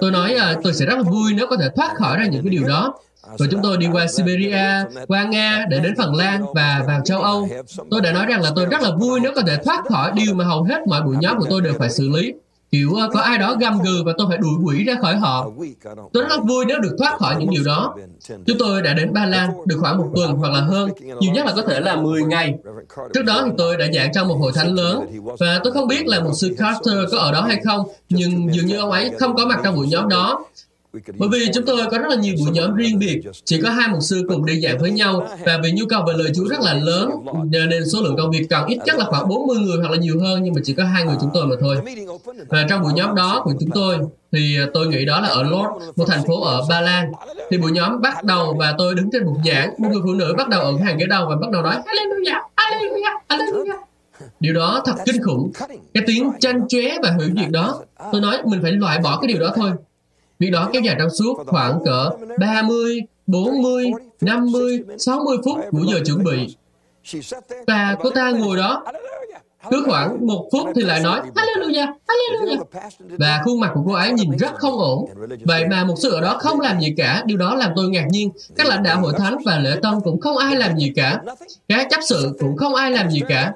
Tôi 0.00 0.10
nói 0.10 0.34
à, 0.34 0.54
tôi 0.62 0.74
sẽ 0.74 0.86
rất 0.86 0.96
là 0.96 1.02
vui 1.02 1.32
nếu 1.34 1.46
có 1.50 1.56
thể 1.56 1.68
thoát 1.76 1.94
khỏi 1.96 2.18
ra 2.18 2.26
những 2.26 2.42
cái 2.42 2.50
điều 2.50 2.68
đó. 2.68 2.94
Rồi 3.38 3.48
chúng 3.50 3.62
tôi 3.62 3.76
đi 3.76 3.86
qua 3.92 4.06
Siberia, 4.06 4.84
qua 5.08 5.24
Nga 5.24 5.64
để 5.70 5.80
đến 5.80 5.94
Phần 5.98 6.14
Lan 6.14 6.42
và 6.54 6.84
vào 6.86 7.00
châu 7.04 7.20
Âu. 7.22 7.48
Tôi 7.90 8.00
đã 8.00 8.12
nói 8.12 8.26
rằng 8.26 8.42
là 8.42 8.50
tôi 8.56 8.66
rất 8.66 8.82
là 8.82 8.90
vui 9.00 9.20
nếu 9.20 9.32
có 9.34 9.42
thể 9.46 9.56
thoát 9.64 9.82
khỏi 9.88 10.12
điều 10.14 10.34
mà 10.34 10.44
hầu 10.44 10.62
hết 10.62 10.80
mọi 10.88 11.02
buổi 11.02 11.16
nhóm 11.20 11.38
của 11.38 11.46
tôi 11.50 11.60
đều 11.60 11.74
phải 11.78 11.90
xử 11.90 12.08
lý. 12.08 12.32
Kiểu 12.70 12.94
à, 13.00 13.08
có 13.12 13.20
ai 13.20 13.38
đó 13.38 13.56
găm 13.60 13.82
gừ 13.82 14.02
và 14.06 14.12
tôi 14.18 14.26
phải 14.28 14.38
đuổi 14.38 14.54
quỷ 14.64 14.84
ra 14.84 14.94
khỏi 15.00 15.16
họ. 15.16 15.50
Tôi 16.12 16.24
rất 16.28 16.40
vui 16.44 16.64
nếu 16.68 16.78
được 16.80 16.96
thoát 16.98 17.18
khỏi 17.18 17.36
những 17.38 17.50
điều 17.50 17.64
đó. 17.64 17.94
Chúng 18.46 18.58
tôi 18.58 18.82
đã 18.82 18.94
đến 18.94 19.12
Ba 19.12 19.26
Lan 19.26 19.50
được 19.66 19.76
khoảng 19.80 19.98
một 19.98 20.08
tuần 20.14 20.32
hoặc 20.36 20.52
là 20.52 20.60
hơn, 20.60 20.90
nhiều 21.20 21.32
nhất 21.32 21.46
là 21.46 21.52
có 21.56 21.62
thể 21.62 21.80
là 21.80 21.96
10 21.96 22.22
ngày. 22.22 22.54
Trước 23.14 23.22
đó 23.22 23.42
thì 23.44 23.50
tôi 23.58 23.76
đã 23.76 23.86
giảng 23.94 24.12
trong 24.14 24.28
một 24.28 24.36
hội 24.40 24.52
thánh 24.54 24.74
lớn 24.74 25.06
và 25.38 25.60
tôi 25.64 25.72
không 25.72 25.88
biết 25.88 26.06
là 26.06 26.20
một 26.20 26.32
sư 26.34 26.54
Carter 26.58 26.94
có 27.12 27.18
ở 27.18 27.32
đó 27.32 27.40
hay 27.40 27.60
không, 27.64 27.88
nhưng 28.08 28.54
dường 28.54 28.66
như 28.66 28.76
ông 28.78 28.90
ấy 28.90 29.10
không 29.18 29.36
có 29.36 29.46
mặt 29.46 29.60
trong 29.64 29.74
buổi 29.74 29.86
nhóm 29.86 30.08
đó. 30.08 30.44
Bởi 31.18 31.28
vì 31.32 31.46
chúng 31.54 31.64
tôi 31.66 31.76
có 31.90 31.98
rất 31.98 32.08
là 32.10 32.16
nhiều 32.16 32.34
buổi 32.38 32.50
nhóm 32.52 32.74
riêng 32.74 32.98
biệt, 32.98 33.20
chỉ 33.44 33.60
có 33.60 33.70
hai 33.70 33.88
mục 33.88 34.02
sư 34.02 34.24
cùng 34.28 34.46
đi 34.46 34.60
giảng 34.60 34.78
với 34.78 34.90
nhau 34.90 35.28
và 35.44 35.60
vì 35.62 35.72
nhu 35.72 35.84
cầu 35.88 36.04
về 36.08 36.14
lời 36.16 36.32
Chúa 36.36 36.44
rất 36.48 36.60
là 36.60 36.74
lớn, 36.74 37.10
nên 37.50 37.88
số 37.92 38.02
lượng 38.02 38.16
công 38.16 38.30
việc 38.30 38.46
cần 38.50 38.66
ít 38.66 38.78
nhất 38.84 38.96
là 38.98 39.04
khoảng 39.04 39.28
40 39.28 39.56
người 39.58 39.78
hoặc 39.78 39.90
là 39.90 39.96
nhiều 39.96 40.20
hơn 40.20 40.42
nhưng 40.42 40.54
mà 40.54 40.60
chỉ 40.64 40.74
có 40.74 40.84
hai 40.84 41.04
người 41.04 41.16
chúng 41.20 41.30
tôi 41.34 41.46
mà 41.46 41.56
thôi. 41.60 41.76
Và 42.48 42.66
trong 42.68 42.82
buổi 42.82 42.92
nhóm 42.92 43.14
đó 43.14 43.40
của 43.44 43.52
chúng 43.60 43.70
tôi 43.70 43.96
thì 44.32 44.58
tôi 44.74 44.86
nghĩ 44.86 45.04
đó 45.04 45.20
là 45.20 45.28
ở 45.28 45.42
Lord, 45.42 45.68
một 45.96 46.04
thành 46.08 46.26
phố 46.26 46.42
ở 46.42 46.66
Ba 46.68 46.80
Lan. 46.80 47.12
Thì 47.50 47.58
buổi 47.58 47.72
nhóm 47.72 48.00
bắt 48.00 48.24
đầu 48.24 48.56
và 48.58 48.74
tôi 48.78 48.94
đứng 48.94 49.10
trên 49.12 49.24
bục 49.24 49.36
giảng, 49.46 49.74
một 49.78 49.88
người 49.92 50.02
phụ 50.04 50.12
nữ 50.14 50.34
bắt 50.38 50.48
đầu 50.48 50.60
ở 50.60 50.72
hàng 50.84 50.98
ghế 50.98 51.06
đầu 51.06 51.26
và 51.28 51.36
bắt 51.36 51.50
đầu 51.50 51.62
nói 51.62 51.74
Hallelujah, 51.74 52.40
Hallelujah, 52.56 53.18
Hallelujah. 53.28 53.78
Điều 54.40 54.54
đó 54.54 54.82
thật 54.84 54.94
kinh 55.04 55.22
khủng. 55.22 55.50
Cái 55.94 56.04
tiếng 56.06 56.32
tranh 56.40 56.68
chóe 56.68 56.98
và 57.02 57.10
hủy 57.10 57.26
diệt 57.36 57.50
đó. 57.50 57.80
Tôi 58.12 58.20
nói 58.20 58.38
mình 58.44 58.62
phải 58.62 58.72
loại 58.72 58.98
bỏ 58.98 59.18
cái 59.20 59.28
điều 59.28 59.40
đó 59.40 59.52
thôi. 59.56 59.70
Việc 60.38 60.50
đó 60.50 60.70
kéo 60.72 60.82
dài 60.82 60.96
trong 60.98 61.10
suốt 61.10 61.44
khoảng 61.46 61.78
cỡ 61.84 62.10
30, 62.38 63.00
40, 63.26 63.90
50, 64.20 64.80
60 64.98 65.36
phút 65.44 65.58
của 65.70 65.84
giờ 65.92 66.00
chuẩn 66.06 66.24
bị. 66.24 66.56
Và 67.66 67.96
cô 68.02 68.10
ta 68.10 68.30
ngồi 68.30 68.56
đó, 68.56 68.84
cứ 69.70 69.82
khoảng 69.86 70.26
một 70.26 70.48
phút 70.52 70.68
thì 70.74 70.82
lại 70.82 71.00
nói 71.00 71.20
Hallelujah, 71.34 71.92
Hallelujah. 72.08 72.64
Và 73.18 73.40
khuôn 73.44 73.60
mặt 73.60 73.70
của 73.74 73.82
cô 73.86 73.92
ấy 73.92 74.12
nhìn 74.12 74.30
rất 74.36 74.54
không 74.54 74.78
ổn. 74.78 75.08
Vậy 75.44 75.64
mà 75.70 75.84
một 75.84 75.94
sự 76.02 76.10
ở 76.10 76.20
đó 76.20 76.36
không 76.40 76.60
làm 76.60 76.80
gì 76.80 76.94
cả, 76.96 77.22
điều 77.26 77.38
đó 77.38 77.54
làm 77.54 77.72
tôi 77.76 77.88
ngạc 77.88 78.06
nhiên. 78.10 78.30
Các 78.56 78.66
lãnh 78.66 78.82
đạo 78.82 79.00
hội 79.00 79.12
thánh 79.18 79.36
và 79.44 79.58
lễ 79.58 79.76
tân 79.82 80.00
cũng 80.04 80.20
không 80.20 80.36
ai 80.36 80.56
làm 80.56 80.76
gì 80.76 80.92
cả. 80.96 81.20
Các 81.68 81.86
chấp 81.90 82.00
sự 82.08 82.36
cũng 82.40 82.56
không 82.56 82.74
ai 82.74 82.90
làm 82.90 83.10
gì 83.10 83.20
cả. 83.28 83.52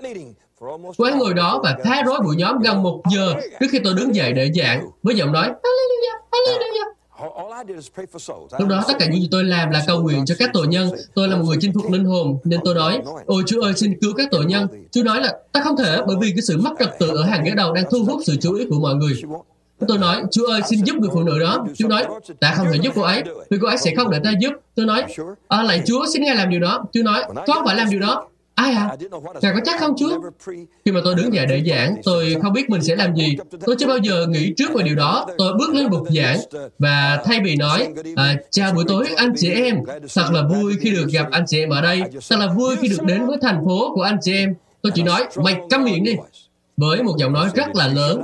Quán 0.96 1.18
ngồi 1.18 1.34
đó 1.34 1.60
và 1.62 1.76
phá 1.84 2.02
rối 2.06 2.20
buổi 2.24 2.36
nhóm 2.36 2.58
gần 2.58 2.82
một 2.82 3.02
giờ 3.12 3.34
trước 3.60 3.66
khi 3.70 3.78
tôi 3.84 3.94
đứng 3.94 4.14
dậy 4.14 4.32
để 4.32 4.50
giảng 4.54 4.86
với 5.02 5.14
giọng 5.14 5.32
nói 5.32 5.46
Hallelujah, 5.46 6.18
Hallelujah. 6.32 6.90
Lúc 8.58 8.68
đó 8.68 8.84
tất 8.88 8.94
cả 8.98 9.06
những 9.06 9.20
gì 9.20 9.28
tôi 9.30 9.44
làm 9.44 9.70
là 9.70 9.82
cầu 9.86 10.02
nguyện 10.02 10.24
cho 10.26 10.34
các 10.38 10.50
tội 10.52 10.66
nhân. 10.66 10.90
Tôi 11.14 11.28
là 11.28 11.36
một 11.36 11.44
người 11.46 11.56
chinh 11.60 11.72
phục 11.74 11.90
linh 11.92 12.04
hồn, 12.04 12.38
nên 12.44 12.60
tôi 12.64 12.74
nói, 12.74 13.02
ôi 13.26 13.42
Chúa 13.46 13.62
ơi 13.62 13.72
xin 13.76 14.00
cứu 14.00 14.12
các 14.16 14.28
tội 14.30 14.44
nhân. 14.44 14.66
Chúa 14.92 15.02
nói 15.02 15.20
là 15.20 15.34
ta 15.52 15.60
không 15.64 15.76
thể 15.76 15.98
bởi 16.06 16.16
vì 16.20 16.30
cái 16.30 16.42
sự 16.42 16.58
mất 16.60 16.70
trật 16.78 16.98
tự 16.98 17.08
ở 17.16 17.22
hàng 17.24 17.44
ghế 17.44 17.50
đầu 17.50 17.72
đang 17.72 17.84
thu 17.90 18.04
hút 18.04 18.20
sự 18.26 18.36
chú 18.40 18.54
ý 18.54 18.66
của 18.70 18.78
mọi 18.80 18.94
người. 18.94 19.22
Tôi 19.88 19.98
nói, 19.98 20.22
Chúa 20.30 20.46
ơi, 20.46 20.60
xin 20.66 20.84
giúp 20.84 20.96
người 20.96 21.10
phụ 21.12 21.22
nữ 21.22 21.38
đó. 21.38 21.66
Chúa 21.76 21.88
nói, 21.88 22.04
ta 22.40 22.54
không 22.56 22.66
thể 22.72 22.78
giúp 22.82 22.92
cô 22.96 23.02
ấy, 23.02 23.22
vì 23.50 23.58
cô 23.62 23.68
ấy 23.68 23.78
sẽ 23.78 23.92
không 23.96 24.10
để 24.10 24.18
ta 24.24 24.32
giúp. 24.40 24.52
Tôi 24.74 24.86
nói, 24.86 25.04
à, 25.48 25.62
lại 25.62 25.82
Chúa, 25.86 26.06
xin 26.12 26.22
Ngài 26.22 26.36
làm 26.36 26.50
điều 26.50 26.60
đó. 26.60 26.84
Chúa 26.92 27.02
nói, 27.02 27.22
con 27.34 27.46
không 27.46 27.66
phải 27.66 27.76
làm 27.76 27.90
điều 27.90 28.00
đó. 28.00 28.26
Ai 28.60 28.74
à? 28.74 28.96
Ngài 29.42 29.52
có 29.54 29.60
chắc 29.64 29.80
không 29.80 29.94
Chúa? 29.98 30.20
Khi 30.84 30.92
mà 30.92 31.00
tôi 31.04 31.14
đứng 31.14 31.34
dậy 31.34 31.46
để 31.46 31.62
giảng, 31.66 31.96
tôi 32.04 32.36
không 32.42 32.52
biết 32.52 32.70
mình 32.70 32.82
sẽ 32.82 32.96
làm 32.96 33.14
gì. 33.14 33.36
Tôi 33.66 33.76
chưa 33.78 33.86
bao 33.86 33.96
giờ 33.96 34.26
nghĩ 34.26 34.54
trước 34.56 34.74
về 34.74 34.82
điều 34.82 34.94
đó. 34.94 35.26
Tôi 35.38 35.52
bước 35.58 35.74
lên 35.74 35.90
bục 35.90 36.06
giảng 36.10 36.38
và 36.78 37.22
thay 37.24 37.40
vì 37.44 37.56
nói, 37.56 37.88
à, 38.16 38.36
chào 38.50 38.72
buổi 38.72 38.84
tối 38.88 39.08
anh 39.16 39.32
chị 39.36 39.50
em, 39.50 39.76
thật 40.14 40.26
là 40.32 40.42
vui 40.42 40.76
khi 40.80 40.90
được 40.90 41.06
gặp 41.12 41.28
anh 41.30 41.44
chị 41.46 41.60
em 41.60 41.68
ở 41.68 41.80
đây, 41.80 42.02
thật 42.30 42.36
là 42.38 42.46
vui 42.46 42.76
khi 42.76 42.88
được 42.88 43.02
đến 43.02 43.26
với 43.26 43.36
thành 43.42 43.64
phố 43.64 43.94
của 43.94 44.02
anh 44.02 44.18
chị 44.22 44.32
em. 44.32 44.54
Tôi 44.82 44.92
chỉ 44.94 45.02
nói, 45.02 45.26
mày 45.36 45.60
câm 45.70 45.84
miệng 45.84 46.04
đi. 46.04 46.16
với 46.76 47.02
một 47.02 47.14
giọng 47.18 47.32
nói 47.32 47.48
rất 47.54 47.76
là 47.76 47.86
lớn. 47.86 48.22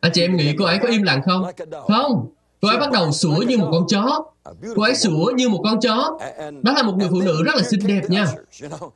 Anh 0.00 0.12
chị 0.14 0.22
em 0.22 0.36
nghĩ 0.36 0.54
cô 0.58 0.64
ấy 0.64 0.78
có 0.82 0.88
im 0.88 1.02
lặng 1.02 1.22
không? 1.26 1.44
Không, 1.88 2.26
cô 2.62 2.68
ấy 2.68 2.78
bắt 2.78 2.92
đầu 2.92 3.12
sủa 3.12 3.36
như 3.36 3.58
một 3.58 3.68
con 3.72 3.86
chó. 3.88 4.24
Cô 4.74 4.82
ấy 4.82 4.96
sủa 4.96 5.32
như 5.36 5.48
một 5.48 5.60
con 5.64 5.80
chó. 5.80 6.18
Đó 6.62 6.72
là 6.72 6.82
một 6.82 6.94
người 6.96 7.08
phụ 7.10 7.20
nữ 7.20 7.42
rất 7.44 7.54
là 7.56 7.62
xinh 7.62 7.86
đẹp 7.86 8.02
nha. 8.08 8.26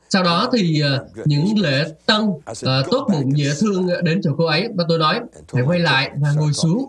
Sau 0.09 0.23
đó 0.23 0.49
thì 0.53 0.83
uh, 0.95 1.27
những 1.27 1.59
lễ 1.59 1.85
tân 2.05 2.21
uh, 2.25 2.91
tốt 2.91 3.07
bụng 3.11 3.37
dễ 3.37 3.49
thương 3.59 3.87
đến 4.03 4.21
cho 4.23 4.31
cô 4.37 4.45
ấy 4.45 4.67
và 4.75 4.83
tôi 4.89 4.99
nói 4.99 5.19
hãy 5.53 5.63
quay 5.63 5.79
lại 5.79 6.11
và 6.21 6.31
ngồi 6.31 6.53
xuống. 6.53 6.85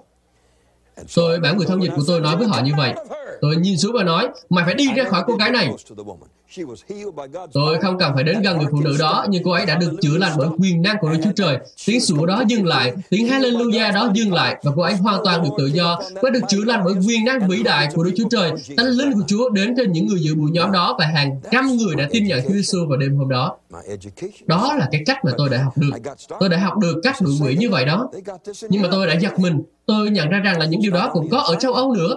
Tôi 1.14 1.40
bảo 1.40 1.54
người 1.54 1.66
thông 1.66 1.82
dịch 1.82 1.92
của 1.96 2.02
tôi 2.06 2.20
nói 2.20 2.37
với 2.37 2.46
họ 2.46 2.61
như 2.64 2.72
vậy. 2.76 2.94
Tôi 3.40 3.56
nhìn 3.56 3.78
xuống 3.78 3.92
và 3.92 4.04
nói, 4.04 4.28
mày 4.50 4.64
phải 4.64 4.74
đi 4.74 4.87
ra 4.96 5.04
khỏi 5.04 5.22
cô 5.26 5.34
gái 5.34 5.50
này. 5.50 5.70
Tôi 7.52 7.78
không 7.80 7.98
cần 7.98 8.12
phải 8.14 8.24
đến 8.24 8.42
gần 8.42 8.58
người 8.58 8.66
phụ 8.70 8.80
nữ 8.80 8.96
đó, 8.98 9.26
nhưng 9.28 9.42
cô 9.44 9.50
ấy 9.50 9.66
đã 9.66 9.74
được 9.74 9.92
chữa 10.02 10.18
lành 10.18 10.32
bởi 10.38 10.48
quyền 10.58 10.82
năng 10.82 10.96
của 11.00 11.11
Đức 11.11 11.18
Chúa 11.24 11.32
Trời. 11.37 11.58
Tiếng 11.87 12.00
sủa 12.00 12.26
đó 12.26 12.42
dừng 12.48 12.66
lại, 12.66 12.92
tiếng 13.11 13.28
Hallelujah 13.28 13.94
đó 13.94 14.11
dừng 14.14 14.32
lại, 14.32 14.56
và 14.62 14.72
cô 14.76 14.82
ấy 14.82 14.94
hoàn 14.94 15.24
toàn 15.24 15.42
được 15.42 15.50
tự 15.58 15.66
do. 15.66 16.00
Cô 16.14 16.20
ấy 16.28 16.30
được 16.30 16.40
chữa 16.48 16.64
lành 16.64 16.82
bởi 16.84 16.94
quyền 17.08 17.24
năng 17.24 17.48
vĩ 17.48 17.62
đại 17.62 17.88
của 17.94 18.04
Đức 18.04 18.12
Chúa 18.16 18.28
Trời. 18.30 18.50
Thánh 18.76 18.87
linh 18.87 19.12
của 19.12 19.22
Chúa 19.26 19.50
đến 19.50 19.74
trên 19.76 19.92
những 19.92 20.06
người 20.06 20.20
dự 20.20 20.34
buổi 20.34 20.50
nhóm 20.50 20.72
đó 20.72 20.96
và 20.98 21.06
hàng 21.06 21.40
trăm 21.50 21.76
người 21.76 21.94
đã 21.96 22.08
tin 22.11 22.24
nhận 22.24 22.40
Chúa 22.42 22.54
Giêsu 22.54 22.78
vào 22.88 22.98
đêm 22.98 23.16
hôm 23.16 23.28
đó. 23.28 23.56
Đó 24.46 24.74
là 24.78 24.88
cái 24.92 25.02
cách 25.06 25.24
mà 25.24 25.32
tôi 25.38 25.48
đã 25.48 25.62
học 25.62 25.78
được. 25.78 25.90
Tôi 26.40 26.48
đã 26.48 26.58
học 26.58 26.78
được 26.78 27.00
cách 27.02 27.16
đuổi 27.20 27.34
quỷ 27.42 27.56
như 27.56 27.70
vậy 27.70 27.84
đó. 27.84 28.11
Nhưng 28.68 28.82
mà 28.82 28.88
tôi 28.92 29.06
đã 29.06 29.14
giật 29.14 29.38
mình 29.38 29.62
tôi 29.88 30.11
nhận 30.11 30.29
ra 30.29 30.38
rằng 30.38 30.59
là 30.59 30.66
những 30.66 30.81
điều 30.83 30.92
đó 30.92 31.11
cũng 31.12 31.29
có 31.31 31.38
ở 31.38 31.55
châu 31.55 31.72
Âu 31.72 31.94
nữa. 31.94 32.16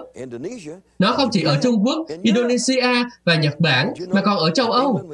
Nó 0.98 1.12
không 1.12 1.28
chỉ 1.32 1.42
ở 1.42 1.58
Trung 1.62 1.84
Quốc, 1.84 2.06
Indonesia 2.22 2.88
và 3.24 3.34
Nhật 3.34 3.60
Bản, 3.60 3.92
mà 4.08 4.20
còn 4.20 4.38
ở 4.38 4.50
châu 4.50 4.72
Âu. 4.72 5.10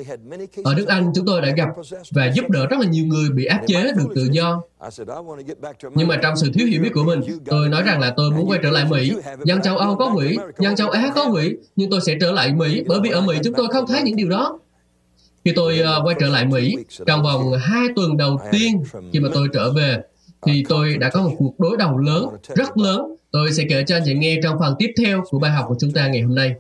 Ở 0.65 0.75
nước 0.75 0.89
Anh, 0.89 1.13
chúng 1.15 1.27
tôi 1.27 1.41
đã 1.41 1.49
gặp 1.57 1.69
và 2.11 2.31
giúp 2.35 2.51
đỡ 2.51 2.67
rất 2.67 2.81
là 2.81 2.87
nhiều 2.87 3.07
người 3.07 3.31
bị 3.31 3.45
áp 3.45 3.61
chế 3.67 3.83
được 3.83 4.07
tự 4.15 4.29
do. 4.33 4.63
Nhưng 5.95 6.09
mà 6.09 6.17
trong 6.23 6.37
sự 6.37 6.51
thiếu 6.55 6.67
hiểu 6.67 6.83
biết 6.83 6.91
của 6.95 7.05
mình, 7.05 7.21
tôi 7.47 7.69
nói 7.69 7.83
rằng 7.83 8.01
là 8.01 8.13
tôi 8.17 8.31
muốn 8.31 8.49
quay 8.49 8.61
trở 8.63 8.71
lại 8.71 8.85
Mỹ. 8.85 9.13
Dân 9.45 9.63
châu 9.63 9.77
Âu 9.77 9.97
có 9.97 10.13
quỷ, 10.17 10.37
dân 10.59 10.77
châu 10.77 10.91
Á 10.91 11.13
có 11.15 11.29
quỷ, 11.33 11.55
nhưng 11.77 11.91
tôi 11.91 12.01
sẽ 12.01 12.15
trở 12.21 12.33
lại 12.33 12.53
Mỹ 12.53 12.83
bởi 12.87 13.01
vì 13.03 13.11
ở 13.11 13.21
Mỹ 13.21 13.37
chúng 13.45 13.55
tôi 13.55 13.69
không 13.69 13.87
thấy 13.87 14.03
những 14.03 14.17
điều 14.17 14.29
đó. 14.29 14.59
Khi 15.45 15.53
tôi 15.57 15.81
uh, 15.99 16.07
quay 16.07 16.17
trở 16.21 16.29
lại 16.29 16.47
Mỹ, 16.47 16.77
trong 17.07 17.23
vòng 17.23 17.53
hai 17.61 17.87
tuần 17.97 18.17
đầu 18.17 18.41
tiên 18.53 18.83
khi 19.13 19.21
mà 19.21 19.29
tôi 19.35 19.49
trở 19.53 19.73
về, 19.73 19.99
thì 20.47 20.65
tôi 20.69 20.97
đã 20.99 21.11
có 21.11 21.23
một 21.23 21.35
cuộc 21.39 21.61
đối 21.61 21.77
đầu 21.77 21.99
lớn, 21.99 22.29
rất 22.55 22.79
lớn. 22.79 23.17
Tôi 23.31 23.53
sẽ 23.53 23.65
kể 23.69 23.85
cho 23.87 23.97
anh 23.97 24.03
chị 24.07 24.15
nghe 24.15 24.41
trong 24.43 24.57
phần 24.61 24.75
tiếp 24.79 24.93
theo 24.99 25.25
của 25.31 25.39
bài 25.39 25.51
học 25.51 25.65
của 25.69 25.77
chúng 25.81 25.93
ta 25.93 26.09
ngày 26.09 26.23
hôm 26.23 26.35
nay. 26.35 26.55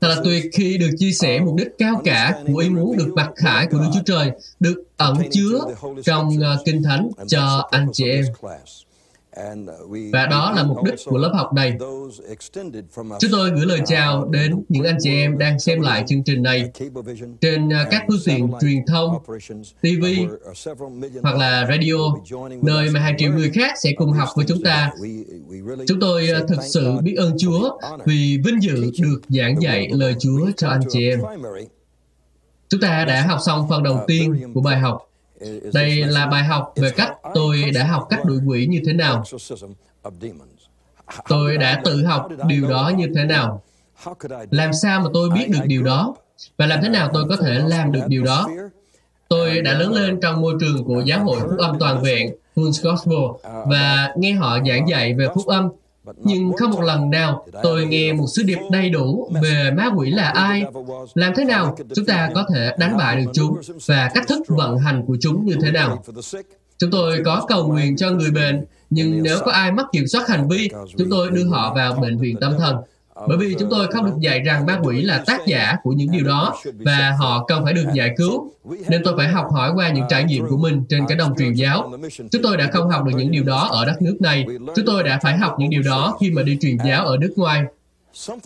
Thật 0.00 0.08
là 0.08 0.16
tuyệt 0.24 0.44
khi 0.52 0.78
được 0.78 0.90
chia 0.98 1.12
sẻ 1.12 1.40
mục 1.40 1.54
đích 1.56 1.68
cao 1.78 2.00
cả 2.04 2.42
của 2.46 2.58
ý 2.58 2.68
muốn 2.68 2.96
được 2.96 3.12
mặc 3.16 3.30
khải 3.36 3.66
của 3.66 3.78
Đức 3.78 3.88
Chúa 3.94 4.02
Trời, 4.06 4.30
được 4.60 4.82
ẩn 4.96 5.16
chứa 5.30 5.60
trong 6.04 6.28
uh, 6.28 6.64
Kinh 6.64 6.82
Thánh 6.82 7.10
cho 7.26 7.68
anh 7.70 7.88
chị 7.92 8.04
em. 8.10 8.24
Và 10.12 10.26
đó 10.26 10.52
là 10.56 10.64
mục 10.64 10.84
đích 10.84 10.94
của 11.04 11.18
lớp 11.18 11.32
học 11.34 11.52
này. 11.52 11.76
Chúng 13.20 13.30
tôi 13.30 13.50
gửi 13.50 13.66
lời 13.66 13.80
chào 13.86 14.28
đến 14.28 14.64
những 14.68 14.84
anh 14.84 14.96
chị 15.00 15.10
em 15.10 15.38
đang 15.38 15.58
xem 15.58 15.80
lại 15.80 16.04
chương 16.06 16.24
trình 16.24 16.42
này 16.42 16.70
trên 17.40 17.72
à, 17.72 17.86
các 17.90 18.04
phương 18.08 18.20
tiện 18.24 18.50
truyền 18.60 18.86
thông, 18.86 19.18
TV 19.80 20.04
hoặc 21.22 21.36
là 21.36 21.66
radio, 21.68 22.14
nơi 22.62 22.90
mà 22.90 23.00
hàng 23.00 23.16
triệu 23.18 23.32
người 23.32 23.50
khác 23.50 23.72
sẽ 23.82 23.92
cùng 23.96 24.12
học 24.12 24.28
với 24.36 24.44
chúng 24.48 24.62
ta. 24.62 24.92
Chúng 25.86 26.00
tôi 26.00 26.30
à, 26.30 26.40
thực 26.48 26.62
sự 26.62 26.92
biết 27.02 27.14
ơn 27.18 27.36
Chúa 27.38 27.78
vì 28.04 28.38
vinh 28.44 28.62
dự 28.62 28.90
được 29.02 29.20
giảng 29.28 29.62
dạy 29.62 29.88
lời 29.92 30.14
Chúa 30.18 30.50
cho 30.56 30.68
anh 30.68 30.80
chị 30.88 31.08
em. 31.08 31.20
Chúng 32.68 32.80
ta 32.80 33.04
đã 33.04 33.26
học 33.26 33.38
xong 33.46 33.66
phần 33.68 33.82
đầu 33.82 34.00
tiên 34.06 34.52
của 34.54 34.60
bài 34.60 34.78
học 34.78 35.06
đây 35.72 35.96
là 35.96 36.26
bài 36.26 36.44
học 36.44 36.72
về 36.76 36.90
cách 36.90 37.12
tôi 37.34 37.70
đã 37.74 37.84
học 37.84 38.06
cách 38.10 38.24
đuổi 38.24 38.38
quỷ 38.46 38.66
như 38.66 38.80
thế 38.86 38.92
nào. 38.92 39.24
Tôi 41.28 41.56
đã 41.56 41.80
tự 41.84 42.04
học 42.04 42.28
điều 42.46 42.68
đó 42.68 42.92
như 42.96 43.06
thế 43.14 43.24
nào. 43.24 43.62
Làm 44.50 44.72
sao 44.72 45.00
mà 45.00 45.10
tôi 45.14 45.30
biết 45.30 45.50
được 45.50 45.64
điều 45.64 45.82
đó? 45.82 46.16
Và 46.56 46.66
làm 46.66 46.80
thế 46.82 46.88
nào 46.88 47.10
tôi 47.14 47.24
có 47.28 47.36
thể 47.36 47.54
làm 47.66 47.92
được 47.92 48.02
điều 48.08 48.24
đó? 48.24 48.48
Tôi 49.28 49.60
đã 49.60 49.74
lớn 49.74 49.92
lên 49.92 50.20
trong 50.22 50.40
môi 50.40 50.54
trường 50.60 50.84
của 50.84 51.00
giáo 51.00 51.24
hội 51.24 51.40
phúc 51.40 51.58
âm 51.58 51.78
toàn 51.78 52.02
vẹn, 52.02 52.30
Full 52.56 52.90
Gospel, 52.90 53.52
và 53.66 54.14
nghe 54.16 54.32
họ 54.32 54.58
giảng 54.68 54.88
dạy 54.88 55.14
về 55.14 55.28
phúc 55.34 55.46
âm 55.46 55.68
nhưng 56.24 56.52
không 56.52 56.70
một 56.70 56.82
lần 56.82 57.10
nào 57.10 57.46
tôi 57.62 57.86
nghe 57.86 58.12
một 58.12 58.26
sứ 58.26 58.42
điệp 58.42 58.58
đầy 58.70 58.90
đủ 58.90 59.30
về 59.42 59.70
ma 59.76 59.90
quỷ 59.96 60.10
là 60.10 60.28
ai, 60.28 60.64
làm 61.14 61.32
thế 61.36 61.44
nào 61.44 61.76
chúng 61.94 62.06
ta 62.06 62.30
có 62.34 62.44
thể 62.54 62.72
đánh 62.78 62.96
bại 62.96 63.16
được 63.16 63.30
chúng 63.34 63.60
và 63.86 64.10
cách 64.14 64.28
thức 64.28 64.42
vận 64.48 64.78
hành 64.78 65.06
của 65.06 65.16
chúng 65.20 65.46
như 65.46 65.56
thế 65.62 65.70
nào. 65.70 66.04
Chúng 66.78 66.90
tôi 66.90 67.22
có 67.24 67.44
cầu 67.48 67.68
nguyện 67.68 67.96
cho 67.96 68.10
người 68.10 68.30
bệnh, 68.30 68.64
nhưng 68.90 69.22
nếu 69.22 69.38
có 69.44 69.52
ai 69.52 69.72
mất 69.72 69.84
kiểm 69.92 70.06
soát 70.06 70.28
hành 70.28 70.48
vi, 70.48 70.68
chúng 70.98 71.10
tôi 71.10 71.30
đưa 71.30 71.44
họ 71.44 71.74
vào 71.74 71.94
bệnh 71.94 72.18
viện 72.18 72.36
tâm 72.40 72.54
thần. 72.58 72.76
Bởi 73.28 73.38
vì 73.38 73.54
chúng 73.58 73.70
tôi 73.70 73.86
không 73.86 74.06
được 74.06 74.16
dạy 74.20 74.40
rằng 74.40 74.66
ma 74.66 74.78
quỷ 74.82 75.02
là 75.02 75.22
tác 75.26 75.46
giả 75.46 75.76
của 75.82 75.92
những 75.92 76.10
điều 76.10 76.24
đó 76.24 76.56
và 76.78 77.14
họ 77.18 77.44
cần 77.44 77.64
phải 77.64 77.72
được 77.72 77.84
giải 77.94 78.14
cứu. 78.16 78.52
Nên 78.88 79.02
tôi 79.04 79.14
phải 79.16 79.28
học 79.28 79.46
hỏi 79.52 79.70
qua 79.74 79.88
những 79.88 80.04
trải 80.08 80.24
nghiệm 80.24 80.46
của 80.48 80.56
mình 80.56 80.84
trên 80.88 81.06
cái 81.08 81.18
đồng 81.18 81.34
truyền 81.38 81.52
giáo. 81.52 81.92
Chúng 82.32 82.42
tôi 82.42 82.56
đã 82.56 82.70
không 82.72 82.88
học 82.90 83.04
được 83.04 83.12
những 83.16 83.30
điều 83.30 83.44
đó 83.44 83.68
ở 83.72 83.84
đất 83.84 84.02
nước 84.02 84.16
này. 84.20 84.46
Chúng 84.76 84.86
tôi 84.86 85.02
đã 85.02 85.18
phải 85.22 85.38
học 85.38 85.56
những 85.58 85.70
điều 85.70 85.82
đó 85.82 86.16
khi 86.20 86.30
mà 86.30 86.42
đi 86.42 86.58
truyền 86.60 86.76
giáo 86.86 87.06
ở 87.06 87.16
nước 87.16 87.32
ngoài. 87.36 87.62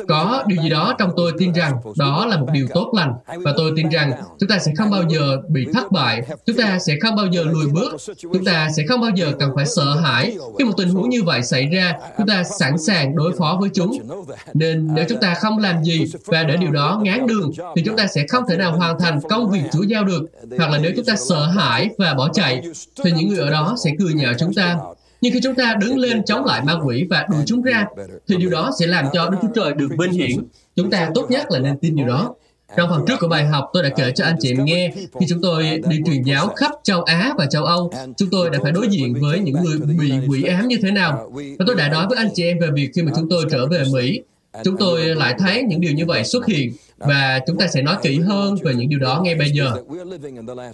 Có 0.08 0.44
điều 0.46 0.62
gì 0.62 0.68
đó 0.68 0.94
trong 0.98 1.10
tôi 1.16 1.32
tin 1.38 1.52
rằng 1.52 1.72
đó 1.96 2.26
là 2.26 2.36
một 2.36 2.46
điều 2.52 2.66
tốt 2.74 2.92
lành. 2.96 3.12
Và 3.26 3.54
tôi 3.56 3.72
tin 3.76 3.88
rằng 3.88 4.12
chúng 4.38 4.48
ta 4.48 4.58
sẽ 4.58 4.72
không 4.78 4.90
bao 4.90 5.02
giờ 5.08 5.36
bị 5.48 5.66
thất 5.74 5.92
bại, 5.92 6.22
chúng 6.46 6.56
ta 6.56 6.78
sẽ 6.78 6.94
không 7.02 7.16
bao 7.16 7.26
giờ 7.26 7.44
lùi 7.44 7.66
bước, 7.66 7.96
chúng 8.18 8.44
ta 8.44 8.68
sẽ 8.76 8.82
không 8.88 9.00
bao 9.00 9.10
giờ 9.14 9.32
cần 9.38 9.50
phải 9.56 9.66
sợ 9.66 9.94
hãi. 9.94 10.36
Khi 10.58 10.64
một 10.64 10.72
tình 10.76 10.88
huống 10.88 11.08
như 11.08 11.22
vậy 11.22 11.42
xảy 11.42 11.66
ra, 11.66 11.94
chúng 12.18 12.26
ta 12.26 12.42
sẵn 12.58 12.78
sàng 12.78 13.16
đối 13.16 13.32
phó 13.38 13.56
với 13.60 13.70
chúng. 13.74 13.98
Nên 14.54 14.88
nếu 14.94 15.04
chúng 15.08 15.20
ta 15.20 15.34
không 15.34 15.58
làm 15.58 15.84
gì 15.84 16.04
và 16.24 16.42
để 16.42 16.56
điều 16.56 16.70
đó 16.70 17.00
ngán 17.02 17.26
đường, 17.26 17.50
thì 17.76 17.82
chúng 17.86 17.96
ta 17.96 18.06
sẽ 18.06 18.26
không 18.28 18.44
thể 18.48 18.56
nào 18.56 18.76
hoàn 18.76 18.98
thành 19.00 19.20
công 19.28 19.50
việc 19.50 19.62
Chúa 19.72 19.82
giao 19.82 20.04
được. 20.04 20.22
Hoặc 20.58 20.70
là 20.70 20.78
nếu 20.78 20.92
chúng 20.96 21.04
ta 21.04 21.14
sợ 21.28 21.46
hãi 21.46 21.88
và 21.98 22.14
bỏ 22.14 22.28
chạy, 22.32 22.62
thì 23.04 23.12
những 23.12 23.28
người 23.28 23.38
ở 23.38 23.50
đó 23.50 23.74
sẽ 23.84 23.90
cười 23.98 24.14
nhạo 24.14 24.32
chúng 24.38 24.54
ta 24.54 24.76
nhưng 25.20 25.32
khi 25.32 25.40
chúng 25.42 25.54
ta 25.54 25.74
đứng 25.80 25.98
lên 25.98 26.24
chống 26.24 26.44
lại 26.44 26.62
ma 26.64 26.74
quỷ 26.84 27.06
và 27.10 27.26
đuổi 27.30 27.42
chúng 27.46 27.62
ra, 27.62 27.86
thì 28.28 28.36
điều 28.36 28.50
đó 28.50 28.70
sẽ 28.80 28.86
làm 28.86 29.04
cho 29.12 29.28
Đức 29.28 29.38
Chúa 29.42 29.48
Trời 29.54 29.74
được 29.74 29.88
vinh 29.98 30.12
hiển. 30.12 30.30
Chúng 30.76 30.90
ta 30.90 31.10
tốt 31.14 31.30
nhất 31.30 31.46
là 31.50 31.58
nên 31.58 31.78
tin 31.78 31.96
điều 31.96 32.06
đó. 32.06 32.34
Trong 32.76 32.90
phần 32.90 33.04
trước 33.06 33.14
của 33.20 33.28
bài 33.28 33.44
học, 33.44 33.70
tôi 33.72 33.82
đã 33.82 33.88
kể 33.88 34.12
cho 34.14 34.24
anh 34.24 34.36
chị 34.40 34.50
em 34.50 34.64
nghe 34.64 34.92
khi 35.20 35.26
chúng 35.28 35.42
tôi 35.42 35.80
đi 35.88 35.96
truyền 36.06 36.22
giáo 36.22 36.48
khắp 36.48 36.70
châu 36.82 37.02
Á 37.02 37.34
và 37.38 37.46
châu 37.46 37.64
Âu, 37.64 37.92
chúng 38.16 38.30
tôi 38.30 38.50
đã 38.50 38.58
phải 38.62 38.72
đối 38.72 38.88
diện 38.88 39.14
với 39.20 39.40
những 39.40 39.56
người 39.64 39.78
bị 39.78 40.12
quỷ 40.28 40.42
ám 40.42 40.68
như 40.68 40.76
thế 40.82 40.90
nào. 40.90 41.30
Và 41.58 41.64
tôi 41.66 41.76
đã 41.76 41.88
nói 41.88 42.06
với 42.08 42.18
anh 42.18 42.28
chị 42.34 42.44
em 42.44 42.58
về 42.58 42.68
việc 42.74 42.90
khi 42.94 43.02
mà 43.02 43.12
chúng 43.16 43.28
tôi 43.28 43.44
trở 43.50 43.66
về 43.66 43.84
Mỹ, 43.92 44.20
chúng 44.64 44.76
tôi 44.76 45.00
lại 45.02 45.34
thấy 45.38 45.62
những 45.62 45.80
điều 45.80 45.92
như 45.92 46.06
vậy 46.06 46.24
xuất 46.24 46.46
hiện 46.46 46.72
và 47.00 47.40
chúng 47.46 47.58
ta 47.58 47.66
sẽ 47.66 47.82
nói 47.82 47.96
kỹ 48.02 48.18
hơn 48.18 48.54
về 48.64 48.74
những 48.74 48.88
điều 48.88 48.98
đó 48.98 49.20
ngay 49.24 49.34
bây 49.34 49.50
giờ. 49.50 49.72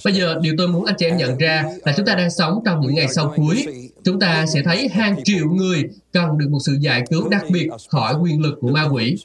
Bây 0.04 0.14
giờ, 0.14 0.34
điều 0.42 0.54
tôi 0.58 0.68
muốn 0.68 0.84
anh 0.84 0.94
chị 0.98 1.06
em 1.06 1.16
nhận 1.16 1.38
ra 1.38 1.64
là 1.84 1.92
chúng 1.96 2.06
ta 2.06 2.14
đang 2.14 2.30
sống 2.30 2.62
trong 2.64 2.80
những 2.80 2.94
ngày 2.94 3.08
sau 3.08 3.34
cuối. 3.36 3.66
Chúng 4.04 4.20
ta 4.20 4.46
sẽ 4.54 4.62
thấy 4.62 4.88
hàng 4.88 5.24
triệu 5.24 5.50
người 5.50 5.84
cần 6.12 6.38
được 6.38 6.46
một 6.50 6.58
sự 6.66 6.76
giải 6.80 7.02
cứu 7.10 7.28
đặc 7.28 7.44
biệt 7.50 7.68
khỏi 7.88 8.14
quyền 8.22 8.40
lực 8.40 8.58
của 8.60 8.68
ma 8.68 8.88
quỷ. 8.92 9.16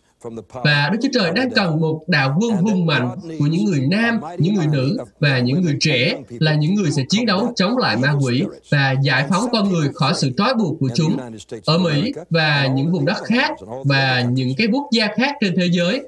Và 0.53 0.89
Đức 0.91 0.97
Chúa 1.01 1.09
Trời 1.13 1.31
đang 1.35 1.49
cần 1.49 1.81
một 1.81 2.03
đạo 2.07 2.37
quân 2.41 2.51
hùng 2.51 2.85
mạnh 2.85 3.09
của 3.39 3.45
những 3.47 3.65
người 3.65 3.79
nam, 3.79 4.19
những 4.37 4.55
người 4.55 4.67
nữ 4.67 4.97
và 5.19 5.39
những 5.39 5.61
người 5.61 5.77
trẻ 5.79 6.15
là 6.39 6.55
những 6.55 6.75
người 6.75 6.91
sẽ 6.91 7.03
chiến 7.09 7.25
đấu 7.25 7.53
chống 7.55 7.77
lại 7.77 7.97
ma 7.97 8.13
quỷ 8.21 8.43
và 8.69 8.95
giải 9.03 9.25
phóng 9.29 9.45
con 9.51 9.69
người 9.69 9.89
khỏi 9.93 10.13
sự 10.15 10.31
trói 10.37 10.53
buộc 10.53 10.79
của 10.79 10.89
chúng. 10.95 11.17
Ở 11.65 11.77
Mỹ 11.77 12.13
và 12.29 12.67
những 12.75 12.91
vùng 12.91 13.05
đất 13.05 13.17
khác 13.25 13.51
và 13.85 14.25
những 14.31 14.55
cái 14.57 14.67
quốc 14.71 14.85
gia 14.91 15.07
khác 15.15 15.35
trên 15.41 15.55
thế 15.55 15.65
giới, 15.71 16.01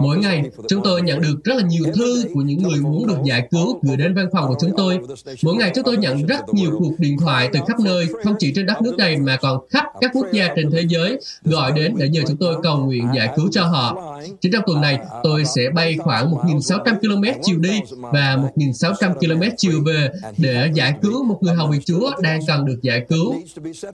Mỗi 0.00 0.18
ngày, 0.18 0.42
chúng 0.68 0.82
tôi 0.84 1.02
nhận 1.02 1.20
được 1.20 1.44
rất 1.44 1.54
là 1.56 1.62
nhiều 1.62 1.84
thư 1.94 2.24
của 2.34 2.40
những 2.40 2.62
người 2.62 2.80
muốn 2.80 3.06
được 3.06 3.18
giải 3.24 3.48
cứu 3.50 3.80
gửi 3.82 3.96
đến 3.96 4.14
văn 4.14 4.28
phòng 4.32 4.48
của 4.48 4.56
chúng 4.60 4.72
tôi. 4.76 5.00
Mỗi 5.42 5.56
ngày 5.56 5.72
chúng 5.74 5.84
tôi 5.84 5.96
nhận 5.96 6.26
rất 6.26 6.54
nhiều 6.54 6.70
cuộc 6.78 6.92
điện 6.98 7.16
thoại 7.20 7.50
từ 7.52 7.60
khắp 7.66 7.80
nơi, 7.80 8.06
không 8.24 8.34
chỉ 8.38 8.52
trên 8.54 8.66
đất 8.66 8.82
nước 8.82 8.96
này 8.98 9.16
mà 9.16 9.36
còn 9.36 9.66
khắp 9.70 9.84
các 10.00 10.10
quốc 10.14 10.26
gia 10.32 10.48
trên 10.56 10.70
thế 10.70 10.82
giới, 10.88 11.18
gọi 11.44 11.72
đến 11.72 11.94
để 11.98 12.08
nhờ 12.08 12.22
chúng 12.28 12.36
tôi 12.36 12.56
cầu 12.62 12.78
nguyện 12.78 13.08
giải 13.16 13.28
cứu 13.36 13.48
cho 13.52 13.64
họ. 13.64 14.16
Chỉ 14.40 14.50
trong 14.52 14.62
tuần 14.66 14.80
này, 14.80 14.98
tôi 15.22 15.44
sẽ 15.44 15.62
bay 15.74 15.96
khoảng 15.98 16.30
1.600 16.30 16.98
km 17.00 17.40
chiều 17.42 17.58
đi 17.58 17.80
và 17.98 18.38
1.600 18.56 19.14
km 19.14 19.42
chiều 19.56 19.80
về 19.86 20.08
để 20.38 20.70
giải 20.74 20.94
cứu 21.02 21.24
một 21.24 21.38
người 21.40 21.54
hầu 21.54 21.68
việc 21.68 21.86
Chúa 21.86 22.10
đang 22.20 22.40
cần 22.46 22.64
được 22.64 22.78
giải 22.82 23.04
cứu. 23.08 23.34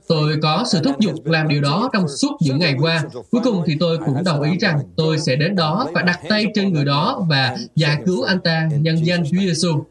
Tôi 0.09 0.37
có 0.43 0.65
sự 0.73 0.81
thúc 0.85 1.01
giục 1.01 1.27
làm 1.27 1.49
điều 1.49 1.61
đó 1.61 1.91
trong 1.93 2.09
suốt 2.09 2.37
những 2.41 2.59
ngày 2.59 2.75
qua. 2.81 3.05
Cuối 3.31 3.41
cùng 3.45 3.63
thì 3.67 3.77
tôi 3.81 3.99
cũng 4.07 4.25
đồng 4.25 4.43
ý 4.43 4.52
rằng 4.61 4.81
tôi 4.97 5.19
sẽ 5.19 5.37
đến 5.37 5.57
đó 5.57 5.89
và 5.95 6.03
đặt 6.03 6.21
tay 6.29 6.47
trên 6.55 6.73
người 6.73 6.85
đó 6.85 7.27
và 7.29 7.57
giải 7.77 7.97
cứu 8.07 8.23
anh 8.23 8.41
ta, 8.41 8.69
nhân 8.81 9.07
danh 9.07 9.25
Chúa 9.31 9.39
Giêsu. 9.41 9.85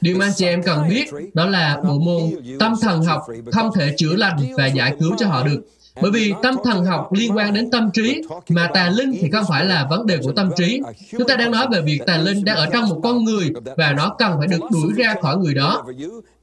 Điều 0.00 0.16
mà 0.16 0.32
chị 0.36 0.46
em 0.46 0.62
cần 0.62 0.88
biết 0.88 1.04
đó 1.34 1.46
là 1.46 1.80
bộ 1.84 1.98
môn 1.98 2.22
tâm 2.58 2.74
thần 2.80 3.02
học 3.02 3.22
không 3.52 3.70
thể 3.74 3.94
chữa 3.96 4.14
lành 4.14 4.36
và 4.56 4.66
giải 4.66 4.96
cứu 5.00 5.12
cho 5.18 5.26
họ 5.26 5.46
được. 5.46 5.60
Bởi 6.02 6.10
vì 6.10 6.34
tâm 6.42 6.54
thần 6.64 6.84
học 6.84 7.12
liên 7.12 7.36
quan 7.36 7.54
đến 7.54 7.70
tâm 7.70 7.90
trí, 7.90 8.22
mà 8.48 8.70
tà 8.74 8.90
linh 8.90 9.12
thì 9.20 9.30
không 9.30 9.44
phải 9.48 9.64
là 9.64 9.86
vấn 9.90 10.06
đề 10.06 10.18
của 10.22 10.32
tâm 10.32 10.50
trí. 10.56 10.80
Chúng 11.10 11.28
ta 11.28 11.36
đang 11.36 11.50
nói 11.50 11.66
về 11.72 11.80
việc 11.80 12.00
tà 12.06 12.16
linh 12.16 12.44
đang 12.44 12.56
ở 12.56 12.66
trong 12.72 12.88
một 12.88 13.00
con 13.02 13.24
người 13.24 13.50
và 13.76 13.92
nó 13.96 14.14
cần 14.18 14.32
phải 14.38 14.46
được 14.46 14.60
đuổi 14.70 14.92
ra 14.96 15.14
khỏi 15.22 15.36
người 15.36 15.54
đó. 15.54 15.84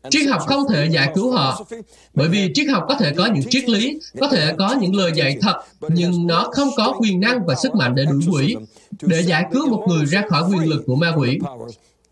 Triết 0.10 0.30
học 0.30 0.42
không 0.48 0.64
thể 0.70 0.86
giải 0.92 1.12
cứu 1.16 1.32
họ, 1.32 1.66
bởi 2.14 2.28
vì 2.28 2.52
triết 2.54 2.68
học 2.70 2.86
có 2.88 2.96
thể 2.96 3.14
có 3.18 3.26
những 3.26 3.44
triết 3.50 3.70
lý, 3.70 4.00
có 4.20 4.28
thể 4.28 4.54
có 4.58 4.76
những 4.82 4.96
lời 4.96 5.12
dạy 5.16 5.38
thật, 5.42 5.56
nhưng 5.90 6.28
nó 6.28 6.50
không 6.52 6.70
có 6.78 6.94
quyền 7.00 7.20
năng 7.20 7.46
và 7.46 7.56
sức 7.56 7.76
mạnh 7.76 7.96
để 7.96 8.06
đuổi 8.06 8.22
quỷ, 8.32 8.56
để 9.02 9.22
giải 9.22 9.46
cứu 9.52 9.70
một 9.70 9.86
người 9.88 10.06
ra 10.06 10.24
khỏi 10.30 10.44
quyền 10.50 10.70
lực 10.70 10.84
của 10.88 10.96
ma 10.96 11.14
quỷ. 11.18 11.40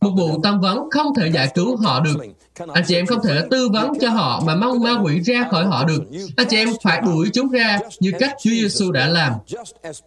Một 0.02 0.12
vụ 0.18 0.42
tâm 0.44 0.62
vấn 0.62 0.90
không 0.92 1.16
thể 1.16 1.32
giải 1.32 1.52
cứu 1.56 1.76
họ 1.76 2.00
được. 2.00 2.16
Anh 2.74 2.84
chị 2.88 2.96
em 2.96 3.06
không 3.06 3.20
thể 3.24 3.42
tư 3.52 3.70
vấn 3.74 4.00
cho 4.02 4.10
họ 4.10 4.44
mà 4.46 4.56
mong 4.56 4.84
ma 4.84 4.92
quỷ 5.04 5.20
ra 5.20 5.48
khỏi 5.52 5.66
họ 5.66 5.86
được. 5.86 6.04
Anh 6.36 6.48
chị 6.50 6.58
em 6.58 6.70
phải 6.84 7.02
đuổi 7.06 7.30
chúng 7.34 7.50
ra 7.50 7.80
như 8.00 8.12
cách 8.20 8.32
Chúa 8.44 8.50
Giêsu 8.50 8.92
đã 8.92 9.08
làm, 9.08 9.34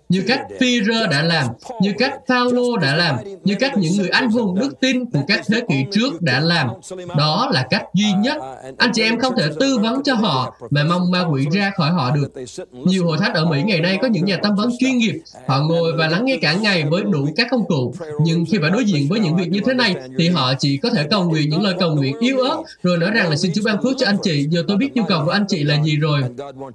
như 0.08 0.22
cách 0.28 0.40
Peter 0.60 1.10
đã 1.10 1.22
làm, 1.22 1.46
như 1.80 1.92
cách 1.98 2.14
Phaolô 2.28 2.76
đã 2.76 2.96
làm, 2.96 3.16
như 3.44 3.54
cách 3.54 3.72
những 3.76 3.92
người 3.96 4.08
anh 4.08 4.30
hùng 4.30 4.60
đức 4.60 4.80
tin 4.80 5.10
của 5.10 5.20
các 5.28 5.40
thế 5.48 5.60
kỷ 5.68 5.84
trước 5.92 6.22
đã 6.22 6.40
làm. 6.40 6.68
Đó 7.16 7.48
là 7.52 7.66
cách 7.70 7.82
duy 7.94 8.12
nhất. 8.12 8.36
Anh 8.78 8.90
chị 8.94 9.02
em 9.02 9.18
không 9.18 9.34
thể 9.36 9.48
tư 9.60 9.78
vấn 9.78 10.02
cho 10.02 10.14
họ 10.14 10.54
mà 10.70 10.84
mong 10.84 11.10
ma 11.10 11.24
quỷ 11.30 11.46
ra 11.52 11.70
khỏi 11.76 11.90
họ 11.90 12.10
được. 12.10 12.28
Nhiều 12.72 13.06
hội 13.06 13.18
thánh 13.18 13.34
ở 13.34 13.44
Mỹ 13.44 13.62
ngày 13.66 13.80
nay 13.80 13.98
có 14.02 14.08
những 14.08 14.24
nhà 14.24 14.36
tâm 14.42 14.54
vấn 14.56 14.70
chuyên 14.78 14.98
nghiệp. 14.98 15.20
Họ 15.46 15.60
ngồi 15.60 15.92
và 15.92 16.06
lắng 16.08 16.24
nghe 16.24 16.38
cả 16.42 16.52
ngày 16.52 16.84
với 16.90 17.02
đủ 17.02 17.28
các 17.36 17.46
công 17.50 17.64
cụ. 17.68 17.94
Nhưng 18.24 18.44
khi 18.50 18.58
phải 18.60 18.70
đối 18.70 18.84
diện 18.84 19.08
với 19.08 19.20
những 19.20 19.36
việc 19.36 19.48
như 19.48 19.60
thế 19.66 19.74
này, 19.74 19.94
thì 20.18 20.28
họ 20.28 20.54
chỉ 20.58 20.76
có 20.76 20.90
thể 20.90 21.04
cầu 21.10 21.24
nguyện 21.24 21.50
những 21.50 21.62
lời 21.62 21.74
cầu 21.78 21.94
nguyện 21.94 22.18
yêu 22.20 22.36
ớt 22.48 22.62
rồi 22.82 22.98
nói 22.98 23.10
rằng 23.10 23.30
là 23.30 23.36
xin 23.36 23.52
Chúa 23.54 23.62
ban 23.64 23.82
phước 23.82 23.92
cho 23.98 24.06
anh 24.06 24.16
chị. 24.22 24.46
Giờ 24.50 24.62
tôi 24.68 24.76
biết 24.76 24.90
nhu 24.94 25.02
cầu 25.08 25.24
của 25.24 25.30
anh 25.30 25.44
chị 25.48 25.64
là 25.64 25.82
gì 25.84 25.96
rồi. 25.96 26.22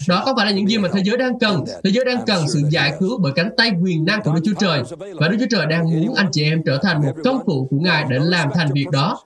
Đó 0.07 0.23
có 0.25 0.33
phải 0.37 0.45
là 0.45 0.51
những 0.51 0.69
gì 0.69 0.77
mà 0.77 0.89
thế 0.93 1.01
giới 1.03 1.17
đang 1.17 1.39
cần? 1.39 1.63
Thế 1.83 1.89
giới 1.89 2.05
đang 2.05 2.25
cần 2.25 2.43
sự 2.47 2.61
giải 2.69 2.93
cứu 2.99 3.19
bởi 3.21 3.31
cánh 3.35 3.49
tay 3.57 3.71
quyền 3.83 4.05
năng 4.05 4.21
của 4.21 4.31
Đức 4.33 4.41
Chúa 4.45 4.53
Trời. 4.59 4.81
Và 5.19 5.27
Đức 5.27 5.37
Chúa 5.39 5.57
Trời 5.57 5.65
đang 5.65 5.83
muốn 5.83 6.15
anh 6.15 6.29
chị 6.31 6.43
em 6.43 6.63
trở 6.65 6.77
thành 6.83 7.01
một 7.01 7.13
công 7.23 7.45
cụ 7.45 7.67
của 7.69 7.77
Ngài 7.79 8.05
để 8.09 8.19
làm 8.21 8.49
thành 8.53 8.69
việc 8.73 8.87
đó. 8.91 9.19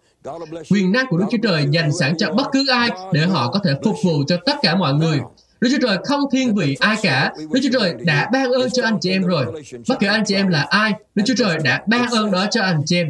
Quyền 0.69 0.91
năng 0.91 1.05
của 1.09 1.17
Đức 1.17 1.25
Chúa 1.31 1.37
Trời 1.43 1.65
dành 1.71 1.91
sẵn 1.99 2.17
cho 2.17 2.31
bất 2.31 2.47
cứ 2.51 2.65
ai 2.71 2.89
để 3.13 3.25
họ 3.25 3.51
có 3.51 3.59
thể 3.63 3.71
phục 3.83 3.95
vụ 4.03 4.23
cho 4.27 4.37
tất 4.45 4.55
cả 4.61 4.75
mọi 4.75 4.93
người. 4.93 5.19
Đức 5.61 5.69
Chúa 5.71 5.87
Trời 5.87 5.97
không 6.03 6.21
thiên 6.31 6.55
vị 6.55 6.77
ai 6.79 6.95
cả. 7.01 7.33
Đức 7.51 7.59
Chúa 7.63 7.79
Trời 7.79 7.93
đã 8.05 8.29
ban 8.33 8.51
ơn 8.51 8.69
cho 8.69 8.83
anh 8.83 8.97
chị 9.01 9.11
em 9.11 9.23
rồi. 9.23 9.45
Bất 9.87 9.95
kể 9.99 10.07
anh 10.07 10.23
chị 10.25 10.35
em 10.35 10.47
là 10.47 10.61
ai, 10.61 10.93
Đức 11.15 11.23
Chúa 11.25 11.33
Trời 11.37 11.57
đã 11.63 11.83
ban 11.87 12.09
ơn 12.09 12.31
đó 12.31 12.45
cho 12.51 12.61
anh 12.61 12.81
chị 12.85 12.97
em. 12.97 13.07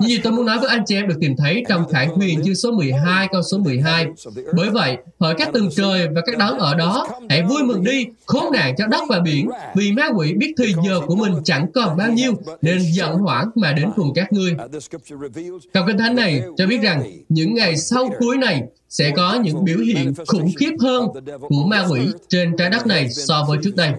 Những 0.00 0.10
gì 0.10 0.18
tôi 0.18 0.32
muốn 0.32 0.46
nói 0.46 0.58
với 0.58 0.68
anh 0.68 0.84
chị 0.86 0.94
em 0.94 1.08
được 1.08 1.14
tìm 1.20 1.36
thấy 1.36 1.64
trong 1.68 1.88
Khải 1.88 2.06
Huyền 2.06 2.40
chương 2.44 2.54
số 2.54 2.72
12 2.72 3.28
câu 3.32 3.42
số 3.42 3.58
12. 3.58 4.06
Bởi 4.54 4.70
vậy, 4.70 4.96
hỡi 5.20 5.34
các 5.38 5.52
tầng 5.52 5.68
trời 5.76 6.08
và 6.14 6.20
các 6.26 6.38
đấng 6.38 6.58
ở 6.58 6.74
đó, 6.74 7.08
hãy 7.28 7.42
vui 7.42 7.62
mừng 7.62 7.84
đi, 7.84 8.06
khốn 8.26 8.52
nạn 8.52 8.74
cho 8.78 8.86
đất 8.86 9.02
và 9.08 9.18
biển, 9.20 9.50
vì 9.74 9.92
ma 9.92 10.08
quỷ 10.16 10.32
biết 10.32 10.54
thời 10.56 10.74
giờ 10.86 11.00
của 11.06 11.16
mình 11.16 11.34
chẳng 11.44 11.66
còn 11.74 11.96
bao 11.96 12.12
nhiêu, 12.12 12.32
nên 12.62 12.78
giận 12.92 13.14
hoảng 13.14 13.50
mà 13.54 13.72
đến 13.72 13.90
cùng 13.96 14.12
các 14.14 14.32
ngươi. 14.32 14.54
Trong 15.74 15.86
kinh 15.86 15.98
thánh 15.98 16.14
này 16.14 16.42
cho 16.56 16.66
biết 16.66 16.78
rằng 16.82 17.02
những 17.28 17.54
ngày 17.54 17.76
sau 17.76 18.10
cuối 18.18 18.36
này 18.36 18.62
sẽ 18.90 19.12
có 19.16 19.34
những 19.42 19.64
biểu 19.64 19.78
hiện 19.78 20.14
khủng 20.26 20.50
khiếp 20.58 20.72
hơn 20.80 21.08
của 21.48 21.64
ma 21.66 21.86
quỷ 21.90 22.00
trên 22.28 22.56
trái 22.56 22.70
đất 22.70 22.86
này 22.86 23.10
so 23.10 23.44
với 23.48 23.58
trước 23.62 23.76
đây 23.76 23.92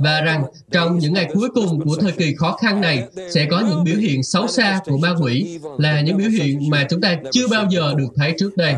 và 0.00 0.20
rằng 0.20 0.44
trong 0.70 0.98
những 0.98 1.12
ngày 1.12 1.28
cuối 1.34 1.48
cùng 1.54 1.80
của 1.84 1.96
thời 2.00 2.12
kỳ 2.12 2.34
khó 2.34 2.52
khăn 2.52 2.80
này 2.80 3.08
sẽ 3.30 3.46
có 3.50 3.62
những 3.68 3.84
biểu 3.84 3.96
hiện 3.96 4.22
xấu 4.22 4.48
xa 4.48 4.80
của 4.84 4.98
ma 4.98 5.14
quỷ 5.20 5.58
là 5.78 6.00
những 6.00 6.16
biểu 6.16 6.30
hiện 6.30 6.70
mà 6.70 6.86
chúng 6.90 7.00
ta 7.00 7.16
chưa 7.32 7.48
bao 7.48 7.66
giờ 7.70 7.94
được 7.96 8.08
thấy 8.16 8.34
trước 8.38 8.56
đây. 8.56 8.74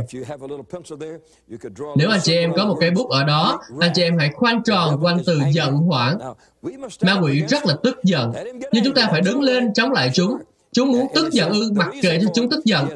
Nếu 1.96 2.10
anh 2.10 2.20
chị 2.22 2.34
em 2.34 2.52
có 2.56 2.66
một 2.66 2.76
cây 2.80 2.90
bút 2.90 3.10
ở 3.10 3.24
đó, 3.24 3.60
anh 3.80 3.90
chị 3.94 4.02
em 4.02 4.18
hãy 4.18 4.30
khoanh 4.34 4.62
tròn 4.62 4.98
quanh 5.02 5.18
từ 5.26 5.40
giận 5.52 5.74
hoảng. 5.74 6.18
Ma 7.02 7.20
quỷ 7.22 7.42
rất 7.48 7.66
là 7.66 7.74
tức 7.82 7.96
giận, 8.04 8.32
nhưng 8.72 8.84
chúng 8.84 8.94
ta 8.94 9.08
phải 9.10 9.20
đứng 9.20 9.40
lên 9.40 9.72
chống 9.74 9.92
lại 9.92 10.10
chúng 10.14 10.38
Chúng 10.72 10.92
muốn 10.92 11.06
tức 11.14 11.32
giận 11.32 11.50
ư, 11.52 11.72
mặc 11.72 11.88
kệ 12.02 12.18
cho 12.22 12.28
chúng 12.34 12.50
tức 12.50 12.64
giận. 12.64 12.88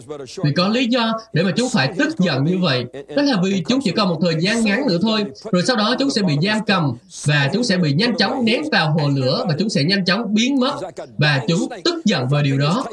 Vì 0.44 0.52
có 0.56 0.68
lý 0.68 0.86
do 0.86 1.12
để 1.32 1.42
mà 1.42 1.50
chúng 1.56 1.68
phải 1.70 1.92
tức 1.98 2.18
giận 2.18 2.44
như 2.44 2.58
vậy. 2.58 2.84
Đó 3.16 3.22
là 3.22 3.36
vì 3.44 3.62
chúng 3.68 3.80
chỉ 3.84 3.90
còn 3.90 4.08
một 4.08 4.18
thời 4.22 4.34
gian 4.40 4.64
ngắn 4.64 4.86
nữa 4.88 4.98
thôi. 5.02 5.24
Rồi 5.52 5.62
sau 5.66 5.76
đó 5.76 5.96
chúng 5.98 6.10
sẽ 6.10 6.22
bị 6.22 6.34
giam 6.42 6.58
cầm 6.66 6.92
và 7.24 7.50
chúng 7.52 7.64
sẽ 7.64 7.76
bị 7.76 7.92
nhanh 7.92 8.16
chóng 8.16 8.44
ném 8.44 8.62
vào 8.72 8.90
hồ 8.90 9.08
lửa 9.14 9.44
và 9.48 9.54
chúng 9.58 9.68
sẽ 9.68 9.84
nhanh 9.84 10.04
chóng 10.04 10.34
biến 10.34 10.60
mất. 10.60 10.74
Và 11.18 11.40
chúng 11.48 11.68
tức 11.84 12.04
giận 12.04 12.28
về 12.28 12.42
điều 12.42 12.58
đó. 12.58 12.84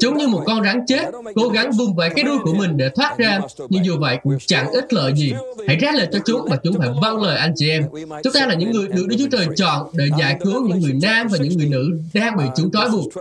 Chúng 0.00 0.18
như 0.18 0.28
một 0.28 0.42
con 0.46 0.64
rắn 0.64 0.80
chết, 0.86 1.04
cố 1.34 1.48
gắng 1.48 1.72
vung 1.72 1.94
vẩy 1.94 2.10
cái 2.10 2.24
đuôi 2.24 2.38
của 2.44 2.54
mình 2.54 2.76
để 2.76 2.88
thoát 2.94 3.18
ra. 3.18 3.40
Nhưng 3.68 3.84
dù 3.84 3.96
vậy 3.98 4.18
cũng 4.22 4.38
chẳng 4.46 4.70
ích 4.70 4.92
lợi 4.92 5.12
gì. 5.16 5.32
Hãy 5.66 5.76
ra 5.76 5.92
lệnh 5.92 6.10
cho 6.12 6.18
chúng 6.26 6.46
và 6.50 6.56
chúng 6.62 6.78
phải 6.78 6.88
vâng 7.02 7.22
lời 7.22 7.38
anh 7.38 7.52
chị 7.56 7.70
em. 7.70 7.82
Chúng 8.24 8.32
ta 8.32 8.46
là 8.46 8.54
những 8.54 8.70
người 8.70 8.88
được 8.88 9.06
Đức 9.08 9.16
Chúa 9.18 9.28
Trời 9.32 9.46
chọn 9.56 9.86
để 9.92 10.04
giải 10.18 10.36
cứu 10.44 10.68
những 10.68 10.80
người 10.80 10.94
nam 11.02 11.26
và 11.30 11.38
những 11.38 11.58
người 11.58 11.68
nữ 11.68 11.90
đang 12.14 12.36
bị 12.36 12.44
chúng 12.56 12.70
trói 12.70 12.90
buộc. 12.90 13.12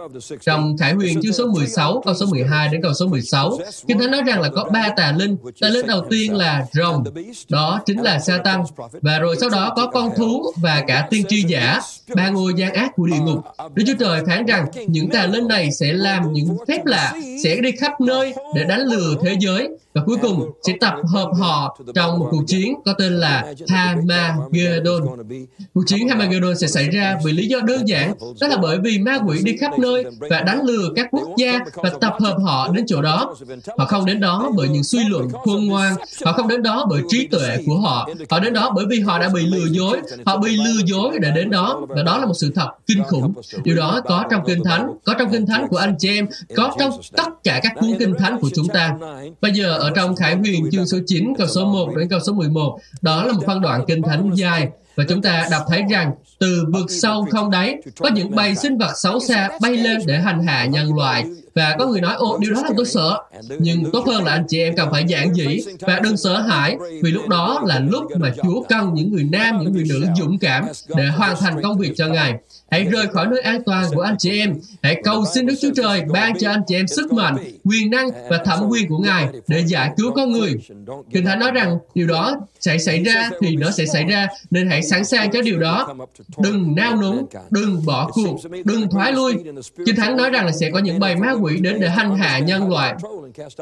Trong 0.42 0.78
Khải 0.78 0.94
Huyền 1.02 1.20
chương 1.22 1.34
số 1.34 1.48
16, 1.48 2.02
câu 2.06 2.14
số 2.14 2.26
12 2.26 2.70
đến 2.70 2.82
câu 2.82 2.94
số 2.94 3.08
16, 3.08 3.58
Kinh 3.88 4.00
Thánh 4.00 4.12
nói 4.12 4.22
rằng 4.28 4.42
là 4.42 4.50
có 4.50 4.70
ba 4.74 4.90
tà 4.98 5.14
linh. 5.18 5.38
Tà 5.62 5.70
linh 5.70 5.88
đầu 5.88 6.06
tiên 6.10 6.36
là 6.36 6.66
rồng, 6.74 7.04
đó 7.50 7.80
chính 7.86 8.02
là 8.02 8.20
Satan. 8.20 8.64
Và 9.02 9.20
rồi 9.20 9.36
sau 9.40 9.50
đó 9.50 9.74
có 9.76 9.88
con 9.88 10.10
thú 10.18 10.52
và 10.56 10.84
cả 10.88 11.08
tiên 11.10 11.26
tri 11.30 11.44
giả, 11.44 11.80
ba 12.16 12.30
ngôi 12.30 12.54
gian 12.58 12.74
ác 12.74 12.92
của 12.96 13.06
địa 13.06 13.20
ngục. 13.20 13.40
Đức 13.74 13.84
Chúa 13.88 13.94
Trời 14.00 14.22
phán 14.28 14.46
rằng 14.46 14.66
những 14.88 15.10
tà 15.10 15.26
linh 15.26 15.48
này 15.48 15.72
sẽ 15.72 15.94
làm 15.94 16.34
những 16.34 16.58
phép 16.68 16.86
lạ, 16.86 17.14
sẽ 17.44 17.56
đi 17.56 17.72
khắp 17.72 18.02
nơi 18.02 18.34
để 18.56 18.64
đánh 18.64 18.82
lừa 18.82 19.16
thế 19.24 19.36
giới 19.40 19.70
và 19.94 20.02
cuối 20.06 20.18
cùng 20.22 20.52
sẽ 20.68 20.74
tập 20.82 20.94
hợp 21.08 21.32
họ 21.40 21.78
trong 21.96 22.20
một 22.20 22.28
cuộc 22.32 22.44
chiến 22.48 22.74
có 22.86 22.94
tên 22.94 23.14
là 23.14 23.54
Hamagedon. 23.68 25.02
Cuộc 25.74 25.84
chiến 25.88 26.10
Hamagedon 26.10 26.58
sẽ 26.58 26.68
xảy 26.68 26.90
ra 26.90 27.18
vì 27.26 27.32
lý 27.32 27.48
do 27.48 27.60
đơn 27.60 27.88
giản, 27.88 28.14
đó 28.42 28.48
là 28.48 28.58
bởi 28.58 28.78
vì 28.84 29.00
ma 29.00 29.18
quỷ 29.28 29.40
đi 29.44 29.58
khắp 29.58 29.80
nơi 29.80 30.06
và 30.30 30.42
đánh 30.42 30.64
lừa 30.64 30.90
các 30.96 31.08
quốc 31.12 31.28
gia 31.38 31.60
và 31.76 31.92
tập 32.02 32.14
hợp 32.20 32.38
họ 32.44 32.68
đến 32.74 32.86
chỗ 32.88 33.02
đó. 33.02 33.36
Họ 33.78 33.86
không 33.86 34.06
đến 34.06 34.20
đó 34.20 34.52
bởi 34.58 34.70
những 34.70 34.84
suy 34.84 35.00
luận 35.10 35.30
khôn 35.30 35.66
ngoan, 35.66 35.96
họ 36.26 36.34
không 36.34 36.48
đến 36.48 36.64
đó 36.64 36.86
bởi 36.90 37.02
trí 37.10 37.28
tuệ 37.28 37.58
của 37.66 37.80
họ, 37.80 38.10
họ 38.30 38.40
đến 38.40 38.54
đó 38.54 38.72
bởi 38.76 38.86
vì 38.90 39.00
họ 39.00 39.20
đã 39.20 39.30
bị 39.34 39.42
lừa 39.46 39.66
dối, 39.72 39.98
họ 40.26 40.38
bị 40.38 40.58
lừa 40.58 40.82
dối 40.86 41.18
để 41.22 41.32
đến 41.36 41.50
đó, 41.50 41.82
và 41.90 42.04
đó 42.04 42.18
là 42.18 42.26
một 42.26 42.34
sự 42.36 42.52
thật 42.56 42.68
kinh 42.88 43.04
khủng. 43.04 43.34
Điều 43.64 43.76
đó 43.76 44.02
có 44.06 44.24
trong 44.32 44.42
Kinh 44.48 44.64
Thánh, 44.64 44.92
có 45.04 45.14
trong 45.20 45.32
Kinh 45.32 45.46
Thánh 45.46 45.68
của 45.68 45.78
anh 45.78 45.96
chị 46.00 46.10
em, 46.10 46.28
có 46.56 46.72
trong 46.80 46.92
tất 47.18 47.44
cả 47.44 47.60
các 47.64 47.74
cuốn 47.80 47.90
Kinh 48.00 48.14
Thánh 48.20 48.40
của 48.42 48.50
chúng 48.56 48.68
ta. 48.68 48.96
Bây 49.42 49.52
giờ 49.54 49.78
ở 49.82 49.92
trong 49.96 50.16
Khải 50.16 50.36
Huyền 50.36 50.70
chương 50.72 50.88
số 50.88 50.98
9 51.08 51.34
câu 51.38 51.48
số 51.48 51.66
1 51.66 51.96
đến 51.96 52.10
câu 52.10 52.20
số 52.20 52.34
11, 52.34 52.80
đó 53.02 53.24
là 53.24 53.34
một 53.34 53.44
phân 53.46 53.62
đoạn 53.62 53.86
Kinh 53.88 54.02
Thánh 54.02 54.32
dài. 54.36 54.68
Và 54.96 55.04
chúng 55.10 55.22
ta 55.22 55.48
đọc 55.52 55.64
thấy 55.68 55.84
rằng 55.90 56.12
từ 56.40 56.66
vực 56.74 56.92
sâu 56.92 57.28
không 57.32 57.52
đáy 57.52 57.76
có 58.00 58.10
những 58.10 58.36
bầy 58.36 58.56
sinh 58.56 58.78
vật 58.78 58.94
xấu 58.96 59.20
xa 59.20 59.50
bay 59.62 59.78
lên 59.78 60.02
để 60.06 60.18
hành 60.18 60.48
hạ 60.48 60.66
nhân 60.66 60.96
loại 60.96 61.26
và 61.56 61.76
có 61.80 61.88
người 61.88 62.02
nói 62.02 62.16
ồ 62.16 62.38
điều 62.38 62.54
đó 62.54 62.62
làm 62.64 62.74
tôi 62.78 62.86
sợ 62.86 63.18
nhưng 63.60 63.92
tốt 63.92 64.08
hơn 64.08 64.24
là 64.24 64.32
anh 64.32 64.46
chị 64.48 64.60
em 64.60 64.76
cần 64.76 64.90
phải 64.92 65.04
giản 65.08 65.34
dĩ 65.36 65.60
và 65.80 66.00
đừng 66.00 66.18
sợ 66.18 66.42
hãi 66.42 66.78
vì 67.04 67.12
lúc 67.12 67.28
đó 67.28 67.62
là 67.66 67.80
lúc 67.80 68.04
mà 68.20 68.34
Chúa 68.44 68.64
cần 68.70 68.94
những 68.94 69.12
người 69.12 69.24
nam 69.24 69.60
những 69.62 69.74
người 69.74 69.86
nữ 69.90 70.06
dũng 70.18 70.40
cảm 70.40 70.66
để 70.96 71.06
hoàn 71.06 71.36
thành 71.40 71.62
công 71.62 71.78
việc 71.78 71.94
cho 71.96 72.08
Ngài 72.08 72.34
Hãy 72.72 72.84
rời 72.84 73.08
khỏi 73.08 73.28
nơi 73.28 73.42
an 73.42 73.64
toàn 73.66 73.86
của 73.96 74.02
anh 74.02 74.16
chị 74.20 74.40
em. 74.40 74.56
Hãy 74.84 75.02
cầu 75.04 75.24
xin 75.34 75.46
Đức 75.46 75.56
Chúa 75.62 75.72
Trời 75.76 76.02
ban 76.14 76.40
cho 76.40 76.50
anh 76.50 76.62
chị 76.68 76.76
em 76.76 76.88
sức 76.88 77.14
mạnh, 77.14 77.38
quyền 77.64 77.90
năng 77.90 78.10
và 78.30 78.38
thẩm 78.46 78.68
quyền 78.70 78.90
của 78.90 78.98
Ngài 78.98 79.28
để 79.48 79.64
giải 79.68 79.92
cứu 79.98 80.12
con 80.16 80.32
người. 80.32 80.54
Kinh 81.14 81.26
Thánh 81.26 81.40
nói 81.40 81.52
rằng 81.52 81.78
điều 81.96 82.08
đó 82.08 82.36
sẽ 82.60 82.78
xảy 82.78 83.04
ra 83.04 83.30
thì 83.42 83.56
nó 83.56 83.72
sẽ 83.72 83.86
xảy 83.86 84.04
ra, 84.04 84.28
nên 84.52 84.70
hãy 84.70 84.84
sẵn 84.84 85.06
sàng 85.06 85.32
cho 85.32 85.42
điều 85.42 85.60
đó. 85.60 85.96
Đừng 86.38 86.76
nao 86.76 87.02
núng, 87.02 87.26
đừng 87.50 87.86
bỏ 87.86 88.12
cuộc, 88.14 88.38
đừng 88.66 88.90
thoái 88.90 89.12
lui. 89.12 89.34
Kinh 89.86 89.96
Thánh 89.96 90.18
nói 90.18 90.30
rằng 90.30 90.46
là 90.46 90.52
sẽ 90.52 90.70
có 90.74 90.80
những 90.80 91.00
bầy 91.00 91.16
ma 91.16 91.34
quỷ 91.42 91.58
đến 91.62 91.78
để 91.80 91.90
hành 91.90 92.18
hạ 92.18 92.40
nhân 92.40 92.70
loại. 92.70 92.96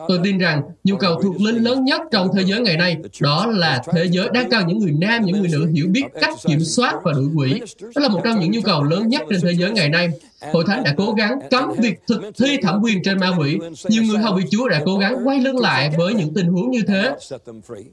Tôi 0.08 0.20
tin 0.24 0.38
rằng 0.38 0.62
nhu 0.84 0.96
cầu 0.96 1.22
thuộc 1.24 1.42
linh 1.42 1.64
lớn 1.64 1.86
nhất 1.86 2.02
trong 2.12 2.30
thế 2.36 2.44
giới 2.46 2.60
ngày 2.60 2.78
nay 2.78 2.98
đó 3.22 3.46
là 3.48 3.84
thế 3.94 4.06
giới 4.06 4.30
đang 4.34 4.50
cần 4.50 4.68
những 4.68 4.80
người 4.80 4.92
nam, 4.92 5.26
những 5.26 5.40
người 5.40 5.50
nữ 5.52 5.68
hiểu 5.74 5.88
biết 5.90 6.04
cách 6.22 6.34
kiểm 6.48 6.60
soát 6.60 6.96
và 7.04 7.12
đuổi 7.12 7.30
quỷ. 7.36 7.62
Đó 7.82 8.02
là 8.02 8.08
một 8.08 8.22
trong 8.24 8.40
những 8.40 8.52
nhu 8.52 8.62
cầu 8.62 8.84
lớn 8.84 9.08
nhất 9.08 9.22
trên 9.30 9.42
thế 9.42 9.54
giới 9.54 9.72
ngày 9.72 9.90
nay. 9.90 10.10
Hội 10.54 10.64
Thánh 10.68 10.84
đã 10.84 10.94
cố 10.98 11.12
gắng 11.12 11.40
cấm 11.50 11.72
việc 11.78 12.00
thực 12.08 12.22
thi 12.40 12.58
thẩm 12.62 12.82
quyền 12.84 13.04
trên 13.04 13.20
ma 13.20 13.32
quỷ. 13.40 13.58
Nhiều 13.90 14.04
người 14.04 14.18
hầu 14.18 14.34
bị 14.34 14.44
Chúa 14.52 14.70
đã 14.70 14.82
cố 14.86 14.98
gắng 14.98 15.16
quay 15.26 15.40
lưng 15.40 15.60
lại 15.60 15.92
với 15.98 16.14
những 16.14 16.34
tình 16.34 16.48
huống 16.48 16.72
như 16.72 16.82
thế. 16.88 17.12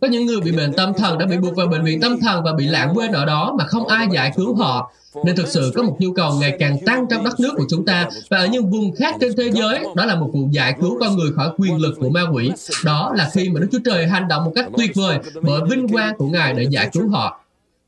Có 0.00 0.08
những 0.08 0.26
người 0.26 0.40
bị 0.40 0.52
bệnh 0.52 0.72
tâm 0.72 0.92
thần 0.94 1.18
đã 1.18 1.26
bị 1.26 1.36
buộc 1.36 1.56
vào 1.56 1.66
bệnh 1.66 1.84
viện 1.84 2.00
tâm 2.00 2.20
thần 2.20 2.44
và 2.44 2.52
bị 2.52 2.66
lãng 2.66 2.92
quên 2.94 3.12
ở 3.12 3.24
đó 3.24 3.54
mà 3.58 3.64
không 3.66 3.86
ai 3.86 4.06
giải 4.12 4.32
cứu 4.36 4.54
họ. 4.54 4.92
Nên 5.24 5.36
thực 5.36 5.48
sự 5.48 5.72
có 5.74 5.82
một 5.82 5.96
nhu 5.98 6.12
cầu 6.12 6.34
ngày 6.40 6.56
càng 6.58 6.78
tăng 6.86 7.06
trong 7.10 7.24
đất 7.24 7.40
nước 7.40 7.52
của 7.56 7.64
chúng 7.70 7.84
ta 7.84 8.08
và 8.30 8.38
ở 8.38 8.46
những 8.46 8.70
vùng 8.70 8.94
khác 8.96 9.14
trên 9.20 9.36
thế 9.36 9.50
giới, 9.50 9.84
đó 9.94 10.04
là 10.06 10.14
một 10.14 10.30
vụ 10.32 10.48
giải 10.52 10.74
cứu 10.80 10.98
con 11.00 11.16
người 11.16 11.32
khỏi 11.36 11.50
quyền 11.58 11.76
lực 11.76 11.94
của 12.00 12.08
ma 12.08 12.22
quỷ. 12.32 12.50
Đó 12.84 13.12
là 13.16 13.30
khi 13.32 13.48
mà 13.48 13.60
Đức 13.60 13.68
Chúa 13.72 13.78
Trời 13.84 14.06
hành 14.06 14.28
động 14.28 14.44
một 14.44 14.52
cách 14.54 14.66
tuyệt 14.76 14.90
vời 14.94 15.18
bởi 15.42 15.60
vinh 15.70 15.88
quang 15.88 16.16
của 16.16 16.26
Ngài 16.26 16.54
để 16.54 16.66
giải 16.70 16.90
cứu 16.92 17.08
họ. 17.08 17.45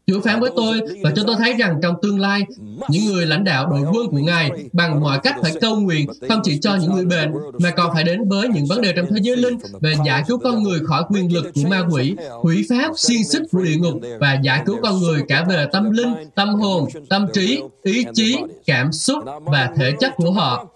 Chúa 0.08 0.20
phán 0.20 0.40
với 0.40 0.50
tôi 0.56 0.80
và 1.02 1.12
cho 1.16 1.22
tôi 1.26 1.36
thấy 1.38 1.52
rằng 1.52 1.78
trong 1.82 1.94
tương 2.02 2.20
lai, 2.20 2.42
những 2.88 3.04
người 3.04 3.26
lãnh 3.26 3.44
đạo 3.44 3.66
đội 3.70 3.80
quân 3.80 4.10
của 4.10 4.18
Ngài 4.18 4.50
bằng 4.72 5.00
mọi 5.00 5.18
cách 5.22 5.34
phải 5.42 5.52
cầu 5.60 5.76
nguyện 5.76 6.06
không 6.28 6.40
chỉ 6.44 6.58
cho 6.58 6.76
những 6.76 6.92
người 6.92 7.04
bệnh 7.04 7.32
mà 7.58 7.70
còn 7.70 7.94
phải 7.94 8.04
đến 8.04 8.28
với 8.28 8.48
những 8.48 8.66
vấn 8.66 8.80
đề 8.80 8.92
trong 8.96 9.06
thế 9.10 9.16
giới 9.22 9.36
linh 9.36 9.58
về 9.80 9.94
giải 10.06 10.22
cứu 10.28 10.38
con 10.38 10.62
người 10.62 10.80
khỏi 10.86 11.02
quyền 11.08 11.32
lực 11.32 11.46
của 11.54 11.68
ma 11.70 11.82
quỷ, 11.90 12.14
hủy 12.42 12.66
pháp, 12.68 12.92
xiên 12.96 13.24
xích 13.24 13.42
của 13.52 13.62
địa 13.62 13.76
ngục 13.76 13.94
và 14.20 14.38
giải 14.42 14.62
cứu 14.66 14.76
con 14.82 14.98
người 14.98 15.22
cả 15.28 15.44
về 15.48 15.66
tâm 15.72 15.90
linh, 15.90 16.14
tâm 16.34 16.54
hồn, 16.54 16.88
tâm 17.08 17.26
trí, 17.32 17.62
ý 17.82 18.04
chí, 18.14 18.36
cảm 18.66 18.92
xúc 18.92 19.24
và 19.44 19.70
thể 19.76 19.92
chất 20.00 20.12
của 20.16 20.30
họ. 20.30 20.66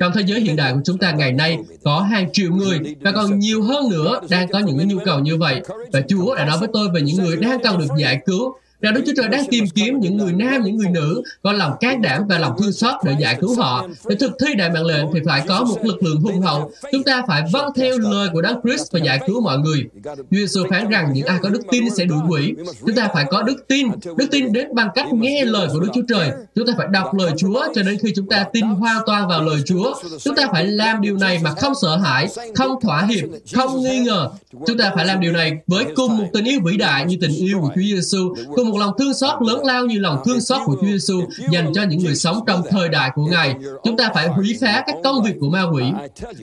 Trong 0.00 0.12
thế 0.14 0.22
giới 0.26 0.40
hiện 0.40 0.56
đại 0.56 0.72
của 0.72 0.80
chúng 0.84 0.98
ta 0.98 1.12
ngày 1.12 1.32
nay 1.32 1.58
có 1.84 2.00
hàng 2.00 2.32
triệu 2.32 2.52
người 2.52 2.78
và 3.00 3.12
còn 3.12 3.38
nhiều 3.38 3.62
hơn 3.62 3.90
nữa 3.90 4.20
đang 4.30 4.48
có 4.48 4.58
những 4.58 4.88
nhu 4.88 4.98
cầu 5.04 5.18
như 5.18 5.36
vậy. 5.36 5.62
Và 5.92 6.00
Chúa 6.08 6.34
đã 6.34 6.44
nói 6.44 6.58
với 6.58 6.68
tôi 6.72 6.88
về 6.94 7.00
những 7.00 7.16
người 7.16 7.36
đang 7.36 7.62
cần 7.62 7.78
được 7.78 7.88
giải 7.98 8.20
cứu 8.26 8.54
rằng 8.80 8.94
Đức 8.94 9.02
Chúa 9.06 9.12
Trời 9.16 9.28
đang 9.28 9.44
tìm 9.50 9.64
kiếm 9.74 10.00
những 10.00 10.16
người 10.16 10.32
nam, 10.32 10.62
những 10.64 10.76
người 10.76 10.90
nữ 10.90 11.22
có 11.42 11.52
lòng 11.52 11.72
can 11.80 12.02
đảm 12.02 12.22
và 12.28 12.38
lòng 12.38 12.52
thương 12.58 12.72
xót 12.72 12.94
để 13.04 13.16
giải 13.20 13.36
cứu 13.40 13.54
họ. 13.54 13.86
Để 14.08 14.16
thực 14.20 14.32
thi 14.40 14.54
đại 14.54 14.70
mạng 14.70 14.86
lệnh 14.86 15.06
thì 15.14 15.20
phải 15.26 15.42
có 15.48 15.64
một 15.64 15.84
lực 15.84 16.02
lượng 16.02 16.20
hùng 16.20 16.40
hậu. 16.40 16.70
Chúng 16.92 17.02
ta 17.02 17.22
phải 17.28 17.42
vâng 17.52 17.72
theo 17.76 17.98
lời 17.98 18.28
của 18.32 18.42
Đấng 18.42 18.60
Christ 18.62 18.92
và 18.92 19.00
giải 19.04 19.20
cứu 19.26 19.40
mọi 19.40 19.58
người. 19.58 19.84
Chúa 20.04 20.24
Giêsu 20.30 20.64
phán 20.70 20.88
rằng 20.88 21.12
những 21.12 21.26
ai 21.26 21.38
có 21.42 21.48
đức 21.48 21.62
tin 21.70 21.84
sẽ 21.96 22.04
đuổi 22.04 22.18
quỷ. 22.28 22.54
Chúng 22.86 22.96
ta 22.96 23.08
phải 23.14 23.24
có 23.30 23.42
đức 23.42 23.68
tin. 23.68 23.88
Đức 24.16 24.26
tin 24.30 24.52
đến 24.52 24.74
bằng 24.74 24.88
cách 24.94 25.06
nghe 25.12 25.44
lời 25.44 25.68
của 25.72 25.80
Đức 25.80 25.88
Chúa 25.94 26.02
Trời. 26.08 26.30
Chúng 26.54 26.66
ta 26.66 26.72
phải 26.76 26.86
đọc 26.92 27.14
lời 27.14 27.30
Chúa 27.38 27.66
cho 27.74 27.82
đến 27.82 27.98
khi 28.02 28.12
chúng 28.16 28.28
ta 28.28 28.44
tin 28.52 28.64
hoàn 28.64 29.02
toàn 29.06 29.28
vào 29.28 29.42
lời 29.42 29.60
Chúa. 29.66 29.94
Chúng 30.18 30.36
ta 30.36 30.48
phải 30.52 30.66
làm 30.66 31.00
điều 31.00 31.16
này 31.16 31.40
mà 31.44 31.50
không 31.50 31.72
sợ 31.82 31.96
hãi, 31.96 32.28
không 32.54 32.80
thỏa 32.80 33.02
hiệp, 33.02 33.24
không 33.54 33.82
nghi 33.82 33.98
ngờ. 33.98 34.30
Chúng 34.66 34.78
ta 34.78 34.92
phải 34.94 35.06
làm 35.06 35.20
điều 35.20 35.32
này 35.32 35.52
với 35.66 35.84
cùng 35.96 36.18
một 36.18 36.26
tình 36.32 36.44
yêu 36.44 36.60
vĩ 36.64 36.76
đại 36.76 37.04
như 37.04 37.16
tình 37.20 37.34
yêu 37.34 37.58
của 37.60 37.68
Chúa 37.74 37.80
Giêsu, 37.80 38.34
cùng 38.54 38.69
một 38.70 38.78
lòng 38.78 38.94
thương 38.98 39.14
xót 39.14 39.42
lớn 39.42 39.64
lao 39.64 39.86
như 39.86 39.98
lòng 39.98 40.22
thương 40.24 40.40
xót 40.40 40.60
của 40.64 40.76
Chúa 40.80 40.86
Giêsu 40.86 41.22
dành 41.50 41.72
cho 41.74 41.82
những 41.82 42.04
người 42.04 42.14
sống 42.14 42.40
trong 42.46 42.62
thời 42.70 42.88
đại 42.88 43.10
của 43.14 43.24
Ngài. 43.24 43.54
Chúng 43.84 43.96
ta 43.96 44.10
phải 44.14 44.28
hủy 44.28 44.56
phá 44.60 44.82
các 44.86 44.96
công 45.04 45.22
việc 45.22 45.34
của 45.40 45.48
ma 45.48 45.62
quỷ. 45.72 45.84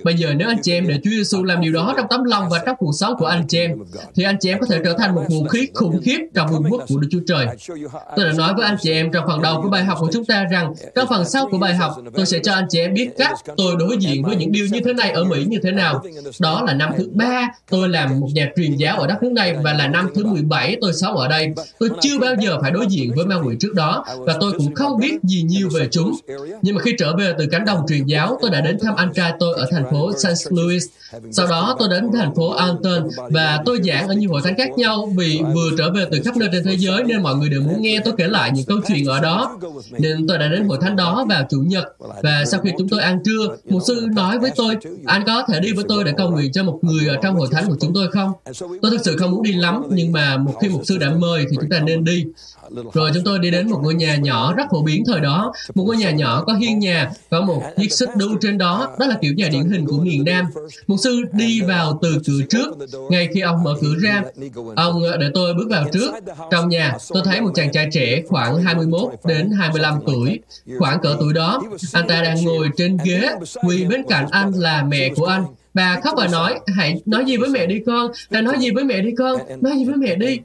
Bây 0.04 0.14
giờ 0.14 0.34
nếu 0.34 0.48
anh 0.48 0.58
chị 0.62 0.74
em 0.74 0.88
để 0.88 1.00
Chúa 1.04 1.10
Giêsu 1.10 1.44
làm 1.44 1.62
điều 1.62 1.74
đó 1.74 1.94
trong 1.98 2.06
tấm 2.10 2.24
lòng 2.24 2.50
và 2.50 2.64
trong 2.66 2.76
cuộc 2.80 2.92
sống 2.94 3.14
của 3.18 3.26
anh 3.26 3.48
chị 3.48 3.60
em, 3.60 3.72
thì 4.16 4.24
anh 4.24 4.38
chị 4.40 4.50
em 4.50 4.60
có 4.60 4.66
thể 4.70 4.80
trở 4.84 4.94
thành 4.98 5.16
một 5.16 5.24
vũ 5.30 5.44
khí 5.44 5.68
khủng 5.74 6.02
khiếp 6.04 6.20
trong 6.34 6.48
vương 6.52 6.64
quốc 6.70 6.84
của 6.88 6.98
Đức 6.98 7.08
Chúa 7.12 7.20
Trời. 7.28 7.48
Tôi 8.16 8.26
đã 8.26 8.34
nói 8.38 8.54
với 8.54 8.66
anh 8.66 8.78
chị 8.82 8.92
em 8.92 9.12
trong 9.12 9.26
phần 9.28 9.42
đầu 9.42 9.62
của 9.62 9.70
bài 9.70 9.84
học 9.84 9.98
của 10.02 10.10
chúng 10.14 10.26
ta 10.26 10.44
rằng 10.52 10.74
trong 10.96 11.08
phần 11.10 11.26
sau 11.26 11.48
của 11.52 11.58
bài 11.58 11.76
học, 11.76 11.92
tôi 12.14 12.26
sẽ 12.26 12.40
cho 12.44 12.54
anh 12.54 12.66
chị 12.70 12.80
em 12.80 12.94
biết 12.94 13.10
cách 13.18 13.34
tôi 13.58 13.76
đối 13.80 13.98
diện 13.98 14.24
với 14.24 14.36
những 14.36 14.52
điều 14.52 14.68
như 14.72 14.80
thế 14.86 14.94
này 14.94 15.12
ở 15.12 15.24
Mỹ 15.24 15.46
như 15.48 15.58
thế 15.64 15.72
nào. 15.72 16.04
Đó 16.40 16.64
là 16.68 16.74
năm 16.74 16.92
thứ 16.98 17.10
ba 17.14 17.48
tôi 17.70 17.90
làm 17.90 18.20
một 18.20 18.28
nhà 18.34 18.50
truyền 18.56 18.76
giáo 18.76 19.00
ở 19.00 19.08
đất 19.08 19.24
nước 19.24 19.32
này 19.32 19.56
và 19.64 19.74
là 19.74 19.88
năm 19.88 20.10
thứ 20.16 20.26
17 20.26 20.78
tôi 20.82 20.94
sống 20.94 21.16
ở 21.16 21.28
đây. 21.28 21.48
Tôi 21.80 21.90
chưa 22.02 22.17
bao 22.20 22.36
giờ 22.40 22.58
phải 22.62 22.72
đối 22.72 22.86
diện 22.90 23.12
với 23.16 23.26
ma 23.26 23.36
quỷ 23.36 23.56
trước 23.60 23.74
đó 23.74 24.06
và 24.20 24.38
tôi 24.40 24.52
cũng 24.58 24.76
không 24.76 25.00
biết 25.00 25.24
gì 25.24 25.42
nhiều 25.42 25.70
về 25.74 25.88
chúng. 25.92 26.12
Nhưng 26.62 26.76
mà 26.76 26.82
khi 26.82 26.94
trở 27.00 27.16
về 27.16 27.34
từ 27.38 27.46
cánh 27.52 27.66
đồng 27.66 27.86
truyền 27.88 28.06
giáo, 28.06 28.38
tôi 28.42 28.52
đã 28.52 28.62
đến 28.62 28.78
thăm 28.82 28.96
anh 28.96 29.14
trai 29.14 29.34
tôi 29.40 29.54
ở 29.58 29.68
thành 29.72 29.84
phố 29.92 30.12
St. 30.18 30.52
Louis. 30.52 30.86
Sau 31.32 31.48
đó 31.48 31.76
tôi 31.80 31.88
đến 31.90 32.10
thành 32.14 32.36
phố 32.36 32.50
Alton 32.50 33.08
và 33.30 33.62
tôi 33.66 33.80
giảng 33.84 34.08
ở 34.08 34.14
nhiều 34.14 34.30
hội 34.32 34.42
thánh 34.44 34.58
khác 34.58 34.70
nhau 34.78 35.14
vì 35.18 35.42
vừa 35.56 35.70
trở 35.78 35.92
về 35.92 36.06
từ 36.12 36.20
khắp 36.26 36.38
nơi 36.38 36.50
trên 36.52 36.64
thế 36.64 36.78
giới 36.78 37.04
nên 37.04 37.24
mọi 37.24 37.36
người 37.36 37.50
đều 37.50 37.62
muốn 37.62 37.82
nghe 37.82 38.00
tôi 38.06 38.14
kể 38.18 38.28
lại 38.28 38.52
những 38.54 38.66
câu 38.66 38.78
chuyện 38.88 39.06
ở 39.06 39.20
đó. 39.20 39.58
Nên 39.92 40.28
tôi 40.28 40.38
đã 40.38 40.48
đến 40.48 40.68
hội 40.68 40.78
thánh 40.82 40.96
đó 40.96 41.26
vào 41.30 41.48
Chủ 41.50 41.58
nhật 41.68 41.86
và 42.24 42.46
sau 42.46 42.60
khi 42.62 42.72
chúng 42.78 42.90
tôi 42.90 43.02
ăn 43.02 43.20
trưa, 43.26 43.48
một 43.70 43.80
sư 43.88 44.08
nói 44.16 44.40
với 44.40 44.52
tôi, 44.56 44.76
anh 45.06 45.24
có 45.26 45.44
thể 45.48 45.60
đi 45.60 45.74
với 45.74 45.86
tôi 45.88 46.04
để 46.04 46.14
cầu 46.18 46.32
nguyện 46.32 46.52
cho 46.52 46.64
một 46.64 46.80
người 46.82 47.08
ở 47.08 47.16
trong 47.24 47.36
hội 47.36 47.48
thánh 47.52 47.68
của 47.68 47.76
chúng 47.82 47.94
tôi 47.94 48.12
không? 48.12 48.32
Tôi 48.82 48.92
thực 48.92 49.02
sự 49.06 49.18
không 49.18 49.32
muốn 49.32 49.44
đi 49.44 49.54
lắm 49.54 49.84
nhưng 49.90 50.12
mà 50.12 50.38
một 50.38 50.54
khi 50.62 50.70
một 50.70 50.82
sư 50.84 50.98
đã 50.98 51.12
mời 51.18 51.46
thì 51.50 51.58
chúng 51.62 51.70
ta 51.70 51.80
nên 51.80 52.04
đi. 52.08 52.26
Rồi 52.94 53.12
chúng 53.14 53.24
tôi 53.24 53.40
đi 53.40 53.52
đến 53.52 53.70
một 53.70 53.80
ngôi 53.84 53.96
nhà 53.96 54.16
nhỏ 54.16 54.54
rất 54.54 54.64
phổ 54.72 54.82
biến 54.82 55.04
thời 55.06 55.20
đó, 55.20 55.54
một 55.76 55.84
ngôi 55.84 55.98
nhà 55.98 56.12
nhỏ 56.12 56.44
có 56.48 56.54
hiên 56.54 56.80
nhà, 56.80 57.12
có 57.30 57.42
một 57.42 57.64
chiếc 57.78 57.94
xích 57.94 58.10
đu 58.18 58.38
trên 58.42 58.58
đó, 58.58 58.96
đó 59.00 59.06
là 59.06 59.18
kiểu 59.22 59.34
nhà 59.34 59.50
điển 59.52 59.70
hình 59.70 59.86
của 59.86 59.98
miền 59.98 60.24
Nam. 60.26 60.46
Một 60.88 60.98
sư 61.04 61.22
đi 61.32 61.62
vào 61.62 62.00
từ 62.02 62.18
cửa 62.28 62.42
trước, 62.50 62.68
ngay 63.10 63.30
khi 63.34 63.42
ông 63.42 63.64
mở 63.64 63.76
cửa 63.82 63.96
ra, 64.02 64.24
ông 64.76 65.02
để 65.20 65.28
tôi 65.34 65.54
bước 65.54 65.68
vào 65.70 65.86
trước. 65.94 66.12
Trong 66.52 66.70
nhà, 66.70 66.98
tôi 67.10 67.24
thấy 67.26 67.42
một 67.42 67.52
chàng 67.56 67.72
trai 67.72 67.90
trẻ 67.92 68.22
khoảng 68.28 68.64
21 68.64 69.12
đến 69.26 69.52
25 69.52 70.00
tuổi, 70.06 70.40
khoảng 70.80 71.00
cỡ 71.02 71.16
tuổi 71.20 71.34
đó. 71.34 71.62
Anh 71.94 72.08
ta 72.08 72.22
đang 72.22 72.46
ngồi 72.46 72.70
trên 72.78 72.98
ghế, 73.06 73.30
quỳ 73.68 73.86
bên 73.86 74.04
cạnh 74.10 74.28
anh 74.32 74.52
là 74.56 74.84
mẹ 74.84 75.10
của 75.16 75.26
anh. 75.26 75.46
Bà 75.74 76.00
khóc 76.04 76.14
và 76.18 76.28
nói, 76.28 76.60
hãy 76.76 77.02
nói 77.06 77.26
gì 77.26 77.38
với 77.38 77.50
mẹ 77.50 77.66
đi 77.66 77.80
con, 77.86 78.12
hãy 78.32 78.42
nói 78.42 78.56
gì 78.60 78.72
với 78.72 78.84
mẹ 78.84 79.02
đi 79.02 79.12
con, 79.18 79.42
nói 79.62 79.78
gì 79.78 79.86
với 79.86 79.96
mẹ 79.96 80.16
đi. 80.16 80.40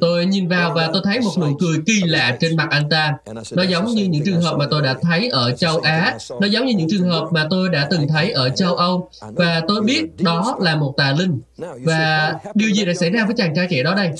Tôi 0.00 0.26
nhìn 0.26 0.48
vào 0.48 0.72
và 0.74 0.90
tôi 0.92 1.02
thấy 1.04 1.20
một 1.20 1.30
nụ 1.38 1.56
cười 1.60 1.78
kỳ 1.86 2.02
lạ 2.04 2.36
trên 2.40 2.56
mặt 2.56 2.68
anh 2.70 2.88
ta. 2.90 3.14
Nó 3.52 3.62
giống 3.62 3.86
như 3.86 4.04
những 4.04 4.22
trường 4.24 4.40
hợp 4.40 4.56
mà 4.58 4.66
tôi 4.70 4.82
đã 4.82 4.94
thấy 5.02 5.28
ở 5.28 5.52
châu 5.52 5.78
Á. 5.78 6.18
Nó 6.40 6.46
giống 6.46 6.66
như 6.66 6.74
những 6.76 6.88
trường 6.90 7.08
hợp 7.08 7.28
mà 7.32 7.46
tôi 7.50 7.68
đã 7.68 7.88
từng 7.90 8.08
thấy 8.08 8.30
ở 8.30 8.48
châu 8.48 8.74
Âu. 8.76 9.10
Và 9.32 9.62
tôi 9.68 9.82
biết 9.82 10.02
đó 10.22 10.56
là 10.60 10.76
một 10.76 10.94
tà 10.96 11.14
linh. 11.18 11.40
Và 11.84 12.34
điều 12.54 12.70
gì 12.70 12.84
đã 12.84 12.94
xảy 12.94 13.10
ra 13.10 13.24
với 13.26 13.34
chàng 13.36 13.54
trai 13.56 13.66
trẻ 13.70 13.82
đó 13.82 13.94
đây? 13.94 14.10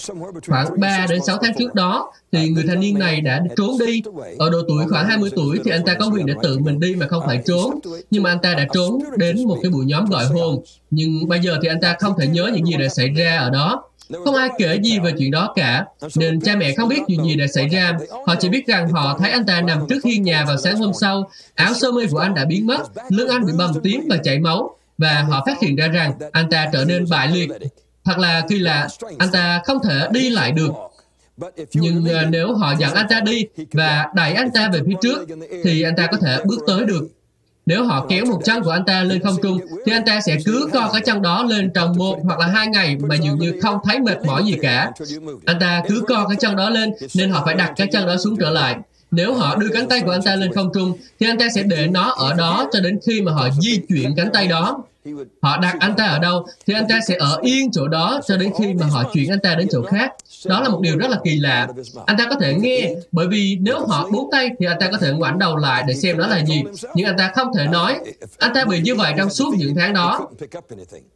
Khoảng 0.49 0.81
3 0.81 1.07
đến 1.11 1.21
6 1.27 1.39
tháng 1.43 1.53
trước 1.59 1.75
đó, 1.75 2.13
thì 2.33 2.49
người 2.49 2.65
thanh 2.69 2.81
niên 2.81 2.99
này 2.99 3.21
đã 3.21 3.43
trốn 3.57 3.71
đi. 3.87 4.03
Ở 4.39 4.51
độ 4.51 4.59
tuổi 4.69 4.85
khoảng 4.91 5.07
20 5.07 5.31
tuổi 5.37 5.59
thì 5.65 5.71
anh 5.71 5.85
ta 5.85 5.95
có 5.95 6.11
quyền 6.15 6.27
để 6.27 6.35
tự 6.43 6.59
mình 6.59 6.81
đi 6.81 6.95
mà 6.95 7.07
không 7.07 7.23
phải 7.27 7.43
trốn. 7.47 7.81
Nhưng 8.11 8.23
mà 8.23 8.31
anh 8.31 8.39
ta 8.43 8.55
đã 8.55 8.67
trốn 8.75 8.99
đến 9.17 9.45
một 9.45 9.59
cái 9.63 9.71
buổi 9.71 9.85
nhóm 9.85 10.05
gọi 10.07 10.25
hồn. 10.25 10.63
Nhưng 10.91 11.29
bây 11.29 11.41
giờ 11.41 11.59
thì 11.63 11.69
anh 11.69 11.81
ta 11.81 11.97
không 12.01 12.15
thể 12.21 12.27
nhớ 12.27 12.51
những 12.55 12.67
gì 12.67 12.77
đã 12.77 12.89
xảy 12.89 13.09
ra 13.09 13.39
ở 13.39 13.51
đó. 13.51 13.83
Không 14.25 14.35
ai 14.35 14.49
kể 14.59 14.79
gì 14.83 14.99
về 14.99 15.13
chuyện 15.19 15.31
đó 15.31 15.53
cả, 15.57 15.85
nên 16.17 16.41
cha 16.41 16.57
mẹ 16.57 16.75
không 16.75 16.89
biết 16.89 17.01
chuyện 17.09 17.25
gì 17.25 17.35
đã 17.35 17.47
xảy 17.47 17.69
ra. 17.69 17.99
Họ 18.27 18.35
chỉ 18.41 18.49
biết 18.49 18.67
rằng 18.67 18.89
họ 18.89 19.19
thấy 19.19 19.31
anh 19.31 19.47
ta 19.47 19.61
nằm 19.61 19.87
trước 19.89 20.05
hiên 20.05 20.23
nhà 20.23 20.45
vào 20.45 20.57
sáng 20.57 20.77
hôm 20.77 20.93
sau, 21.01 21.31
áo 21.55 21.75
sơ 21.75 21.93
mi 21.93 22.07
của 22.07 22.19
anh 22.19 22.35
đã 22.35 22.45
biến 22.45 22.67
mất, 22.67 22.79
lưng 23.09 23.29
anh 23.29 23.47
bị 23.47 23.53
bầm 23.59 23.71
tím 23.83 24.07
và 24.09 24.17
chảy 24.17 24.39
máu, 24.39 24.77
và 24.99 25.23
họ 25.29 25.43
phát 25.47 25.61
hiện 25.63 25.77
ra 25.77 25.89
rằng 25.89 26.13
anh 26.33 26.51
ta 26.51 26.69
trở 26.73 26.85
nên 26.85 27.05
bại 27.11 27.29
liệt. 27.29 27.49
Thật 28.05 28.19
là 28.19 28.43
kỳ 28.49 28.59
lạ, 28.59 28.89
anh 29.19 29.31
ta 29.33 29.63
không 29.65 29.79
thể 29.85 30.09
đi 30.11 30.31
lại 30.31 30.53
được. 30.53 30.71
Nhưng 31.73 32.05
uh, 32.05 32.31
nếu 32.31 32.55
họ 32.55 32.75
dẫn 32.79 32.95
anh 32.95 33.07
ta 33.11 33.21
đi 33.21 33.47
và 33.73 34.07
đẩy 34.15 34.33
anh 34.33 34.51
ta 34.55 34.71
về 34.73 34.81
phía 34.87 34.95
trước, 35.03 35.27
thì 35.65 35.83
anh 35.83 35.97
ta 35.97 36.07
có 36.07 36.17
thể 36.17 36.39
bước 36.45 36.59
tới 36.67 36.85
được. 36.85 37.09
Nếu 37.67 37.85
họ 37.85 38.07
kéo 38.09 38.25
một 38.25 38.41
chân 38.45 38.63
của 38.63 38.71
anh 38.71 38.85
ta 38.85 39.03
lên 39.03 39.23
không 39.23 39.37
trung, 39.43 39.59
thì 39.87 39.93
anh 39.93 40.05
ta 40.07 40.21
sẽ 40.21 40.37
cứ 40.47 40.69
co 40.73 40.91
cái 40.93 41.03
chân 41.05 41.23
đó 41.23 41.43
lên 41.43 41.71
trong 41.75 41.97
một 41.97 42.19
hoặc 42.25 42.39
là 42.39 42.47
hai 42.47 42.67
ngày 42.67 42.97
mà 42.97 43.15
dường 43.15 43.39
như 43.39 43.61
không 43.63 43.79
thấy 43.85 43.99
mệt 44.01 44.25
mỏi 44.27 44.45
gì 44.45 44.59
cả. 44.63 44.91
Anh 45.45 45.59
ta 45.61 45.83
cứ 45.89 46.03
co 46.09 46.27
cái 46.29 46.37
chân 46.41 46.57
đó 46.57 46.71
lên, 46.71 46.95
nên 47.15 47.31
họ 47.31 47.43
phải 47.45 47.55
đặt 47.55 47.73
cái 47.77 47.87
chân 47.93 48.07
đó 48.07 48.17
xuống 48.17 48.37
trở 48.37 48.51
lại. 48.51 48.77
Nếu 49.17 49.35
họ 49.35 49.57
đưa 49.57 49.69
cánh 49.69 49.89
tay 49.89 50.01
của 50.01 50.11
anh 50.11 50.23
ta 50.23 50.37
lên 50.37 50.53
không 50.53 50.71
trung, 50.75 50.93
thì 51.21 51.27
anh 51.27 51.39
ta 51.39 51.47
sẽ 51.55 51.63
để 51.63 51.87
nó 51.87 52.15
ở 52.17 52.35
đó 52.35 52.69
cho 52.73 52.81
đến 52.81 52.99
khi 53.07 53.21
mà 53.21 53.33
họ 53.33 53.49
di 53.61 53.81
chuyển 53.89 54.15
cánh 54.17 54.31
tay 54.33 54.49
đó. 54.49 54.83
Họ 55.43 55.59
đặt 55.59 55.77
anh 55.81 55.95
ta 55.97 56.05
ở 56.05 56.19
đâu 56.19 56.47
thì 56.67 56.75
anh 56.75 56.89
ta 56.89 57.01
sẽ 57.09 57.17
ở 57.19 57.39
yên 57.43 57.71
chỗ 57.73 57.89
đó 57.89 58.21
cho 58.27 58.37
đến 58.37 58.53
khi 58.59 58.75
mà 58.75 58.87
họ 58.87 59.11
chuyển 59.13 59.31
anh 59.31 59.41
ta 59.41 59.55
đến 59.55 59.69
chỗ 59.71 59.83
khác. 59.83 60.13
Đó 60.47 60.61
là 60.61 60.69
một 60.69 60.81
điều 60.81 60.99
rất 60.99 61.11
là 61.11 61.19
kỳ 61.25 61.39
lạ. 61.39 61.69
Anh 62.07 62.17
ta 62.17 62.27
có 62.31 62.37
thể 62.41 62.55
nghe 62.55 62.95
bởi 63.13 63.27
vì 63.27 63.59
nếu 63.61 63.87
họ 63.87 64.09
buông 64.13 64.29
tay 64.33 64.51
thì 64.59 64.67
anh 64.67 64.77
ta 64.81 64.89
có 64.93 64.99
thể 64.99 65.11
ngoảnh 65.11 65.39
đầu 65.39 65.57
lại 65.57 65.85
để 65.89 65.95
xem 65.95 66.19
đó 66.19 66.27
là 66.27 66.45
gì. 66.45 66.63
Nhưng 66.95 67.07
anh 67.07 67.17
ta 67.19 67.33
không 67.35 67.49
thể 67.57 67.67
nói. 67.67 67.97
Anh 68.39 68.55
ta 68.55 68.65
bị 68.65 68.81
như 68.81 68.95
vậy 68.95 69.15
trong 69.17 69.31
suốt 69.31 69.55
những 69.59 69.75
tháng 69.75 69.93
đó. 69.93 70.29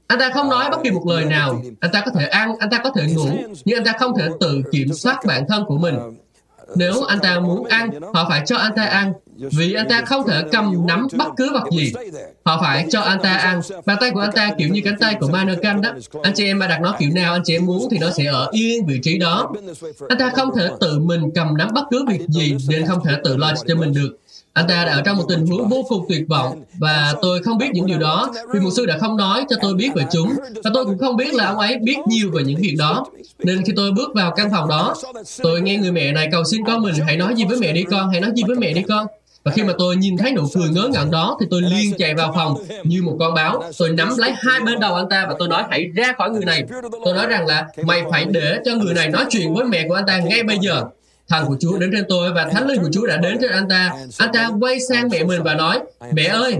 Anh 0.07 0.19
ta 0.19 0.31
không 0.35 0.49
nói 0.49 0.71
bất 0.71 0.79
kỳ 0.85 0.91
một 0.91 1.07
lời 1.07 1.25
nào. 1.25 1.63
Anh 1.81 1.93
ta 1.93 2.01
có 2.01 2.11
thể 2.11 2.27
ăn, 2.27 2.55
anh 2.59 2.71
ta 2.71 2.79
có 2.79 2.91
thể 2.97 3.07
ngủ, 3.07 3.29
nhưng 3.65 3.79
anh 3.79 3.85
ta 3.85 3.93
không 3.99 4.19
thể 4.19 4.29
tự 4.41 4.63
kiểm 4.73 4.93
soát 4.93 5.17
bản 5.27 5.45
thân 5.49 5.65
của 5.65 5.79
mình. 5.79 5.95
Nếu 6.77 7.03
anh 7.09 7.19
ta 7.23 7.41
muốn 7.41 7.65
ăn, 7.65 7.91
họ 8.15 8.27
phải 8.29 8.43
cho 8.47 8.57
anh 8.57 8.73
ta 8.77 8.85
ăn, 8.85 9.13
vì 9.37 9.75
anh 9.75 9.89
ta 9.89 10.03
không 10.07 10.27
thể 10.29 10.43
cầm 10.53 10.87
nắm 10.87 11.07
bất 11.17 11.29
cứ 11.37 11.53
vật 11.53 11.65
gì. 11.73 11.93
Họ 12.45 12.61
phải 12.61 12.87
cho 12.91 13.01
anh 13.01 13.19
ta 13.23 13.35
ăn. 13.35 13.61
Bàn 13.87 13.97
tay 14.01 14.11
của 14.11 14.21
anh 14.21 14.33
ta 14.33 14.51
kiểu 14.59 14.69
như 14.69 14.81
cánh 14.85 14.99
tay 15.01 15.15
của 15.21 15.29
mannequin 15.29 15.81
đó. 15.81 15.91
Anh 16.23 16.33
chị 16.35 16.45
em 16.47 16.59
mà 16.59 16.67
đặt 16.67 16.81
nó 16.83 16.97
kiểu 16.99 17.11
nào 17.15 17.33
anh 17.33 17.43
chị 17.45 17.57
em 17.57 17.67
muốn 17.67 17.89
thì 17.91 17.99
nó 17.99 18.11
sẽ 18.11 18.25
ở 18.25 18.49
yên 18.53 18.87
vị 18.87 19.01
trí 19.03 19.19
đó. 19.19 19.53
Anh 20.09 20.19
ta 20.19 20.31
không 20.35 20.57
thể 20.57 20.69
tự 20.81 20.99
mình 20.99 21.31
cầm 21.35 21.57
nắm 21.57 21.69
bất 21.75 21.85
cứ 21.91 22.05
việc 22.09 22.21
gì 22.29 22.57
nên 22.69 22.87
không 22.87 23.05
thể 23.05 23.13
tự 23.25 23.37
lo 23.37 23.53
cho 23.67 23.75
mình 23.75 23.95
được. 23.95 24.17
Anh 24.53 24.69
ta 24.69 24.85
đã 24.85 24.93
ở 24.93 25.03
trong 25.05 25.17
một 25.17 25.25
tình 25.29 25.47
huống 25.47 25.69
vô 25.69 25.85
cùng 25.89 26.05
tuyệt 26.09 26.29
vọng 26.29 26.63
và 26.79 27.15
tôi 27.23 27.43
không 27.43 27.59
biết 27.59 27.71
những 27.73 27.87
điều 27.87 27.99
đó 27.99 28.33
vì 28.53 28.61
một 28.61 28.71
sư 28.77 28.87
đã 28.87 28.99
không 28.99 29.17
nói 29.17 29.45
cho 29.51 29.57
tôi 29.63 29.75
biết 29.75 29.91
về 29.95 30.05
chúng 30.13 30.35
và 30.65 30.71
tôi 30.75 30.85
cũng 30.85 30.99
không 30.99 31.17
biết 31.17 31.35
là 31.35 31.47
ông 31.47 31.59
ấy 31.59 31.79
biết 31.79 31.97
nhiều 32.09 32.31
về 32.33 32.43
những 32.43 32.61
việc 32.61 32.75
đó. 32.79 33.07
Nên 33.39 33.65
khi 33.65 33.73
tôi 33.77 33.93
bước 33.93 34.15
vào 34.15 34.33
căn 34.37 34.51
phòng 34.51 34.69
đó, 34.69 34.95
tôi 35.43 35.61
nghe 35.61 35.77
người 35.77 35.93
mẹ 35.93 36.13
này 36.13 36.29
cầu 36.33 36.45
xin 36.45 36.65
con 36.67 36.83
mình 36.83 36.95
hãy 37.07 37.17
nói 37.17 37.35
gì 37.37 37.45
với 37.45 37.59
mẹ 37.61 37.73
đi 37.73 37.83
con, 37.91 38.11
hãy 38.11 38.21
nói 38.21 38.31
gì 38.35 38.43
với 38.47 38.57
mẹ 38.57 38.73
đi 38.73 38.83
con. 38.89 39.07
Và 39.45 39.53
khi 39.53 39.63
mà 39.63 39.73
tôi 39.79 39.97
nhìn 39.97 40.17
thấy 40.17 40.33
nụ 40.33 40.43
cười 40.55 40.69
ngớ 40.69 40.89
ngẩn 40.93 41.11
đó 41.11 41.37
thì 41.41 41.47
tôi 41.51 41.63
liền 41.63 41.95
chạy 41.99 42.15
vào 42.15 42.33
phòng 42.35 42.55
như 42.85 43.03
một 43.03 43.17
con 43.21 43.35
báo. 43.35 43.63
Tôi 43.79 43.91
nắm 43.91 44.09
lấy 44.19 44.33
hai 44.37 44.61
bên 44.61 44.81
đầu 44.81 44.95
anh 44.95 45.09
ta 45.09 45.27
và 45.29 45.35
tôi 45.39 45.49
nói 45.49 45.63
hãy 45.71 45.87
ra 45.95 46.13
khỏi 46.19 46.31
người 46.31 46.45
này. 46.45 46.63
Tôi 47.05 47.15
nói 47.15 47.27
rằng 47.27 47.47
là 47.47 47.67
mày 47.85 48.03
phải 48.11 48.25
để 48.25 48.59
cho 48.65 48.75
người 48.75 48.95
này 48.95 49.09
nói 49.09 49.25
chuyện 49.31 49.55
với 49.55 49.65
mẹ 49.65 49.89
của 49.89 49.95
anh 49.95 50.07
ta 50.07 50.19
ngay 50.19 50.43
bây 50.43 50.59
giờ. 50.59 50.83
Thần 51.31 51.47
của 51.47 51.57
Chúa 51.61 51.79
đến 51.79 51.91
trên 51.93 52.05
tôi 52.09 52.33
và 52.33 52.49
Thánh 52.53 52.67
Linh 52.67 52.83
của 52.83 52.89
Chúa 52.93 53.07
đã 53.07 53.17
đến 53.17 53.39
trên 53.41 53.51
anh 53.51 53.69
ta. 53.69 53.95
Anh 54.19 54.31
ta 54.33 54.51
quay 54.61 54.81
sang 54.89 55.09
mẹ 55.09 55.25
mình 55.25 55.43
và 55.43 55.55
nói, 55.55 55.81
mẹ 56.13 56.25
ơi, 56.25 56.57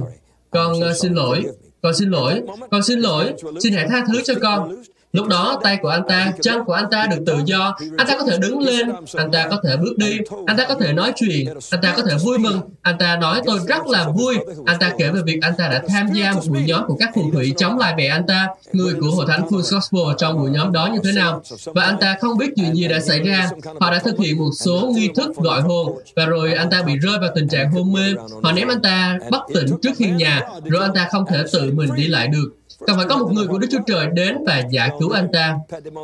con 0.51 0.73
uh, 0.73 0.97
xin 0.97 1.15
lỗi, 1.15 1.47
con 1.83 1.95
xin 1.95 2.11
lỗi, 2.11 2.43
con 2.71 2.83
xin 2.83 3.01
lỗi, 3.01 3.33
xin 3.61 3.73
hãy 3.73 3.87
tha 3.89 4.05
thứ 4.09 4.21
cho 4.25 4.35
con. 4.43 4.83
Lúc 5.13 5.27
đó 5.27 5.61
tay 5.63 5.79
của 5.83 5.89
anh 5.89 6.03
ta, 6.09 6.33
chân 6.43 6.65
của 6.65 6.73
anh 6.73 6.85
ta 6.91 7.07
được 7.07 7.17
tự 7.27 7.35
do, 7.45 7.77
anh 7.97 8.07
ta 8.07 8.17
có 8.19 8.25
thể 8.25 8.39
đứng 8.39 8.61
lên, 8.61 8.91
anh 9.15 9.31
ta 9.31 9.49
có 9.51 9.57
thể 9.65 9.77
bước 9.77 9.97
đi, 9.97 10.19
anh 10.47 10.57
ta 10.57 10.65
có 10.69 10.75
thể 10.75 10.93
nói 10.93 11.13
chuyện, 11.17 11.49
anh 11.71 11.81
ta 11.83 11.95
có 11.97 12.03
thể 12.03 12.17
vui 12.25 12.39
mừng, 12.39 12.61
anh 12.83 12.99
ta 12.99 13.17
nói 13.17 13.41
tôi 13.47 13.59
rất 13.69 13.87
là 13.87 14.09
vui, 14.09 14.37
anh 14.67 14.79
ta 14.81 14.93
kể 14.99 15.11
về 15.11 15.21
việc 15.25 15.39
anh 15.43 15.53
ta 15.59 15.69
đã 15.69 15.83
tham 15.89 16.07
gia 16.13 16.33
một 16.33 16.41
buổi 16.49 16.63
nhóm 16.67 16.87
của 16.87 16.97
các 17.01 17.11
phù 17.15 17.31
thủy 17.33 17.55
chống 17.57 17.79
lại 17.79 17.95
mẹ 17.97 18.07
anh 18.07 18.27
ta, 18.27 18.47
người 18.73 18.95
của 19.01 19.11
hội 19.11 19.27
thánh 19.29 19.49
Full 19.49 19.75
Gospel 19.75 20.15
trong 20.19 20.39
buổi 20.39 20.51
nhóm 20.51 20.73
đó 20.73 20.89
như 20.93 20.99
thế 21.05 21.13
nào. 21.13 21.43
Và 21.65 21.85
anh 21.85 21.97
ta 22.01 22.17
không 22.21 22.39
biết 22.39 22.51
chuyện 22.57 22.75
gì 22.75 22.89
đã 22.89 23.01
xảy 23.01 23.21
ra. 23.21 23.51
Họ 23.81 23.91
đã 23.91 23.99
thực 23.99 24.19
hiện 24.19 24.39
một 24.39 24.51
số 24.59 24.93
nghi 24.95 25.09
thức 25.15 25.37
gọi 25.37 25.61
hồn 25.61 25.99
và 26.17 26.27
rồi 26.27 26.53
anh 26.53 26.71
ta 26.71 26.83
bị 26.83 26.97
rơi 26.97 27.19
vào 27.19 27.31
tình 27.35 27.49
trạng 27.49 27.73
hôn 27.73 27.93
mê. 27.93 28.15
Họ 28.43 28.53
ném 28.53 28.69
anh 28.69 28.83
ta 28.83 29.19
bất 29.31 29.43
tỉnh 29.55 29.67
trước 29.83 29.99
hiên 29.99 30.17
nhà, 30.17 30.41
rồi 30.65 30.83
anh 30.83 30.95
ta 30.95 31.09
không 31.13 31.25
thể 31.31 31.45
tự 31.53 31.71
mình 31.75 31.91
đi 31.97 32.07
lại 32.07 32.29
được 32.29 32.51
cần 32.87 32.97
phải 32.97 33.07
có 33.09 33.17
một 33.17 33.29
người 33.33 33.47
của 33.47 33.59
Đức 33.59 33.69
Chúa 33.71 33.79
Trời 33.87 34.07
đến 34.13 34.37
và 34.47 34.63
giải 34.71 34.91
cứu 35.01 35.11
anh 35.11 35.29
ta. 35.33 35.57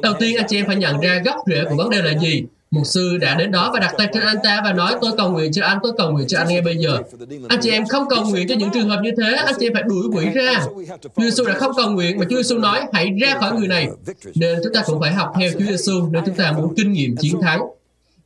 Đầu 0.02 0.14
tiên, 0.18 0.36
anh 0.36 0.46
chị 0.48 0.56
em 0.56 0.66
phải 0.66 0.76
nhận 0.76 1.00
ra 1.00 1.22
gốc 1.24 1.36
rễ 1.46 1.64
của 1.68 1.76
vấn 1.76 1.90
đề 1.90 2.02
là 2.02 2.18
gì. 2.20 2.44
Mục 2.70 2.86
sư 2.86 3.18
đã 3.20 3.34
đến 3.34 3.50
đó 3.50 3.70
và 3.74 3.80
đặt 3.80 3.94
tay 3.98 4.08
trên 4.12 4.22
anh 4.22 4.36
ta 4.44 4.60
và 4.64 4.72
nói 4.72 4.94
tôi 5.00 5.10
cầu 5.16 5.30
nguyện 5.30 5.52
cho 5.52 5.64
anh, 5.64 5.78
tôi 5.82 5.92
cầu 5.98 6.12
nguyện 6.12 6.26
cho 6.28 6.38
anh 6.38 6.48
ngay 6.48 6.60
bây 6.60 6.76
giờ. 6.76 6.98
Anh 7.48 7.58
chị 7.62 7.70
em 7.70 7.86
không 7.86 8.08
cầu 8.08 8.24
nguyện 8.24 8.48
cho 8.48 8.54
những 8.54 8.70
trường 8.74 8.88
hợp 8.88 9.00
như 9.02 9.10
thế, 9.18 9.36
anh 9.36 9.54
chị 9.60 9.66
em 9.66 9.74
phải 9.74 9.82
đuổi 9.82 10.04
quỷ 10.12 10.26
ra. 10.34 10.64
Chúa 11.02 11.22
Giêsu 11.22 11.44
đã 11.44 11.54
không 11.54 11.72
cầu 11.76 11.90
nguyện 11.90 12.18
mà 12.18 12.26
Chúa 12.30 12.36
Giêsu 12.36 12.58
nói 12.58 12.80
hãy 12.92 13.10
ra 13.20 13.34
khỏi 13.40 13.52
người 13.52 13.68
này. 13.68 13.88
Nên 14.34 14.58
chúng 14.64 14.72
ta 14.72 14.82
cũng 14.86 15.00
phải 15.00 15.12
học 15.12 15.32
theo 15.40 15.50
Chúa 15.52 15.64
Giêsu 15.68 16.08
nếu 16.10 16.22
chúng 16.26 16.34
ta 16.34 16.52
muốn 16.52 16.74
kinh 16.76 16.92
nghiệm 16.92 17.16
chiến 17.16 17.40
thắng. 17.42 17.60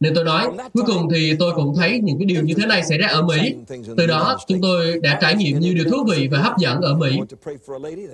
Nên 0.00 0.14
tôi 0.14 0.24
nói, 0.24 0.48
cuối 0.74 0.84
cùng 0.86 1.08
thì 1.14 1.34
tôi 1.38 1.52
cũng 1.54 1.76
thấy 1.76 2.00
những 2.02 2.18
cái 2.18 2.26
điều 2.26 2.42
như 2.42 2.54
thế 2.54 2.66
này 2.66 2.82
xảy 2.84 2.98
ra 2.98 3.08
ở 3.08 3.22
Mỹ. 3.22 3.54
Từ 3.96 4.06
đó, 4.06 4.36
chúng 4.48 4.60
tôi 4.60 4.98
đã 5.02 5.18
trải 5.20 5.34
nghiệm 5.34 5.60
nhiều 5.60 5.74
điều 5.74 5.84
thú 5.84 5.96
vị 6.10 6.28
và 6.30 6.38
hấp 6.38 6.58
dẫn 6.58 6.80
ở 6.80 6.94
Mỹ. 6.94 7.18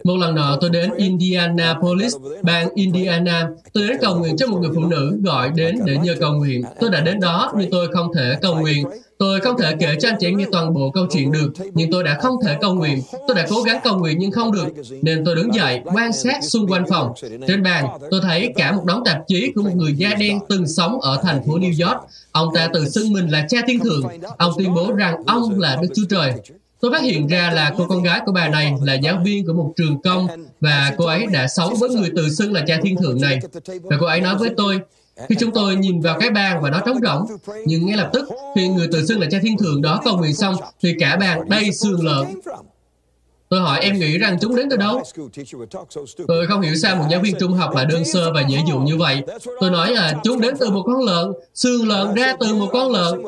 Một 0.05 0.17
lần 0.17 0.35
nọ, 0.35 0.59
tôi 0.61 0.71
đến 0.71 0.91
Indianapolis, 0.97 2.17
bang 2.43 2.69
Indiana. 2.75 3.49
Tôi 3.73 3.89
đến 3.89 3.97
cầu 4.01 4.19
nguyện 4.19 4.37
cho 4.37 4.47
một 4.47 4.59
người 4.61 4.71
phụ 4.75 4.85
nữ 4.85 5.19
gọi 5.25 5.51
đến 5.55 5.79
để 5.85 5.97
nhờ 5.97 6.15
cầu 6.21 6.33
nguyện. 6.33 6.63
Tôi 6.81 6.91
đã 6.91 7.01
đến 7.01 7.21
đó, 7.21 7.53
nhưng 7.59 7.71
tôi 7.71 7.89
không 7.93 8.15
thể 8.15 8.35
cầu 8.43 8.61
nguyện 8.61 8.87
Tôi 9.19 9.41
không 9.41 9.59
thể 9.59 9.75
kể 9.81 9.97
cho 10.01 10.09
anh 10.09 10.17
chị 10.21 10.33
nghe 10.33 10.45
toàn 10.53 10.75
bộ 10.75 10.91
câu 10.91 11.07
chuyện 11.13 11.33
được, 11.33 11.53
nhưng 11.75 11.91
tôi 11.91 12.05
đã 12.05 12.19
không 12.21 12.37
thể 12.45 12.57
cầu 12.61 12.75
nguyện. 12.75 13.03
Tôi 13.29 13.37
đã 13.37 13.47
cố 13.51 13.63
gắng 13.63 13.81
cầu 13.85 13.99
nguyện 13.99 14.19
nhưng 14.19 14.31
không 14.33 14.53
được, 14.53 14.67
nên 15.03 15.25
tôi 15.25 15.37
đứng 15.37 15.55
dậy, 15.55 15.81
quan 15.85 16.13
sát 16.13 16.45
xung 16.45 16.67
quanh 16.67 16.85
phòng. 16.91 17.13
Trên 17.47 17.63
bàn, 17.63 17.87
tôi 18.11 18.21
thấy 18.23 18.53
cả 18.57 18.73
một 18.73 18.85
đống 18.85 19.03
tạp 19.05 19.19
chí 19.29 19.53
của 19.55 19.63
một 19.63 19.75
người 19.75 19.95
da 19.95 20.15
đen 20.15 20.39
từng 20.49 20.69
sống 20.69 21.01
ở 21.01 21.21
thành 21.23 21.43
phố 21.47 21.59
New 21.59 21.87
York. 21.87 22.01
Ông 22.33 22.49
ta 22.55 22.69
tự 22.73 22.89
xưng 22.89 23.13
mình 23.13 23.29
là 23.29 23.47
cha 23.49 23.59
thiên 23.67 23.81
thượng. 23.81 24.03
Ông 24.39 24.53
tuyên 24.59 24.75
bố 24.75 24.93
rằng 24.93 25.15
ông 25.27 25.61
là 25.61 25.79
Đức 25.83 25.89
Chúa 25.95 26.07
Trời. 26.11 26.33
Tôi 26.81 26.93
phát 26.93 27.03
hiện 27.03 27.27
ra 27.27 27.51
là 27.51 27.75
cô 27.79 27.87
con 27.89 28.03
gái 28.03 28.21
của 28.27 28.33
bà 28.33 28.49
này 28.49 28.75
là 28.83 28.95
giáo 28.95 29.21
viên 29.25 29.47
của 29.47 29.53
một 29.53 29.73
trường 29.77 30.03
công 30.03 30.27
và 30.61 30.95
cô 30.97 31.05
ấy 31.05 31.27
đã 31.27 31.49
sống 31.49 31.75
với 31.81 31.91
người 31.91 32.11
tự 32.17 32.29
xưng 32.29 32.53
là 32.53 32.65
cha 32.67 32.79
thiên 32.83 32.97
thượng 32.97 33.21
này. 33.21 33.39
Và 33.83 33.97
cô 34.01 34.07
ấy 34.07 34.21
nói 34.21 34.35
với 34.39 34.51
tôi, 34.57 34.81
khi 35.29 35.37
chúng 35.41 35.51
tôi 35.55 35.77
nhìn 35.77 36.01
vào 36.01 36.21
cái 36.21 36.31
bàn 36.31 36.63
và 36.63 36.71
nó 36.71 36.81
trống 36.87 36.99
rỗng, 37.03 37.27
nhưng 37.67 37.87
ngay 37.87 37.97
lập 37.97 38.11
tức 38.13 38.29
khi 38.57 38.69
người 38.69 38.89
tự 38.93 39.07
xưng 39.07 39.21
là 39.21 39.27
cha 39.31 39.39
thiên 39.43 39.59
thượng 39.59 39.83
đó 39.83 40.01
cầu 40.05 40.17
nguyện 40.17 40.35
xong 40.35 40.55
thì 40.83 40.95
cả 40.99 41.17
bàn 41.17 41.49
đầy 41.49 41.73
xương 41.73 42.05
lợn 42.05 42.27
Tôi 43.49 43.61
hỏi 43.61 43.81
em 43.83 43.99
nghĩ 43.99 44.19
rằng 44.19 44.39
chúng 44.41 44.57
đến 44.57 44.69
từ 44.71 44.77
đâu? 44.77 45.03
Tôi 46.29 46.47
không 46.47 46.61
hiểu 46.61 46.75
sao 46.75 46.97
một 46.97 47.05
giáo 47.11 47.21
viên 47.21 47.35
trung 47.41 47.53
học 47.53 47.75
lại 47.75 47.87
đơn 47.87 48.05
sơ 48.05 48.33
và 48.33 48.41
dễ 48.49 48.59
dụ 48.69 48.79
như 48.79 48.97
vậy. 48.97 49.23
Tôi 49.61 49.71
nói 49.71 49.91
là 49.93 50.15
chúng 50.25 50.41
đến 50.41 50.55
từ 50.61 50.71
một 50.71 50.83
con 50.87 51.05
lợn, 51.05 51.33
xương 51.55 51.89
lợn 51.89 52.15
ra 52.15 52.33
từ 52.41 52.55
một 52.55 52.69
con 52.73 52.91
lợn. 52.93 53.23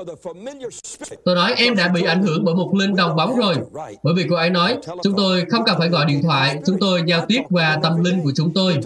Tôi 1.24 1.34
nói 1.34 1.54
em 1.56 1.76
đã 1.76 1.88
bị 1.88 2.02
ảnh 2.02 2.22
hưởng 2.22 2.44
bởi 2.44 2.54
một 2.54 2.74
linh 2.74 2.96
đồng 2.96 3.16
bóng 3.16 3.36
rồi. 3.36 3.54
Bởi 4.02 4.14
vì 4.14 4.24
cô 4.30 4.36
ấy 4.36 4.50
nói, 4.50 4.78
chúng 5.02 5.14
tôi 5.16 5.44
không 5.50 5.64
cần 5.66 5.78
phải 5.78 5.88
gọi 5.88 6.04
điện 6.04 6.22
thoại, 6.22 6.58
chúng 6.66 6.78
tôi 6.80 7.02
giao 7.06 7.24
tiếp 7.28 7.40
qua 7.50 7.78
tâm 7.82 8.04
linh 8.04 8.20
của 8.24 8.32
chúng 8.36 8.54
tôi. 8.54 8.76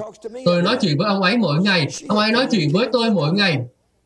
Tôi 0.45 0.63
nói 0.63 0.77
chuyện 0.81 0.99
với 0.99 1.09
ông 1.09 1.23
ấy 1.23 1.37
mỗi 1.37 1.61
ngày, 1.61 1.87
ông 2.09 2.19
ấy 2.19 2.33
nói 2.33 2.47
chuyện 2.51 2.71
với 2.73 2.89
tôi 2.93 3.11
mỗi 3.11 3.33
ngày. 3.33 3.59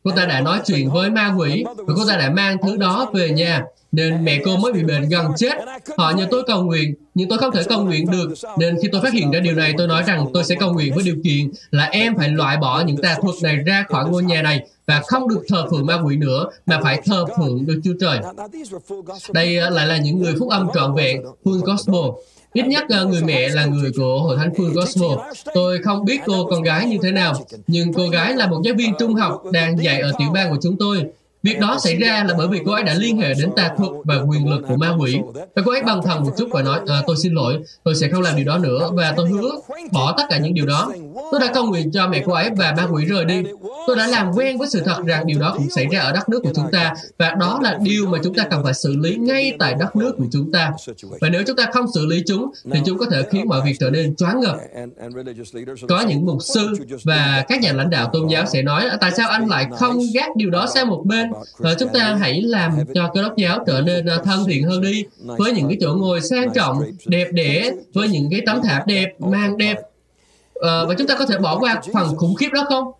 Cô 0.03 0.11
ta 0.15 0.25
đã 0.25 0.41
nói 0.41 0.59
chuyện 0.65 0.91
với 0.91 1.09
ma 1.09 1.33
quỷ 1.37 1.63
và 1.77 1.93
cô 1.97 2.07
ta 2.07 2.17
đã 2.17 2.29
mang 2.29 2.57
thứ 2.63 2.77
đó 2.77 3.09
về 3.13 3.29
nhà 3.29 3.63
nên 3.91 4.25
mẹ 4.25 4.39
cô 4.45 4.57
mới 4.57 4.73
bị 4.73 4.83
bệnh 4.83 5.09
gần 5.09 5.25
chết. 5.37 5.53
Họ 5.97 6.11
nhờ 6.11 6.27
tôi 6.31 6.43
cầu 6.47 6.63
nguyện, 6.63 6.93
nhưng 7.13 7.29
tôi 7.29 7.37
không 7.37 7.51
thể 7.51 7.63
cầu 7.63 7.83
nguyện 7.83 8.11
được. 8.11 8.33
Nên 8.57 8.77
khi 8.81 8.87
tôi 8.91 9.01
phát 9.01 9.13
hiện 9.13 9.31
ra 9.31 9.39
điều 9.39 9.55
này, 9.55 9.73
tôi 9.77 9.87
nói 9.87 10.03
rằng 10.07 10.25
tôi 10.33 10.43
sẽ 10.43 10.55
cầu 10.55 10.73
nguyện 10.73 10.93
với 10.95 11.03
điều 11.03 11.15
kiện 11.23 11.51
là 11.71 11.85
em 11.85 12.17
phải 12.17 12.29
loại 12.29 12.57
bỏ 12.57 12.81
những 12.81 12.97
tà 12.97 13.17
thuật 13.21 13.35
này 13.43 13.55
ra 13.55 13.85
khỏi 13.89 14.09
ngôi 14.09 14.23
nhà 14.23 14.41
này 14.41 14.67
và 14.85 15.01
không 15.07 15.29
được 15.29 15.41
thờ 15.47 15.67
phượng 15.71 15.85
ma 15.85 16.01
quỷ 16.05 16.15
nữa, 16.15 16.45
mà 16.65 16.79
phải 16.83 17.01
thờ 17.05 17.25
phượng 17.37 17.65
được 17.65 17.81
Chúa 17.83 17.93
Trời. 17.99 18.19
Đây 19.33 19.57
à, 19.57 19.69
lại 19.69 19.87
là 19.87 19.97
những 19.97 20.19
người 20.19 20.35
phúc 20.39 20.49
âm 20.49 20.67
trọn 20.73 20.95
vẹn, 20.95 21.21
full 21.43 21.59
gospel. 21.59 22.23
Ít 22.53 22.67
nhất 22.67 22.83
à, 22.89 23.03
người 23.03 23.21
mẹ 23.21 23.49
là 23.49 23.65
người 23.65 23.91
của 23.97 24.19
Hội 24.19 24.37
Thánh 24.37 24.53
Phương 24.57 24.73
Gospel. 24.73 25.09
Tôi 25.53 25.77
không 25.83 26.05
biết 26.05 26.19
cô 26.25 26.45
con 26.49 26.61
gái 26.61 26.85
như 26.85 26.97
thế 27.03 27.11
nào, 27.11 27.33
nhưng 27.67 27.93
cô 27.93 28.09
gái 28.09 28.33
là 28.33 28.47
một 28.47 28.61
giáo 28.63 28.73
viên 28.77 28.93
trung 28.99 29.15
học 29.15 29.43
đang 29.51 29.83
dạy 29.83 30.01
ở 30.01 30.11
tiểu 30.19 30.29
bang 30.33 30.49
của 30.49 30.57
chúng 30.61 30.77
tôi. 30.77 31.03
Việc 31.43 31.59
đó 31.59 31.77
xảy 31.83 31.95
ra 31.95 32.25
là 32.27 32.33
bởi 32.37 32.47
vì 32.47 32.59
cô 32.65 32.71
ấy 32.71 32.83
đã 32.83 32.93
liên 32.93 33.17
hệ 33.17 33.33
đến 33.33 33.49
tà 33.55 33.71
thuật 33.77 33.91
và 34.03 34.15
quyền 34.27 34.49
lực 34.49 34.61
của 34.67 34.75
ma 34.75 34.95
quỷ. 34.99 35.19
Và 35.55 35.61
cô 35.65 35.71
ấy 35.71 35.81
băng 35.81 36.01
thần 36.03 36.23
một 36.23 36.31
chút 36.37 36.49
và 36.51 36.61
nói, 36.61 36.79
à, 36.87 37.01
tôi 37.07 37.17
xin 37.17 37.33
lỗi, 37.33 37.57
tôi 37.83 37.95
sẽ 37.95 38.07
không 38.09 38.21
làm 38.21 38.35
điều 38.35 38.45
đó 38.45 38.57
nữa 38.57 38.89
và 38.93 39.13
tôi 39.17 39.29
hứa 39.29 39.51
bỏ 39.91 40.13
tất 40.17 40.23
cả 40.29 40.37
những 40.37 40.53
điều 40.53 40.65
đó. 40.65 40.91
Tôi 41.31 41.39
đã 41.39 41.51
cầu 41.53 41.65
nguyện 41.65 41.91
cho 41.91 42.07
mẹ 42.07 42.23
cô 42.25 42.33
ấy 42.33 42.49
và 42.57 42.73
ma 42.77 42.87
quỷ 42.91 43.05
rời 43.05 43.25
đi. 43.25 43.43
Tôi 43.87 43.95
đã 43.95 44.07
làm 44.07 44.31
quen 44.35 44.57
với 44.57 44.69
sự 44.69 44.81
thật 44.85 44.97
rằng 45.05 45.27
điều 45.27 45.39
đó 45.39 45.53
cũng 45.57 45.69
xảy 45.69 45.87
ra 45.91 45.99
ở 45.99 46.11
đất 46.11 46.29
nước 46.29 46.39
của 46.43 46.51
chúng 46.55 46.71
ta 46.71 46.93
và 47.17 47.35
đó 47.39 47.59
là 47.63 47.77
điều 47.81 48.07
mà 48.07 48.17
chúng 48.23 48.33
ta 48.33 48.43
cần 48.43 48.63
phải 48.63 48.73
xử 48.73 48.95
lý 48.95 49.15
ngay 49.15 49.53
tại 49.59 49.75
đất 49.79 49.95
nước 49.95 50.15
của 50.17 50.25
chúng 50.31 50.51
ta. 50.51 50.71
Và 51.21 51.29
nếu 51.29 51.43
chúng 51.47 51.55
ta 51.55 51.65
không 51.73 51.85
xử 51.93 52.05
lý 52.05 52.23
chúng 52.27 52.51
thì 52.71 52.79
chúng 52.85 52.97
có 52.97 53.05
thể 53.11 53.23
khiến 53.31 53.47
mọi 53.47 53.61
việc 53.65 53.75
trở 53.79 53.89
nên 53.89 54.15
choáng 54.15 54.39
ngợp. 54.39 54.57
Có 55.89 56.01
những 56.01 56.25
mục 56.25 56.37
sư 56.43 56.73
và 57.03 57.45
các 57.47 57.61
nhà 57.61 57.73
lãnh 57.73 57.89
đạo 57.89 58.09
tôn 58.13 58.27
giáo 58.27 58.45
sẽ 58.45 58.61
nói 58.61 58.85
tại 59.01 59.11
sao 59.11 59.29
anh 59.29 59.47
lại 59.47 59.67
không 59.77 59.99
gác 60.13 60.35
điều 60.35 60.49
đó 60.49 60.67
sang 60.73 60.89
một 60.89 61.03
bên 61.05 61.26
và 61.57 61.73
chúng 61.79 61.89
ta 61.93 62.15
hãy 62.19 62.41
làm 62.41 62.71
cho 62.93 63.11
cơ 63.13 63.21
đốc 63.21 63.37
giáo 63.37 63.63
trở 63.67 63.81
nên 63.81 64.05
ờ, 64.05 64.21
thân 64.23 64.45
thiện 64.47 64.63
hơn 64.63 64.81
đi. 64.81 65.03
Với 65.37 65.51
những 65.51 65.67
cái 65.67 65.77
chỗ 65.81 65.93
ngồi 65.93 66.21
sang 66.21 66.53
trọng, 66.53 66.81
đẹp 67.05 67.27
đẽ, 67.31 67.71
với 67.93 68.09
những 68.09 68.27
cái 68.31 68.41
tấm 68.45 68.61
thảm 68.63 68.81
đẹp, 68.85 69.13
mang 69.19 69.57
đẹp 69.57 69.77
Ờ, 70.59 70.85
và 70.87 70.95
chúng 70.97 71.07
ta 71.07 71.15
có 71.15 71.25
thể 71.25 71.37
bỏ 71.37 71.59
qua 71.59 71.81
phần 71.93 72.15
khủng 72.15 72.35
khiếp 72.35 72.49
đó 72.53 72.65
không? 72.69 72.91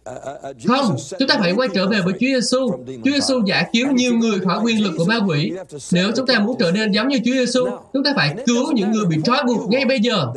Không, 0.67 0.95
chúng 1.19 1.27
ta 1.27 1.37
phải 1.39 1.53
quay 1.53 1.69
trở 1.73 1.87
về 1.87 2.01
với 2.01 2.13
Chúa 2.13 2.19
Giêsu. 2.19 2.71
Chúa 2.87 3.11
Giêsu 3.11 3.41
giải 3.45 3.69
cứu 3.73 3.91
nhiều 3.91 4.13
người 4.13 4.39
khỏi 4.39 4.59
quyền 4.63 4.83
lực 4.83 4.93
của 4.97 5.05
ma 5.05 5.19
quỷ. 5.27 5.53
Nếu 5.91 6.11
chúng 6.15 6.27
ta 6.27 6.39
muốn 6.39 6.57
trở 6.59 6.71
nên 6.71 6.91
giống 6.91 7.07
như 7.07 7.17
Chúa 7.25 7.31
Giêsu, 7.33 7.65
chúng 7.93 8.03
ta 8.03 8.13
phải 8.15 8.35
cứu 8.45 8.71
những 8.71 8.91
người 8.91 9.05
bị 9.05 9.17
trói 9.23 9.43
buộc 9.47 9.69
ngay 9.69 9.85
bây 9.85 9.99
giờ. 9.99 10.27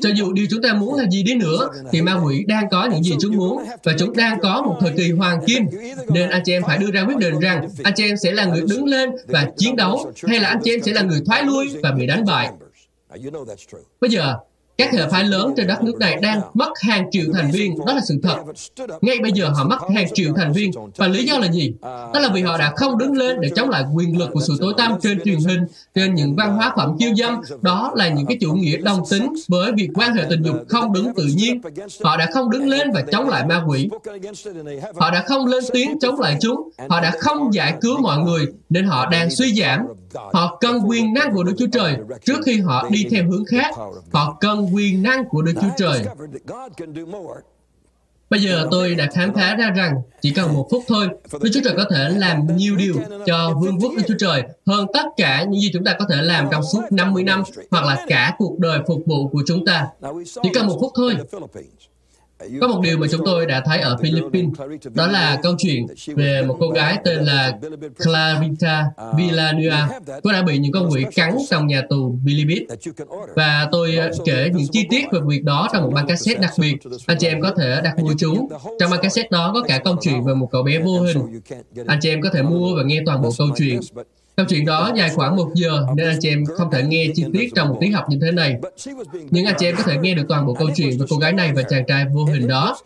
Cho 0.00 0.10
dù 0.16 0.32
điều 0.32 0.46
chúng 0.50 0.62
ta 0.62 0.74
muốn 0.74 0.94
là 0.94 1.10
gì 1.10 1.22
đi 1.22 1.34
nữa, 1.34 1.68
thì 1.92 2.02
ma 2.02 2.20
quỷ 2.24 2.44
đang 2.46 2.68
có 2.70 2.88
những 2.92 3.02
gì 3.02 3.16
chúng 3.20 3.36
muốn 3.36 3.64
và 3.84 3.92
chúng 3.98 4.16
đang 4.16 4.40
có 4.40 4.62
một 4.62 4.76
thời 4.80 4.92
kỳ 4.96 5.10
hoàng 5.10 5.40
kim. 5.46 5.66
Nên 6.08 6.30
anh 6.30 6.42
chị 6.44 6.52
em 6.52 6.62
phải 6.62 6.78
đưa 6.78 6.90
ra 6.90 7.04
quyết 7.08 7.16
định 7.18 7.38
rằng 7.40 7.68
anh 7.84 7.94
chị 7.96 8.04
em 8.04 8.16
sẽ 8.16 8.32
là 8.32 8.44
người 8.44 8.62
đứng 8.68 8.84
lên 8.84 9.10
và 9.26 9.50
chiến 9.56 9.76
đấu 9.76 10.12
hay 10.26 10.40
là 10.40 10.48
anh 10.48 10.60
chị 10.64 10.74
em 10.74 10.82
sẽ 10.82 10.92
là 10.92 11.02
người 11.02 11.20
thoái 11.26 11.42
lui 11.42 11.68
và 11.82 11.90
bị 11.90 12.06
đánh 12.06 12.24
bại. 12.24 12.50
Bây 14.00 14.10
giờ, 14.10 14.36
các 14.78 14.92
hệ 14.92 15.08
phái 15.08 15.24
lớn 15.24 15.54
trên 15.56 15.66
đất 15.66 15.82
nước 15.82 15.98
này 15.98 16.18
đang 16.22 16.40
mất 16.54 16.68
hàng 16.80 17.10
triệu 17.10 17.24
thành 17.34 17.50
viên, 17.50 17.86
đó 17.86 17.94
là 17.94 18.00
sự 18.08 18.20
thật. 18.22 18.36
Ngay 19.00 19.18
bây 19.22 19.32
giờ 19.32 19.48
họ 19.48 19.64
mất 19.64 19.78
hàng 19.94 20.06
triệu 20.14 20.32
thành 20.36 20.52
viên. 20.52 20.70
Và 20.96 21.08
lý 21.08 21.24
do 21.24 21.38
là 21.38 21.52
gì? 21.52 21.72
Đó 21.82 22.20
là 22.20 22.28
vì 22.34 22.42
họ 22.42 22.58
đã 22.58 22.72
không 22.76 22.98
đứng 22.98 23.12
lên 23.12 23.40
để 23.40 23.50
chống 23.56 23.70
lại 23.70 23.84
quyền 23.94 24.18
lực 24.18 24.30
của 24.32 24.40
sự 24.40 24.56
tối 24.60 24.74
tăm 24.76 24.92
trên 25.02 25.20
truyền 25.24 25.38
hình, 25.38 25.60
trên 25.94 26.14
những 26.14 26.36
văn 26.36 26.54
hóa 26.54 26.72
phẩm 26.76 26.96
chiêu 26.98 27.14
dâm. 27.14 27.40
Đó 27.60 27.92
là 27.94 28.08
những 28.08 28.26
cái 28.26 28.38
chủ 28.40 28.52
nghĩa 28.52 28.76
đồng 28.76 29.02
tính 29.10 29.32
với 29.48 29.72
việc 29.72 29.88
quan 29.94 30.14
hệ 30.14 30.24
tình 30.30 30.42
dục 30.42 30.56
không 30.68 30.92
đứng 30.92 31.14
tự 31.14 31.24
nhiên. 31.36 31.60
Họ 32.04 32.16
đã 32.16 32.28
không 32.34 32.50
đứng 32.50 32.68
lên 32.68 32.90
và 32.94 33.02
chống 33.12 33.28
lại 33.28 33.46
ma 33.46 33.62
quỷ. 33.66 33.88
Họ 34.94 35.10
đã 35.10 35.24
không 35.28 35.46
lên 35.46 35.64
tiếng 35.72 35.98
chống 36.00 36.20
lại 36.20 36.36
chúng. 36.40 36.70
Họ 36.88 37.00
đã 37.00 37.12
không 37.20 37.54
giải 37.54 37.74
cứu 37.80 37.98
mọi 38.02 38.18
người, 38.18 38.46
nên 38.70 38.84
họ 38.84 39.06
đang 39.10 39.30
suy 39.30 39.54
giảm. 39.54 39.86
Họ 40.14 40.58
cần 40.60 40.80
quyền 40.88 41.12
năng 41.12 41.34
của 41.34 41.44
Đức 41.44 41.54
Chúa 41.58 41.66
Trời 41.72 41.96
trước 42.24 42.38
khi 42.46 42.60
họ 42.60 42.88
đi 42.90 43.06
theo 43.10 43.24
hướng 43.30 43.44
khác. 43.44 43.74
Họ 44.12 44.36
cần 44.40 44.74
quyền 44.74 45.02
năng 45.02 45.28
của 45.28 45.42
Đức 45.42 45.52
Chúa 45.60 45.70
Trời. 45.76 46.04
Bây 48.30 48.40
giờ 48.40 48.68
tôi 48.70 48.94
đã 48.94 49.06
khám 49.14 49.34
phá 49.34 49.54
ra 49.54 49.70
rằng 49.70 49.94
chỉ 50.20 50.30
cần 50.30 50.54
một 50.54 50.68
phút 50.70 50.84
thôi, 50.88 51.08
Đức 51.42 51.50
Chúa 51.52 51.60
Trời 51.64 51.74
có 51.76 51.84
thể 51.90 52.08
làm 52.08 52.56
nhiều 52.56 52.76
điều 52.76 52.94
cho 53.26 53.54
vương 53.60 53.78
quốc 53.80 53.92
Đức 53.96 54.02
Chúa 54.08 54.14
Trời 54.18 54.42
hơn 54.66 54.86
tất 54.92 55.04
cả 55.16 55.44
những 55.44 55.60
gì 55.60 55.70
chúng 55.72 55.84
ta 55.84 55.96
có 55.98 56.04
thể 56.10 56.22
làm 56.22 56.48
trong 56.50 56.62
suốt 56.72 56.82
50 56.90 57.22
năm 57.22 57.42
hoặc 57.70 57.84
là 57.84 58.04
cả 58.08 58.34
cuộc 58.38 58.58
đời 58.58 58.78
phục 58.86 59.02
vụ 59.06 59.28
của 59.28 59.42
chúng 59.46 59.64
ta. 59.64 59.86
Chỉ 60.42 60.50
cần 60.54 60.66
một 60.66 60.78
phút 60.80 60.92
thôi. 60.96 61.14
Có 62.60 62.68
một 62.68 62.80
điều 62.82 62.98
mà 62.98 63.06
chúng 63.10 63.20
tôi 63.24 63.46
đã 63.46 63.62
thấy 63.66 63.78
ở 63.78 63.96
Philippines, 64.02 64.50
đó 64.94 65.06
là 65.06 65.38
câu 65.42 65.54
chuyện 65.58 65.86
về 66.16 66.42
một 66.42 66.56
cô 66.60 66.70
gái 66.70 66.98
tên 67.04 67.24
là 67.24 67.58
Clarita 68.04 68.84
Villanueva. 69.16 69.88
Cô 70.22 70.32
đã 70.32 70.42
bị 70.42 70.58
những 70.58 70.72
con 70.72 70.90
quỷ 70.90 71.04
cắn 71.14 71.36
trong 71.50 71.66
nhà 71.66 71.82
tù 71.88 72.18
Bilibid. 72.24 72.62
Và 73.34 73.68
tôi 73.72 73.96
ờ, 73.96 74.10
kể 74.24 74.50
những 74.54 74.66
chi 74.72 74.86
tiết 74.90 75.04
về 75.12 75.20
việc 75.26 75.44
đó 75.44 75.68
trong 75.72 75.82
một 75.82 75.90
băng 75.94 76.06
cassette 76.06 76.40
đặc 76.40 76.52
biệt. 76.58 76.76
Anh 77.06 77.16
chị 77.20 77.26
em 77.26 77.40
có 77.40 77.52
thể 77.58 77.80
đặt 77.84 77.98
mua 77.98 78.14
chúng. 78.18 78.48
Trong 78.80 78.90
băng 78.90 79.00
cassette 79.02 79.28
đó 79.30 79.50
có 79.54 79.62
cả 79.62 79.78
câu 79.84 79.96
chuyện 80.00 80.24
về 80.24 80.34
một 80.34 80.48
cậu 80.52 80.62
bé 80.62 80.78
vô 80.78 81.00
hình. 81.00 81.40
Anh 81.86 81.98
chị 82.02 82.08
em 82.08 82.22
có 82.22 82.30
thể 82.32 82.42
mua 82.42 82.76
và 82.76 82.82
nghe 82.82 83.02
toàn 83.06 83.22
bộ 83.22 83.30
câu 83.38 83.48
chuyện. 83.56 83.80
Câu 84.38 84.46
chuyện 84.48 84.64
đó 84.64 84.90
dài 84.96 85.10
khoảng 85.14 85.36
một 85.36 85.50
giờ 85.54 85.86
nên 85.96 86.08
anh 86.08 86.18
chị 86.20 86.28
em 86.28 86.44
không 86.46 86.70
thể 86.70 86.82
nghe 86.82 87.06
chi 87.14 87.24
tiết 87.32 87.50
trong 87.54 87.68
một 87.68 87.78
tiết 87.80 87.88
học 87.88 88.04
như 88.08 88.18
thế 88.20 88.30
này. 88.30 88.56
Nhưng 89.30 89.46
anh 89.46 89.54
chị 89.58 89.66
em 89.66 89.76
có 89.76 89.82
thể 89.82 89.96
nghe 90.02 90.14
được 90.14 90.22
toàn 90.28 90.46
bộ 90.46 90.54
câu 90.54 90.68
chuyện 90.76 90.98
về 90.98 91.06
cô 91.10 91.16
gái 91.16 91.32
này 91.32 91.52
và 91.52 91.62
chàng 91.62 91.84
trai 91.86 92.04
vô 92.14 92.24
hình 92.24 92.48
đó. 92.48 92.78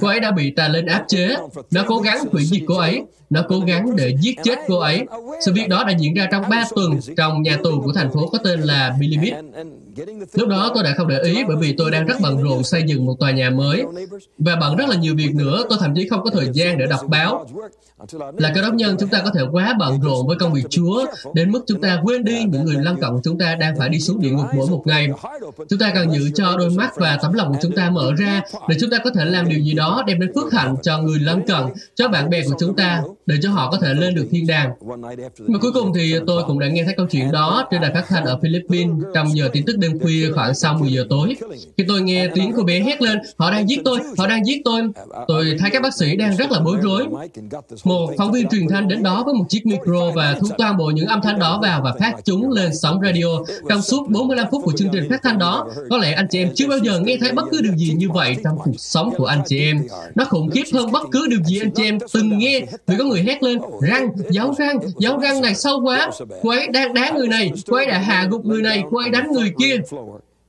Cô 0.00 0.08
ấy 0.08 0.20
đã 0.20 0.30
bị 0.30 0.50
tà 0.50 0.68
linh 0.68 0.86
áp 0.86 1.04
chế. 1.08 1.36
Nó 1.70 1.84
cố 1.86 1.98
gắng 1.98 2.18
hủy 2.32 2.44
diệt 2.44 2.62
cô 2.66 2.76
ấy. 2.76 3.02
Nó 3.30 3.42
cố 3.48 3.60
gắng 3.60 3.96
để 3.96 4.14
giết 4.20 4.34
chết 4.44 4.58
cô 4.68 4.78
ấy. 4.78 5.04
Sự 5.44 5.52
việc 5.52 5.68
đó 5.68 5.84
đã 5.84 5.92
diễn 5.98 6.14
ra 6.14 6.28
trong 6.32 6.44
3 6.50 6.64
tuần 6.74 7.00
trong 7.16 7.42
nhà 7.42 7.58
tù 7.64 7.80
của 7.80 7.92
thành 7.92 8.12
phố 8.12 8.28
có 8.28 8.38
tên 8.44 8.60
là 8.60 8.96
Bilibid. 9.00 9.34
Lúc 10.32 10.48
đó 10.48 10.70
tôi 10.74 10.84
đã 10.84 10.94
không 10.96 11.08
để 11.08 11.18
ý 11.22 11.44
bởi 11.48 11.56
vì 11.56 11.74
tôi 11.78 11.90
đang 11.90 12.06
rất 12.06 12.14
bận 12.22 12.42
rộn 12.42 12.62
xây 12.62 12.82
dựng 12.86 13.06
một 13.06 13.14
tòa 13.20 13.30
nhà 13.30 13.50
mới 13.50 13.84
và 14.38 14.56
bận 14.56 14.76
rất 14.76 14.88
là 14.88 14.96
nhiều 14.96 15.14
việc 15.16 15.34
nữa. 15.34 15.64
Tôi 15.68 15.78
thậm 15.80 15.94
chí 15.94 16.08
không 16.08 16.22
có 16.22 16.30
thời 16.30 16.48
gian 16.52 16.78
để 16.78 16.86
đọc 16.86 17.00
báo. 17.08 17.46
Là 18.36 18.52
cơ 18.54 18.62
đốc 18.62 18.74
nhân, 18.74 18.96
chúng 19.00 19.08
ta 19.08 19.20
có 19.24 19.30
thể 19.34 19.40
quá 19.52 19.74
bận 19.78 20.00
rộn 20.00 20.26
với 20.26 20.36
công 20.36 20.52
việc 20.52 20.64
Chúa 20.70 21.06
đến 21.34 21.50
mức 21.50 21.64
chúng 21.66 21.80
ta 21.80 22.00
quên 22.02 22.24
đi 22.24 22.44
những 22.44 22.64
người 22.64 22.76
lân 22.82 22.96
cận 23.00 23.10
chúng 23.24 23.38
ta 23.38 23.54
đang 23.54 23.78
phải 23.78 23.88
đi 23.88 24.00
xuống 24.00 24.20
địa 24.20 24.30
ngục 24.30 24.46
mỗi 24.54 24.66
một 24.66 24.82
ngày. 24.86 25.08
Chúng 25.68 25.78
ta 25.78 25.90
cần 25.94 26.12
giữ 26.12 26.30
cho 26.34 26.56
đôi 26.56 26.70
mắt 26.70 26.96
và 26.96 27.18
tấm 27.22 27.32
lòng 27.32 27.52
của 27.52 27.58
chúng 27.62 27.72
ta 27.72 27.90
mở 27.90 28.12
ra 28.18 28.42
để 28.68 28.76
chúng 28.80 28.90
ta 28.90 28.98
có 29.04 29.10
thể 29.10 29.24
làm 29.24 29.48
điều 29.48 29.57
gì 29.64 29.74
đó 29.74 30.04
đem 30.06 30.20
đến 30.20 30.32
phước 30.34 30.52
hạnh 30.52 30.74
cho 30.82 30.98
người 30.98 31.18
lân 31.18 31.42
cận, 31.46 31.62
cho 31.94 32.08
bạn 32.08 32.30
bè 32.30 32.42
của 32.42 32.54
chúng 32.60 32.76
ta 32.76 33.02
để 33.26 33.36
cho 33.42 33.50
họ 33.50 33.70
có 33.70 33.78
thể 33.78 33.94
lên 33.94 34.14
được 34.14 34.26
thiên 34.30 34.46
đàng. 34.46 34.70
Và 35.38 35.58
cuối 35.60 35.72
cùng 35.72 35.92
thì 35.94 36.14
tôi 36.26 36.42
cũng 36.46 36.58
đã 36.58 36.68
nghe 36.68 36.84
thấy 36.84 36.94
câu 36.96 37.06
chuyện 37.10 37.32
đó 37.32 37.68
trên 37.70 37.80
đài 37.80 37.94
phát 37.94 38.04
thanh 38.08 38.24
ở 38.24 38.38
Philippines 38.42 38.96
trong 39.14 39.36
giờ 39.36 39.48
tin 39.52 39.64
tức 39.66 39.78
đêm 39.78 39.98
khuya 40.00 40.30
khoảng 40.34 40.54
sau 40.54 40.74
10 40.74 40.92
giờ 40.92 41.06
tối. 41.10 41.36
Khi 41.76 41.84
tôi 41.88 42.02
nghe 42.02 42.28
tiếng 42.34 42.52
cô 42.56 42.62
bé 42.62 42.80
hét 42.80 43.02
lên, 43.02 43.18
họ 43.36 43.50
đang 43.50 43.68
giết 43.68 43.80
tôi, 43.84 43.98
họ 44.18 44.26
đang 44.26 44.46
giết 44.46 44.62
tôi. 44.64 44.82
Tôi 45.28 45.56
thấy 45.58 45.70
các 45.70 45.82
bác 45.82 45.94
sĩ 45.94 46.16
đang 46.16 46.36
rất 46.36 46.50
là 46.50 46.60
bối 46.60 46.76
rối. 46.82 47.06
Một 47.84 48.10
phóng 48.18 48.32
viên 48.32 48.48
truyền 48.48 48.68
thanh 48.68 48.88
đến 48.88 49.02
đó 49.02 49.22
với 49.24 49.34
một 49.34 49.44
chiếc 49.48 49.66
micro 49.66 50.10
và 50.14 50.36
thu 50.40 50.48
toàn 50.58 50.76
bộ 50.76 50.86
những 50.86 51.06
âm 51.06 51.20
thanh 51.22 51.38
đó 51.38 51.58
vào 51.62 51.82
và 51.84 51.94
phát 52.00 52.12
chúng 52.24 52.50
lên 52.50 52.70
sóng 52.74 53.00
radio 53.02 53.26
trong 53.68 53.82
suốt 53.82 54.08
45 54.08 54.46
phút 54.50 54.62
của 54.64 54.72
chương 54.76 54.88
trình 54.92 55.10
phát 55.10 55.20
thanh 55.22 55.38
đó. 55.38 55.68
Có 55.90 55.98
lẽ 55.98 56.12
anh 56.12 56.26
chị 56.30 56.38
em 56.38 56.48
chưa 56.54 56.68
bao 56.68 56.78
giờ 56.78 57.00
nghe 57.00 57.16
thấy 57.20 57.32
bất 57.32 57.44
cứ 57.50 57.60
điều 57.62 57.76
gì 57.76 57.94
như 57.96 58.10
vậy 58.10 58.36
trong 58.44 58.58
cuộc 58.58 58.72
sống 58.78 59.14
của 59.16 59.26
anh 59.26 59.42
chị 59.48 59.58
em. 59.58 59.86
Nó 60.14 60.24
khủng 60.24 60.50
khiếp 60.50 60.64
hơn 60.72 60.92
bất 60.92 61.02
cứ 61.12 61.26
điều 61.30 61.40
gì 61.44 61.60
anh 61.60 61.70
chị 61.70 61.84
em 61.84 61.98
từng 62.14 62.38
nghe 62.38 62.60
vì 62.86 62.96
có 62.98 63.04
người 63.04 63.22
hét 63.22 63.42
lên 63.42 63.58
răng, 63.80 64.08
giáo 64.30 64.54
răng, 64.58 64.78
giáo 64.98 65.18
răng 65.18 65.40
này 65.40 65.54
sâu 65.54 65.80
quá. 65.84 66.10
Cô 66.42 66.50
ấy 66.50 66.66
đang 66.66 66.94
đá 66.94 67.10
người 67.10 67.28
này, 67.28 67.52
cô 67.66 67.76
ấy 67.76 67.86
đã 67.86 67.98
hạ 67.98 68.26
gục 68.30 68.44
người 68.44 68.62
này, 68.62 68.82
cô 68.90 68.98
ấy 68.98 69.10
đánh 69.10 69.32
người 69.32 69.52
kia. 69.58 69.76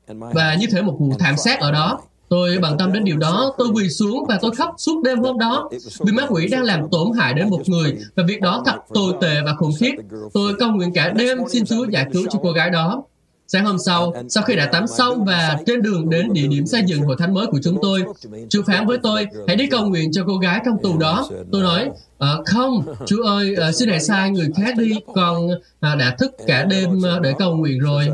Và 0.08 0.58
như 0.60 0.68
thể 0.72 0.82
một 0.82 0.96
vụ 1.00 1.14
thảm 1.20 1.36
sát 1.38 1.60
ở 1.60 1.72
đó. 1.72 2.00
Tôi 2.30 2.58
bận 2.62 2.78
tâm 2.78 2.94
đến 2.94 3.04
điều 3.04 3.18
đó, 3.18 3.54
tôi 3.58 3.68
quỳ 3.74 3.90
xuống 3.90 4.26
và 4.28 4.40
tôi 4.42 4.52
khóc 4.56 4.76
suốt 4.78 5.02
đêm 5.04 5.20
hôm 5.20 5.38
đó 5.38 5.70
vì 6.00 6.12
ma 6.12 6.24
quỷ 6.30 6.48
đang 6.52 6.64
làm 6.64 6.90
tổn 6.92 7.08
hại 7.18 7.34
đến 7.34 7.50
một 7.50 7.70
người 7.70 7.98
và 8.16 8.24
việc 8.28 8.42
đó 8.42 8.64
thật 8.66 8.76
tồi 8.94 9.14
tệ 9.22 9.36
và 9.46 9.56
khủng 9.56 9.72
khiếp. 9.80 9.92
Tôi 10.34 10.54
cầu 10.60 10.70
nguyện 10.72 10.94
cả 10.94 11.10
đêm 11.10 11.38
xin 11.50 11.66
Chúa 11.66 11.86
giải 11.86 12.06
cứu 12.14 12.26
cho 12.30 12.40
cô 12.44 12.52
gái 12.52 12.70
đó. 12.70 13.04
Sáng 13.52 13.66
hôm 13.66 13.78
sau, 13.80 14.14
sau 14.30 14.44
khi 14.44 14.56
đã 14.56 14.66
tắm 14.66 14.88
xong 14.88 15.26
và 15.26 15.58
trên 15.66 15.82
đường 15.82 16.10
đến 16.10 16.34
địa 16.34 16.48
điểm 16.48 16.66
xây 16.66 16.82
dựng 16.86 17.02
hội 17.02 17.16
thánh 17.20 17.34
mới 17.34 17.48
của 17.48 17.60
chúng 17.64 17.78
tôi, 17.82 18.04
Chúa 18.50 18.64
phán 18.64 18.88
với 18.88 18.98
tôi, 19.04 19.28
hãy 19.48 19.56
đi 19.56 19.68
cầu 19.68 19.86
nguyện 19.86 20.12
cho 20.12 20.24
cô 20.28 20.38
gái 20.38 20.62
trong 20.66 20.78
tù 20.84 20.98
đó. 20.98 21.30
Tôi 21.52 21.62
nói, 21.62 21.90
à, 22.20 22.28
không, 22.46 22.84
Chúa 23.06 23.24
ơi, 23.24 23.56
à, 23.56 23.72
xin 23.72 23.90
hãy 23.90 24.00
sai 24.00 24.32
người 24.32 24.50
khác 24.56 24.78
đi, 24.78 24.92
con 25.16 25.50
à, 25.80 25.96
đã 25.96 26.16
thức 26.20 26.32
cả 26.48 26.64
đêm 26.66 27.02
để 27.22 27.34
cầu 27.40 27.56
nguyện 27.56 27.80
rồi. 27.80 28.08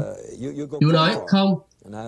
Chúa 0.79 0.91
nói, 0.91 1.15
không, 1.27 1.55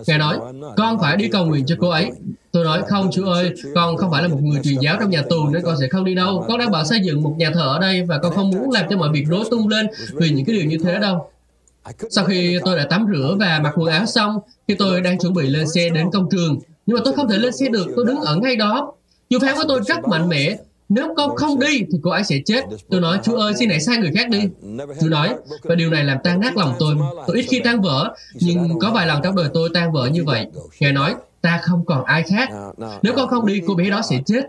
Ngài 0.07 0.17
nói, 0.17 0.37
con 0.77 0.99
phải 0.99 1.17
đi 1.17 1.27
cầu 1.27 1.45
nguyện 1.45 1.65
cho 1.65 1.75
cô 1.79 1.89
ấy. 1.89 2.11
Tôi 2.51 2.65
nói, 2.65 2.81
không 2.87 3.11
Chúa 3.11 3.25
ơi, 3.25 3.53
con 3.75 3.97
không 3.97 4.11
phải 4.11 4.21
là 4.21 4.27
một 4.27 4.39
người 4.41 4.59
truyền 4.63 4.79
giáo 4.79 4.97
trong 4.99 5.09
nhà 5.09 5.21
tù 5.29 5.47
nên 5.49 5.61
con 5.65 5.75
sẽ 5.79 5.87
không 5.87 6.05
đi 6.05 6.15
đâu. 6.15 6.45
Con 6.47 6.59
đang 6.59 6.71
bảo 6.71 6.85
xây 6.85 6.99
dựng 7.03 7.23
một 7.23 7.35
nhà 7.37 7.51
thờ 7.53 7.61
ở 7.61 7.79
đây 7.79 8.03
và 8.03 8.17
con 8.17 8.33
không 8.35 8.49
muốn 8.49 8.71
làm 8.71 8.85
cho 8.89 8.97
mọi 8.97 9.09
việc 9.13 9.25
rối 9.27 9.43
tung 9.51 9.67
lên 9.67 9.87
vì 10.13 10.29
những 10.29 10.45
cái 10.45 10.55
điều 10.55 10.65
như 10.65 10.77
thế 10.83 10.99
đâu. 10.99 11.29
Sau 12.09 12.25
khi 12.25 12.59
tôi 12.65 12.77
đã 12.77 12.87
tắm 12.89 13.05
rửa 13.13 13.35
và 13.39 13.59
mặc 13.63 13.73
quần 13.75 13.91
áo 13.91 14.05
xong, 14.05 14.39
khi 14.67 14.75
tôi 14.75 15.01
đang 15.01 15.19
chuẩn 15.19 15.33
bị 15.33 15.49
lên 15.49 15.67
xe 15.75 15.89
đến 15.89 16.09
công 16.13 16.29
trường, 16.31 16.59
nhưng 16.85 16.97
mà 16.97 17.01
tôi 17.05 17.13
không 17.13 17.29
thể 17.29 17.37
lên 17.37 17.53
xe 17.57 17.69
được, 17.69 17.87
tôi 17.95 18.05
đứng 18.05 18.19
ở 18.19 18.35
ngay 18.35 18.55
đó. 18.55 18.93
Chú 19.29 19.39
phán 19.41 19.55
của 19.55 19.63
tôi 19.67 19.81
rất 19.87 20.07
mạnh 20.07 20.29
mẽ, 20.29 20.57
nếu 20.89 21.13
con 21.17 21.35
không 21.35 21.59
đi 21.59 21.79
thì 21.91 21.99
cô 22.03 22.09
ấy 22.09 22.23
sẽ 22.23 22.35
chết. 22.45 22.63
Tôi 22.89 23.01
nói, 23.01 23.19
Chúa 23.23 23.35
ơi, 23.35 23.53
xin 23.59 23.69
hãy 23.69 23.79
sai 23.79 23.97
người 23.97 24.11
khác 24.15 24.29
đi. 24.29 24.39
Chúa 25.01 25.07
nói, 25.07 25.35
và 25.63 25.75
điều 25.75 25.89
này 25.89 26.03
làm 26.03 26.17
tan 26.23 26.39
nát 26.39 26.57
lòng 26.57 26.73
tôi. 26.79 26.95
Tôi 27.27 27.35
ít 27.35 27.45
khi 27.49 27.59
tan 27.63 27.81
vỡ, 27.81 28.15
nhưng 28.33 28.79
có 28.79 28.91
vài 28.91 29.07
lần 29.07 29.21
trong 29.23 29.35
đời 29.35 29.49
tôi 29.53 29.69
tan 29.73 29.91
vỡ 29.91 30.07
như 30.07 30.23
vậy. 30.23 30.47
Ngài 30.79 30.91
nói, 30.91 31.15
ta 31.41 31.59
không 31.63 31.85
còn 31.85 32.03
ai 32.05 32.23
khác. 32.23 32.49
Nếu 33.01 33.13
con 33.15 33.29
không 33.29 33.45
đi, 33.45 33.61
cô 33.67 33.75
bé 33.75 33.89
đó 33.89 34.01
sẽ 34.09 34.19
chết. 34.25 34.43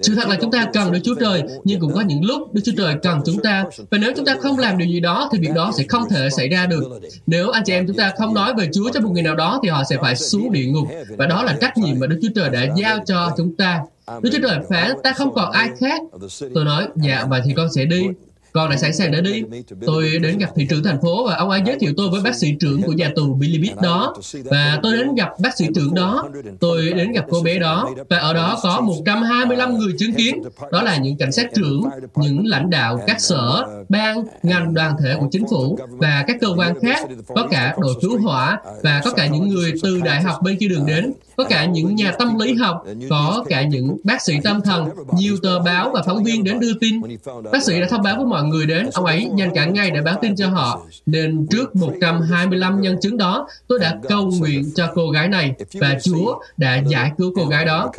Sự 0.00 0.14
thật 0.14 0.28
là 0.28 0.36
chúng 0.40 0.50
ta 0.50 0.66
cần 0.72 0.92
Đức 0.92 0.98
Chúa 1.04 1.14
Trời, 1.14 1.42
nhưng 1.64 1.80
cũng 1.80 1.92
có 1.92 2.00
những 2.00 2.24
lúc 2.24 2.54
Đức 2.54 2.62
Chúa 2.64 2.72
Trời 2.76 2.94
cần 3.02 3.20
chúng 3.26 3.42
ta. 3.42 3.64
Và 3.90 3.98
nếu 3.98 4.12
chúng 4.16 4.24
ta 4.24 4.36
không 4.40 4.58
làm 4.58 4.78
điều 4.78 4.88
gì 4.88 5.00
đó, 5.00 5.28
thì 5.32 5.38
việc 5.38 5.50
đó 5.54 5.72
sẽ 5.76 5.84
không 5.88 6.08
thể 6.08 6.30
xảy 6.30 6.48
ra 6.48 6.66
được. 6.66 7.00
Nếu 7.26 7.50
anh 7.50 7.62
chị 7.66 7.72
em 7.72 7.86
chúng 7.86 7.96
ta 7.96 8.12
không 8.18 8.34
nói 8.34 8.54
về 8.58 8.68
Chúa 8.74 8.90
cho 8.94 9.00
một 9.00 9.10
người 9.12 9.22
nào 9.22 9.34
đó, 9.34 9.60
thì 9.62 9.68
họ 9.68 9.82
sẽ 9.90 9.96
phải 10.02 10.16
xuống 10.16 10.52
địa 10.52 10.66
ngục. 10.66 10.88
Và 11.18 11.26
đó 11.26 11.42
là 11.42 11.56
trách 11.60 11.78
nhiệm 11.78 11.98
mà 11.98 12.06
Đức 12.06 12.18
Chúa 12.22 12.28
Trời 12.34 12.50
đã 12.50 12.66
giao 12.76 12.98
cho 13.06 13.32
chúng 13.36 13.56
ta. 13.56 13.80
Đức 14.22 14.30
Chúa 14.32 14.48
Trời 14.48 14.58
phán, 14.70 14.90
ta 15.02 15.12
không 15.12 15.34
còn 15.34 15.52
ai 15.52 15.68
khác. 15.80 16.00
Tôi 16.54 16.64
nói, 16.64 16.88
dạ, 16.96 17.24
vậy 17.28 17.40
thì 17.44 17.52
con 17.56 17.72
sẽ 17.72 17.84
đi. 17.84 18.06
Con 18.52 18.70
đã 18.70 18.76
sẵn 18.76 18.94
sàng 18.94 19.10
để 19.10 19.20
đi. 19.20 19.42
Tôi 19.86 20.18
đến 20.22 20.38
gặp 20.38 20.50
thị 20.56 20.66
trưởng 20.70 20.82
thành 20.84 21.00
phố 21.02 21.26
và 21.26 21.36
ông 21.36 21.50
ấy 21.50 21.60
giới 21.66 21.78
thiệu 21.78 21.92
tôi 21.96 22.08
với 22.10 22.20
bác 22.20 22.34
sĩ 22.34 22.54
trưởng 22.60 22.82
của 22.82 22.92
nhà 22.92 23.10
tù 23.16 23.34
Bilibid 23.34 23.72
đó. 23.82 24.14
Và 24.44 24.78
tôi 24.82 24.96
đến 24.96 25.14
gặp 25.14 25.28
bác 25.40 25.56
sĩ 25.56 25.66
trưởng 25.74 25.94
đó. 25.94 26.28
Tôi 26.60 26.92
đến 26.96 27.12
gặp 27.12 27.24
cô 27.30 27.42
bé 27.42 27.58
đó. 27.58 27.90
Và 28.08 28.18
ở 28.18 28.34
đó 28.34 28.58
có 28.62 28.80
125 28.80 29.78
người 29.78 29.92
chứng 29.98 30.12
kiến. 30.12 30.42
Đó 30.72 30.82
là 30.82 30.96
những 30.96 31.16
cảnh 31.16 31.32
sát 31.32 31.46
trưởng, 31.54 31.82
những 32.16 32.46
lãnh 32.46 32.70
đạo 32.70 33.00
các 33.06 33.20
sở, 33.20 33.64
ban, 33.88 34.24
ngành 34.42 34.74
đoàn 34.74 34.96
thể 35.02 35.14
của 35.20 35.28
chính 35.30 35.44
phủ 35.50 35.78
và 35.90 36.24
các 36.26 36.36
cơ 36.40 36.48
quan 36.56 36.80
khác. 36.80 37.06
Có 37.34 37.46
cả 37.50 37.74
đội 37.80 37.94
cứu 38.02 38.18
hỏa 38.18 38.58
và 38.82 39.00
có 39.04 39.10
cả 39.10 39.26
những 39.26 39.48
người 39.48 39.72
từ 39.82 40.00
đại 40.00 40.22
học 40.22 40.42
bên 40.42 40.56
kia 40.56 40.68
đường 40.68 40.86
đến 40.86 41.12
có 41.38 41.44
cả 41.44 41.64
những 41.64 41.94
nhà 41.94 42.12
tâm 42.18 42.38
lý 42.38 42.54
học, 42.54 42.84
có 43.10 43.44
cả 43.48 43.62
những 43.62 43.96
bác 44.04 44.22
sĩ 44.22 44.34
tâm 44.44 44.60
thần, 44.60 44.88
nhiều 45.12 45.36
tờ 45.42 45.58
báo 45.58 45.90
và 45.94 46.02
phóng 46.06 46.24
viên 46.24 46.44
đến 46.44 46.60
đưa 46.60 46.72
tin. 46.80 47.00
Bác 47.52 47.62
sĩ 47.62 47.80
đã 47.80 47.86
thông 47.90 48.02
báo 48.02 48.16
với 48.16 48.26
mọi 48.26 48.44
người 48.44 48.66
đến, 48.66 48.88
ông 48.92 49.04
ấy 49.04 49.30
dành 49.36 49.50
cả 49.54 49.66
ngày 49.66 49.90
để 49.90 50.00
báo 50.02 50.18
tin 50.22 50.36
cho 50.36 50.48
họ. 50.48 50.82
Nên 51.06 51.46
trước 51.50 51.76
125 51.76 52.80
nhân 52.80 52.96
chứng 53.02 53.16
đó, 53.16 53.48
tôi 53.68 53.78
đã 53.78 53.98
cầu 54.08 54.30
nguyện 54.38 54.70
cho 54.74 54.92
cô 54.94 55.10
gái 55.10 55.28
này 55.28 55.54
và 55.72 55.98
Chúa 56.04 56.38
đã 56.56 56.82
giải 56.88 57.12
cứu 57.18 57.32
cô 57.36 57.46
gái 57.46 57.64
đó. 57.64 57.90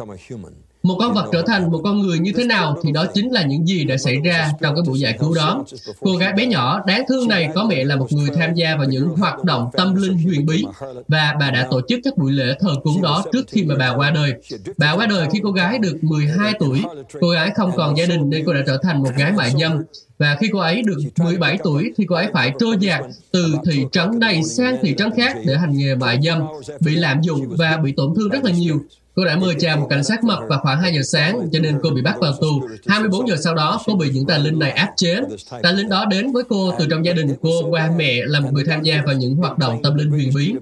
Một 0.83 0.95
con 0.99 1.13
vật 1.13 1.29
trở 1.31 1.41
thành 1.41 1.71
một 1.71 1.81
con 1.83 1.99
người 1.99 2.19
như 2.19 2.31
thế 2.35 2.43
nào 2.43 2.77
thì 2.83 2.91
đó 2.91 3.05
chính 3.13 3.31
là 3.31 3.43
những 3.43 3.67
gì 3.67 3.83
đã 3.83 3.97
xảy 3.97 4.17
ra 4.23 4.51
trong 4.61 4.75
cái 4.75 4.83
buổi 4.87 4.99
giải 4.99 5.17
cứu 5.19 5.35
đó. 5.35 5.65
Cô 5.99 6.15
gái 6.15 6.33
bé 6.33 6.45
nhỏ 6.45 6.83
đáng 6.87 7.03
thương 7.07 7.27
này 7.27 7.49
có 7.55 7.65
mẹ 7.65 7.83
là 7.83 7.95
một 7.95 8.11
người 8.11 8.29
tham 8.35 8.53
gia 8.53 8.75
vào 8.75 8.87
những 8.87 9.07
hoạt 9.07 9.43
động 9.43 9.69
tâm 9.73 9.95
linh 9.95 10.17
huyền 10.17 10.45
bí 10.45 10.65
và 11.07 11.35
bà 11.39 11.51
đã 11.51 11.67
tổ 11.71 11.81
chức 11.87 11.99
các 12.03 12.17
buổi 12.17 12.31
lễ 12.31 12.55
thờ 12.59 12.69
cúng 12.83 13.01
đó 13.01 13.23
trước 13.33 13.45
khi 13.47 13.63
mà 13.63 13.75
bà 13.79 13.89
qua 13.89 14.11
đời. 14.11 14.33
Bà 14.77 14.91
qua 14.91 15.05
đời 15.05 15.27
khi 15.33 15.39
cô 15.43 15.51
gái 15.51 15.77
được 15.77 16.03
12 16.03 16.53
tuổi. 16.59 16.83
Cô 17.21 17.29
gái 17.29 17.51
không 17.55 17.71
còn 17.75 17.97
gia 17.97 18.05
đình 18.05 18.29
nên 18.29 18.43
cô 18.45 18.53
đã 18.53 18.61
trở 18.67 18.77
thành 18.83 19.03
một 19.03 19.11
gái 19.17 19.31
mại 19.31 19.51
dâm. 19.59 19.83
Và 20.17 20.37
khi 20.39 20.49
cô 20.53 20.59
ấy 20.59 20.81
được 20.85 20.97
17 21.17 21.57
tuổi 21.63 21.93
thì 21.97 22.05
cô 22.09 22.15
ấy 22.15 22.27
phải 22.33 22.53
trôi 22.59 22.77
dạt 22.79 23.01
từ 23.31 23.55
thị 23.65 23.85
trấn 23.91 24.19
này 24.19 24.43
sang 24.43 24.77
thị 24.81 24.95
trấn 24.97 25.11
khác 25.17 25.37
để 25.45 25.57
hành 25.57 25.77
nghề 25.77 25.95
mại 25.95 26.19
dâm, 26.21 26.41
bị 26.79 26.95
lạm 26.95 27.21
dụng 27.21 27.55
và 27.57 27.77
bị 27.83 27.91
tổn 27.91 28.13
thương 28.15 28.29
rất 28.29 28.43
là 28.43 28.51
nhiều. 28.51 28.81
Cô 29.19 29.25
đã 29.25 29.35
mời 29.35 29.55
chào 29.59 29.77
một 29.77 29.87
cảnh 29.89 30.03
sát 30.03 30.23
mập 30.23 30.39
vào 30.49 30.59
khoảng 30.59 30.81
2 30.81 30.93
giờ 30.93 31.01
sáng, 31.03 31.49
cho 31.51 31.59
nên 31.59 31.79
cô 31.83 31.89
bị 31.89 32.01
bắt 32.01 32.15
vào 32.19 32.33
tù. 32.41 32.61
24 32.87 33.27
giờ 33.27 33.35
sau 33.43 33.55
đó, 33.55 33.81
cô 33.85 33.95
bị 33.95 34.09
những 34.13 34.25
tà 34.25 34.37
linh 34.37 34.59
này 34.59 34.71
áp 34.71 34.89
chế. 34.97 35.19
Tà 35.63 35.71
linh 35.71 35.89
đó 35.89 36.05
đến 36.05 36.31
với 36.31 36.43
cô 36.49 36.73
từ 36.79 36.87
trong 36.89 37.05
gia 37.05 37.13
đình 37.13 37.35
cô 37.41 37.69
qua 37.69 37.91
mẹ 37.97 38.21
là 38.25 38.39
một 38.39 38.49
người 38.53 38.63
tham 38.67 38.83
gia 38.83 39.01
vào 39.05 39.15
những 39.15 39.35
hoạt 39.35 39.57
động 39.57 39.81
tâm 39.83 39.95
linh 39.95 40.09
huyền 40.09 40.31
bí. 40.35 40.53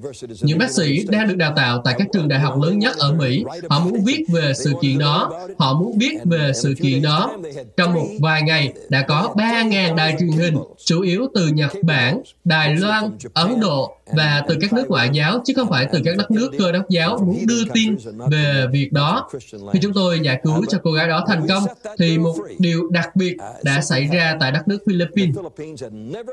Những 0.42 0.58
bác 0.58 0.72
sĩ 0.72 1.06
đang 1.10 1.28
được 1.28 1.38
đào 1.38 1.54
tạo 1.56 1.82
tại 1.86 1.96
các 1.98 2.08
trường 2.14 2.28
đại 2.28 2.40
học 2.40 2.62
lớn 2.64 2.80
nhất 2.80 2.98
ở 2.98 3.14
Mỹ. 3.14 3.44
Họ 3.70 3.80
muốn 3.80 4.04
viết 4.06 4.26
về 4.34 4.54
sự 4.54 4.74
kiện 4.82 4.98
đó. 4.98 5.48
Họ 5.58 5.74
muốn 5.74 5.98
biết 5.98 6.18
về 6.26 6.52
sự 6.56 6.74
kiện 6.82 7.02
đó. 7.02 7.38
Trong 7.78 7.94
một 7.94 8.08
vài 8.20 8.42
ngày, 8.42 8.74
đã 8.90 9.02
có 9.02 9.34
3.000 9.36 9.96
đài 9.96 10.16
truyền 10.20 10.32
hình, 10.32 10.58
chủ 10.86 11.02
yếu 11.02 11.28
từ 11.36 11.48
Nhật 11.48 11.72
Bản, 11.84 12.22
Đài 12.44 12.76
Loan, 12.76 13.10
Ấn 13.34 13.60
Độ, 13.60 13.98
và 14.16 14.44
từ 14.48 14.56
các 14.62 14.74
nước 14.74 14.86
ngoại 14.88 15.10
giáo 15.14 15.42
chứ 15.46 15.54
không 15.56 15.70
phải 15.70 15.88
từ 15.94 16.02
các 16.06 16.18
đất 16.18 16.32
nước 16.32 16.52
cơ 16.58 16.72
đốc 16.72 16.90
giáo 16.90 17.18
muốn 17.26 17.46
đưa 17.48 17.64
tin 17.74 17.96
về 18.32 18.47
việc 18.72 18.94
đó. 18.94 19.30
Khi 19.74 19.80
chúng 19.82 19.94
tôi 19.94 20.20
giải 20.20 20.42
cứu 20.44 20.66
cho 20.70 20.78
cô 20.84 20.92
gái 20.92 21.08
đó 21.08 21.26
thành 21.28 21.48
công, 21.48 21.64
thì 22.00 22.18
một 22.18 22.36
điều 22.60 22.90
đặc 22.90 23.16
biệt 23.16 23.38
đã 23.64 23.82
xảy 23.82 24.06
ra 24.14 24.38
tại 24.40 24.52
đất 24.52 24.68
nước 24.68 24.78
Philippines. 24.88 25.36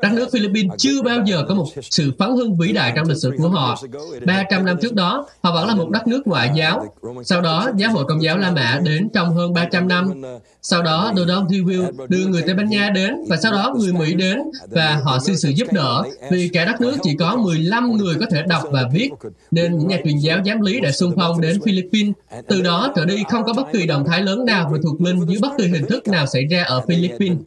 Đất 0.03 0.13
nước 0.13 0.29
Philippines 0.33 0.73
chưa 0.79 1.03
bao 1.03 1.19
giờ 1.27 1.45
có 1.49 1.55
một 1.55 1.67
sự 1.83 2.13
phấn 2.19 2.31
hưng 2.31 2.57
vĩ 2.57 2.73
đại 2.73 2.93
trong 2.97 3.09
lịch 3.09 3.19
sử 3.19 3.33
của 3.39 3.49
họ. 3.49 3.79
300 4.27 4.65
năm 4.65 4.77
trước 4.83 4.95
đó, 4.95 5.27
họ 5.43 5.55
vẫn 5.55 5.69
là 5.69 5.75
một 5.75 5.91
đất 5.91 6.07
nước 6.07 6.27
ngoại 6.27 6.51
giáo. 6.55 6.87
Sau 7.25 7.41
đó, 7.41 7.71
giáo 7.77 7.91
hội 7.91 8.05
công 8.09 8.23
giáo 8.23 8.39
La 8.39 8.51
Mã 8.51 8.81
đến 8.85 9.09
trong 9.15 9.35
hơn 9.35 9.55
300 9.55 9.89
năm. 9.89 10.23
Sau 10.63 10.83
đó, 10.83 11.13
Donald 11.17 11.47
Dewey 11.47 12.07
đưa 12.09 12.27
người 12.27 12.43
Tây 12.43 12.55
Ban 12.55 12.69
Nha 12.69 12.91
đến, 12.91 13.15
và 13.29 13.37
sau 13.37 13.53
đó 13.53 13.75
người 13.79 13.93
Mỹ 13.93 14.15
đến, 14.15 14.39
và 14.71 15.01
họ 15.05 15.19
xin 15.19 15.37
sự 15.37 15.49
giúp 15.49 15.73
đỡ, 15.73 16.05
vì 16.31 16.49
cả 16.49 16.65
đất 16.65 16.81
nước 16.81 16.97
chỉ 17.03 17.17
có 17.19 17.37
15 17.37 17.97
người 17.97 18.15
có 18.21 18.27
thể 18.31 18.43
đọc 18.49 18.63
và 18.71 18.83
viết, 18.93 19.11
nên 19.51 19.79
những 19.79 19.89
nhà 19.89 19.99
truyền 20.05 20.19
giáo 20.19 20.39
giám 20.47 20.61
lý 20.61 20.81
đã 20.81 20.91
xung 20.91 21.15
phong 21.17 21.41
đến 21.41 21.61
Philippines 21.65 21.85
Philippines. 21.95 22.15
Từ 22.49 22.63
đó 22.63 22.93
trở 22.97 23.05
đi 23.05 23.23
không 23.29 23.45
có 23.45 23.53
bất 23.53 23.67
kỳ 23.73 23.87
động 23.87 24.05
thái 24.07 24.23
lớn 24.23 24.45
nào 24.45 24.71
về 24.73 24.79
thuộc 24.83 25.01
linh 25.01 25.21
dưới 25.27 25.39
bất 25.43 25.51
kỳ 25.59 25.67
hình 25.67 25.87
thức 25.87 26.09
nào 26.09 26.27
xảy 26.27 26.45
ra 26.47 26.63
ở 26.63 26.81
Philippines. 26.89 27.39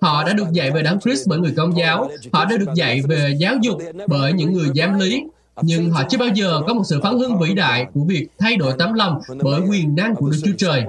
Họ 0.00 0.24
đã 0.24 0.32
được 0.32 0.52
dạy 0.52 0.70
về 0.70 0.82
đám 0.82 1.00
Christ 1.00 1.28
bởi 1.28 1.38
người 1.38 1.52
công 1.56 1.76
giáo. 1.76 2.10
Họ 2.32 2.44
đã 2.44 2.56
được 2.56 2.74
dạy 2.74 3.00
về 3.08 3.34
giáo 3.38 3.54
dục 3.62 3.78
bởi 4.06 4.32
những 4.32 4.52
người 4.52 4.68
giám 4.74 4.98
lý 4.98 5.22
nhưng 5.62 5.90
họ 5.90 6.02
chưa 6.10 6.18
bao 6.18 6.28
giờ 6.28 6.60
có 6.66 6.74
một 6.74 6.82
sự 6.84 7.00
phán 7.02 7.18
hưng 7.18 7.38
vĩ 7.38 7.54
đại 7.54 7.86
của 7.94 8.04
việc 8.04 8.26
thay 8.38 8.56
đổi 8.56 8.72
tấm 8.78 8.94
lòng 8.94 9.20
bởi 9.42 9.60
quyền 9.70 9.94
năng 9.94 10.14
của 10.14 10.30
Đức 10.30 10.38
Chúa 10.44 10.52
Trời. 10.58 10.84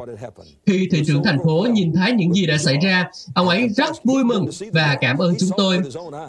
Khi 0.66 0.88
thị 0.92 1.04
trưởng 1.08 1.24
thành 1.24 1.38
phố 1.46 1.68
nhìn 1.72 1.94
thấy 1.94 2.12
những 2.12 2.34
gì 2.34 2.46
đã 2.46 2.58
xảy 2.58 2.78
ra, 2.78 3.10
ông 3.36 3.48
ấy 3.48 3.70
rất 3.70 4.04
vui 4.04 4.24
mừng 4.24 4.46
và 4.74 4.98
cảm 5.02 5.18
ơn 5.18 5.34
chúng 5.40 5.50
tôi. 5.58 5.80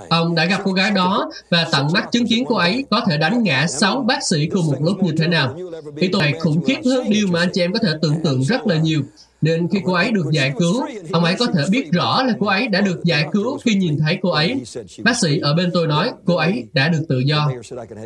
Ông 0.08 0.34
đã 0.34 0.44
gặp 0.44 0.60
cô 0.64 0.72
gái 0.72 0.90
đó 0.90 1.30
và 1.50 1.66
tận 1.72 1.86
mắt 1.92 2.08
chứng 2.12 2.26
kiến 2.26 2.44
cô 2.48 2.54
ấy 2.56 2.84
có 2.90 3.00
thể 3.08 3.18
đánh 3.18 3.42
ngã 3.42 3.66
sáu 3.66 4.04
bác 4.08 4.26
sĩ 4.26 4.46
cùng 4.46 4.66
một 4.66 4.78
lúc 4.80 5.02
như 5.02 5.12
thế 5.18 5.26
nào. 5.26 5.56
Ý 5.96 6.08
tôi 6.12 6.32
khủng 6.40 6.64
khiếp 6.64 6.78
hơn 6.84 7.10
điều 7.10 7.26
mà 7.26 7.40
anh 7.40 7.48
chị 7.52 7.60
em 7.60 7.72
có 7.72 7.78
thể 7.82 7.92
tưởng 8.02 8.22
tượng 8.24 8.42
rất 8.44 8.66
là 8.66 8.76
nhiều. 8.76 9.02
Nên 9.44 9.68
khi 9.68 9.78
cô 9.84 9.92
ấy 9.92 10.10
được 10.10 10.26
giải 10.32 10.52
cứu, 10.58 10.84
ông 11.12 11.24
ấy 11.24 11.34
có 11.38 11.46
thể 11.46 11.64
biết 11.70 11.92
rõ 11.92 12.22
là 12.22 12.34
cô 12.40 12.46
ấy 12.46 12.68
đã 12.68 12.80
được 12.80 13.04
giải 13.04 13.26
cứu 13.32 13.58
khi 13.58 13.74
nhìn 13.74 13.98
thấy 13.98 14.18
cô 14.22 14.30
ấy. 14.30 14.60
Bác 15.02 15.16
sĩ 15.16 15.38
ở 15.38 15.54
bên 15.54 15.70
tôi 15.74 15.86
nói 15.86 16.10
cô 16.24 16.34
ấy 16.34 16.64
đã 16.72 16.88
được 16.88 17.02
tự 17.08 17.18
do. 17.18 17.50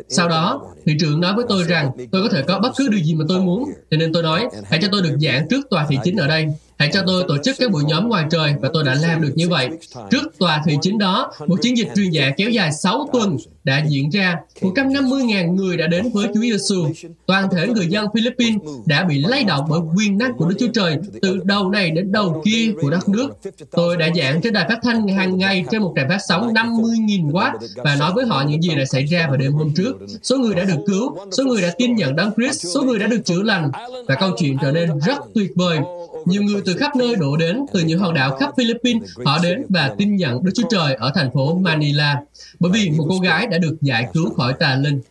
Sau 0.09 0.29
đó, 0.29 0.61
thị 0.85 0.93
trưởng 0.99 1.19
nói 1.19 1.33
với 1.35 1.45
tôi 1.49 1.63
rằng 1.63 1.91
tôi 2.11 2.23
có 2.23 2.29
thể 2.29 2.41
có 2.47 2.59
bất 2.59 2.71
cứ 2.77 2.87
điều 2.87 2.99
gì 2.99 3.15
mà 3.15 3.25
tôi 3.27 3.41
muốn. 3.41 3.71
Cho 3.91 3.97
nên 3.97 4.13
tôi 4.13 4.23
nói, 4.23 4.47
hãy 4.63 4.79
cho 4.81 4.87
tôi 4.91 5.01
được 5.01 5.17
giảng 5.21 5.47
trước 5.49 5.69
tòa 5.69 5.85
thị 5.89 5.97
chính 6.03 6.17
ở 6.17 6.27
đây. 6.27 6.47
Hãy 6.79 6.89
cho 6.93 7.03
tôi 7.07 7.23
tổ 7.27 7.37
chức 7.43 7.55
các 7.59 7.71
buổi 7.71 7.83
nhóm 7.83 8.09
ngoài 8.09 8.25
trời 8.31 8.53
và 8.61 8.69
tôi 8.73 8.83
đã 8.83 8.93
làm 8.93 9.21
được 9.21 9.31
như 9.35 9.49
vậy. 9.49 9.69
Trước 10.11 10.39
tòa 10.39 10.61
thị 10.65 10.77
chính 10.81 10.97
đó, 10.97 11.31
một 11.47 11.61
chiến 11.61 11.77
dịch 11.77 11.87
truyền 11.95 12.11
dạ 12.11 12.31
kéo 12.37 12.49
dài 12.49 12.71
6 12.71 13.09
tuần 13.13 13.37
đã 13.63 13.85
diễn 13.87 14.09
ra. 14.09 14.35
150.000 14.61 15.55
người 15.55 15.77
đã 15.77 15.87
đến 15.87 16.09
với 16.13 16.27
Chúa 16.33 16.41
Giêsu. 16.41 16.87
Toàn 17.25 17.47
thể 17.51 17.67
người 17.67 17.87
dân 17.87 18.07
Philippines 18.13 18.61
đã 18.85 19.03
bị 19.03 19.19
lay 19.19 19.43
động 19.43 19.65
bởi 19.69 19.79
quyền 19.95 20.17
năng 20.17 20.33
của 20.33 20.45
Đức 20.45 20.55
Chúa 20.59 20.67
Trời 20.73 20.97
từ 21.21 21.39
đầu 21.43 21.69
này 21.69 21.91
đến 21.91 22.11
đầu 22.11 22.41
kia 22.45 22.73
của 22.81 22.89
đất 22.89 23.09
nước. 23.09 23.29
Tôi 23.71 23.97
đã 23.97 24.09
giảng 24.15 24.41
trên 24.41 24.53
đài 24.53 24.65
phát 24.69 24.79
thanh 24.83 25.07
hàng 25.07 25.37
ngày 25.37 25.65
trên 25.71 25.81
một 25.81 25.93
đài 25.95 26.05
phát 26.09 26.19
sóng 26.27 26.53
50.000 26.53 27.31
watt 27.31 27.57
và 27.75 27.95
nói 27.95 28.11
với 28.15 28.25
họ 28.25 28.43
những 28.47 28.61
gì 28.61 28.75
đã 28.75 28.85
xảy 28.85 29.05
ra 29.05 29.27
vào 29.27 29.37
đêm 29.37 29.53
hôm 29.53 29.73
trước. 29.75 29.97
Số 30.23 30.37
người 30.37 30.55
đã 30.55 30.63
được 30.63 30.79
cứu, 30.87 31.17
số 31.31 31.43
người 31.43 31.61
đã 31.61 31.71
tin 31.77 31.95
nhận 31.95 32.15
Đấng 32.15 32.31
Christ, 32.37 32.67
số 32.73 32.81
người 32.81 32.99
đã 32.99 33.07
được 33.07 33.25
chữa 33.25 33.41
lành 33.43 33.71
và 34.07 34.15
câu 34.15 34.31
chuyện 34.39 34.57
trở 34.61 34.71
nên 34.71 34.99
rất 34.99 35.17
tuyệt 35.33 35.51
vời. 35.55 35.79
Nhiều 36.25 36.43
người 36.43 36.61
từ 36.65 36.75
khắp 36.75 36.95
nơi 36.95 37.15
đổ 37.15 37.37
đến, 37.37 37.65
từ 37.73 37.79
những 37.79 37.99
hòn 37.99 38.13
đảo 38.13 38.37
khắp 38.39 38.51
Philippines, 38.57 39.03
họ 39.25 39.39
đến 39.43 39.65
và 39.69 39.95
tin 39.97 40.15
nhận 40.15 40.43
Đức 40.43 40.51
Chúa 40.55 40.67
Trời 40.69 40.93
ở 40.93 41.11
thành 41.15 41.31
phố 41.33 41.55
Manila, 41.55 42.21
bởi 42.59 42.71
vì 42.71 42.89
một 42.89 43.05
cô 43.09 43.19
gái 43.19 43.47
đã 43.47 43.57
được 43.57 43.77
giải 43.81 44.07
cứu 44.13 44.29
khỏi 44.29 44.53
tà 44.53 44.75
linh. 44.75 45.01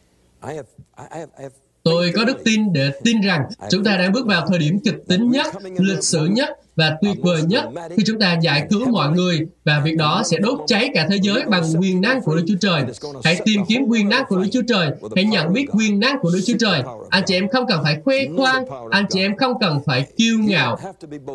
Tôi 1.82 2.12
có 2.16 2.24
đức 2.24 2.44
tin 2.44 2.72
để 2.72 2.90
tin 3.04 3.20
rằng 3.20 3.42
chúng 3.70 3.84
ta 3.84 3.96
đang 3.96 4.12
bước 4.12 4.26
vào 4.26 4.46
thời 4.46 4.58
điểm 4.58 4.80
kịch 4.84 4.96
tính 5.08 5.30
nhất, 5.30 5.46
lịch 5.78 6.04
sử 6.04 6.26
nhất 6.26 6.48
và 6.78 6.96
tuyệt 7.02 7.16
vời 7.22 7.42
nhất 7.48 7.64
khi 7.96 8.02
chúng 8.06 8.18
ta 8.18 8.38
giải 8.42 8.66
cứu 8.70 8.88
mọi 8.88 9.12
người 9.12 9.40
và 9.64 9.80
việc 9.84 9.96
đó 9.96 10.22
sẽ 10.24 10.38
đốt 10.38 10.60
cháy 10.66 10.90
cả 10.94 11.06
thế 11.10 11.18
giới 11.22 11.42
bằng 11.48 11.62
quyền 11.80 12.00
năng 12.00 12.20
của 12.22 12.36
Đức 12.36 12.44
Chúa 12.48 12.54
Trời. 12.60 12.82
Hãy 13.24 13.40
tìm 13.44 13.60
kiếm 13.68 13.84
quyền 13.88 14.08
năng 14.08 14.24
của 14.28 14.36
Đức 14.36 14.48
Chúa 14.52 14.62
Trời, 14.68 14.90
hãy 15.16 15.24
nhận 15.24 15.52
biết 15.52 15.66
quyền 15.72 16.00
năng 16.00 16.18
của 16.20 16.30
Đức 16.32 16.40
Chúa 16.46 16.56
Trời. 16.60 16.82
Anh 17.10 17.22
chị 17.26 17.34
em 17.34 17.48
không 17.48 17.66
cần 17.68 17.80
phải 17.82 18.00
khoe 18.04 18.16
khoang, 18.36 18.64
anh 18.90 19.04
chị 19.10 19.20
em 19.20 19.36
không 19.36 19.52
cần 19.60 19.80
phải 19.86 20.06
kiêu 20.16 20.38
ngạo. 20.38 20.78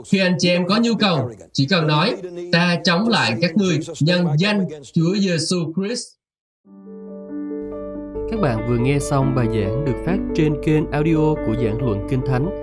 Khi 0.06 0.20
anh 0.20 0.36
chị 0.39 0.50
em 0.50 0.68
có 0.68 0.78
nhu 0.78 0.96
cầu, 0.96 1.32
chỉ 1.54 1.66
cần 1.66 1.88
nói, 1.88 2.16
ta 2.52 2.78
chống 2.84 3.10
lại 3.10 3.38
các 3.41 3.58
người 3.58 3.80
nhân 4.00 4.28
danh 4.38 4.66
Chúa 4.94 5.16
Giêsu 5.16 5.74
Christ. 5.76 6.04
Các 8.32 8.39
bạn 8.41 8.68
vừa 8.70 8.78
nghe 8.78 9.00
xong 9.00 9.36
bài 9.36 9.46
giảng 9.48 9.86
được 9.86 10.04
phát 10.06 10.18
trên 10.36 10.54
kênh 10.66 10.91
audio 10.91 11.34
của 11.46 11.56
giảng 11.64 11.78
luận 11.86 12.08
Kinh 12.10 12.22
Thánh 12.28 12.62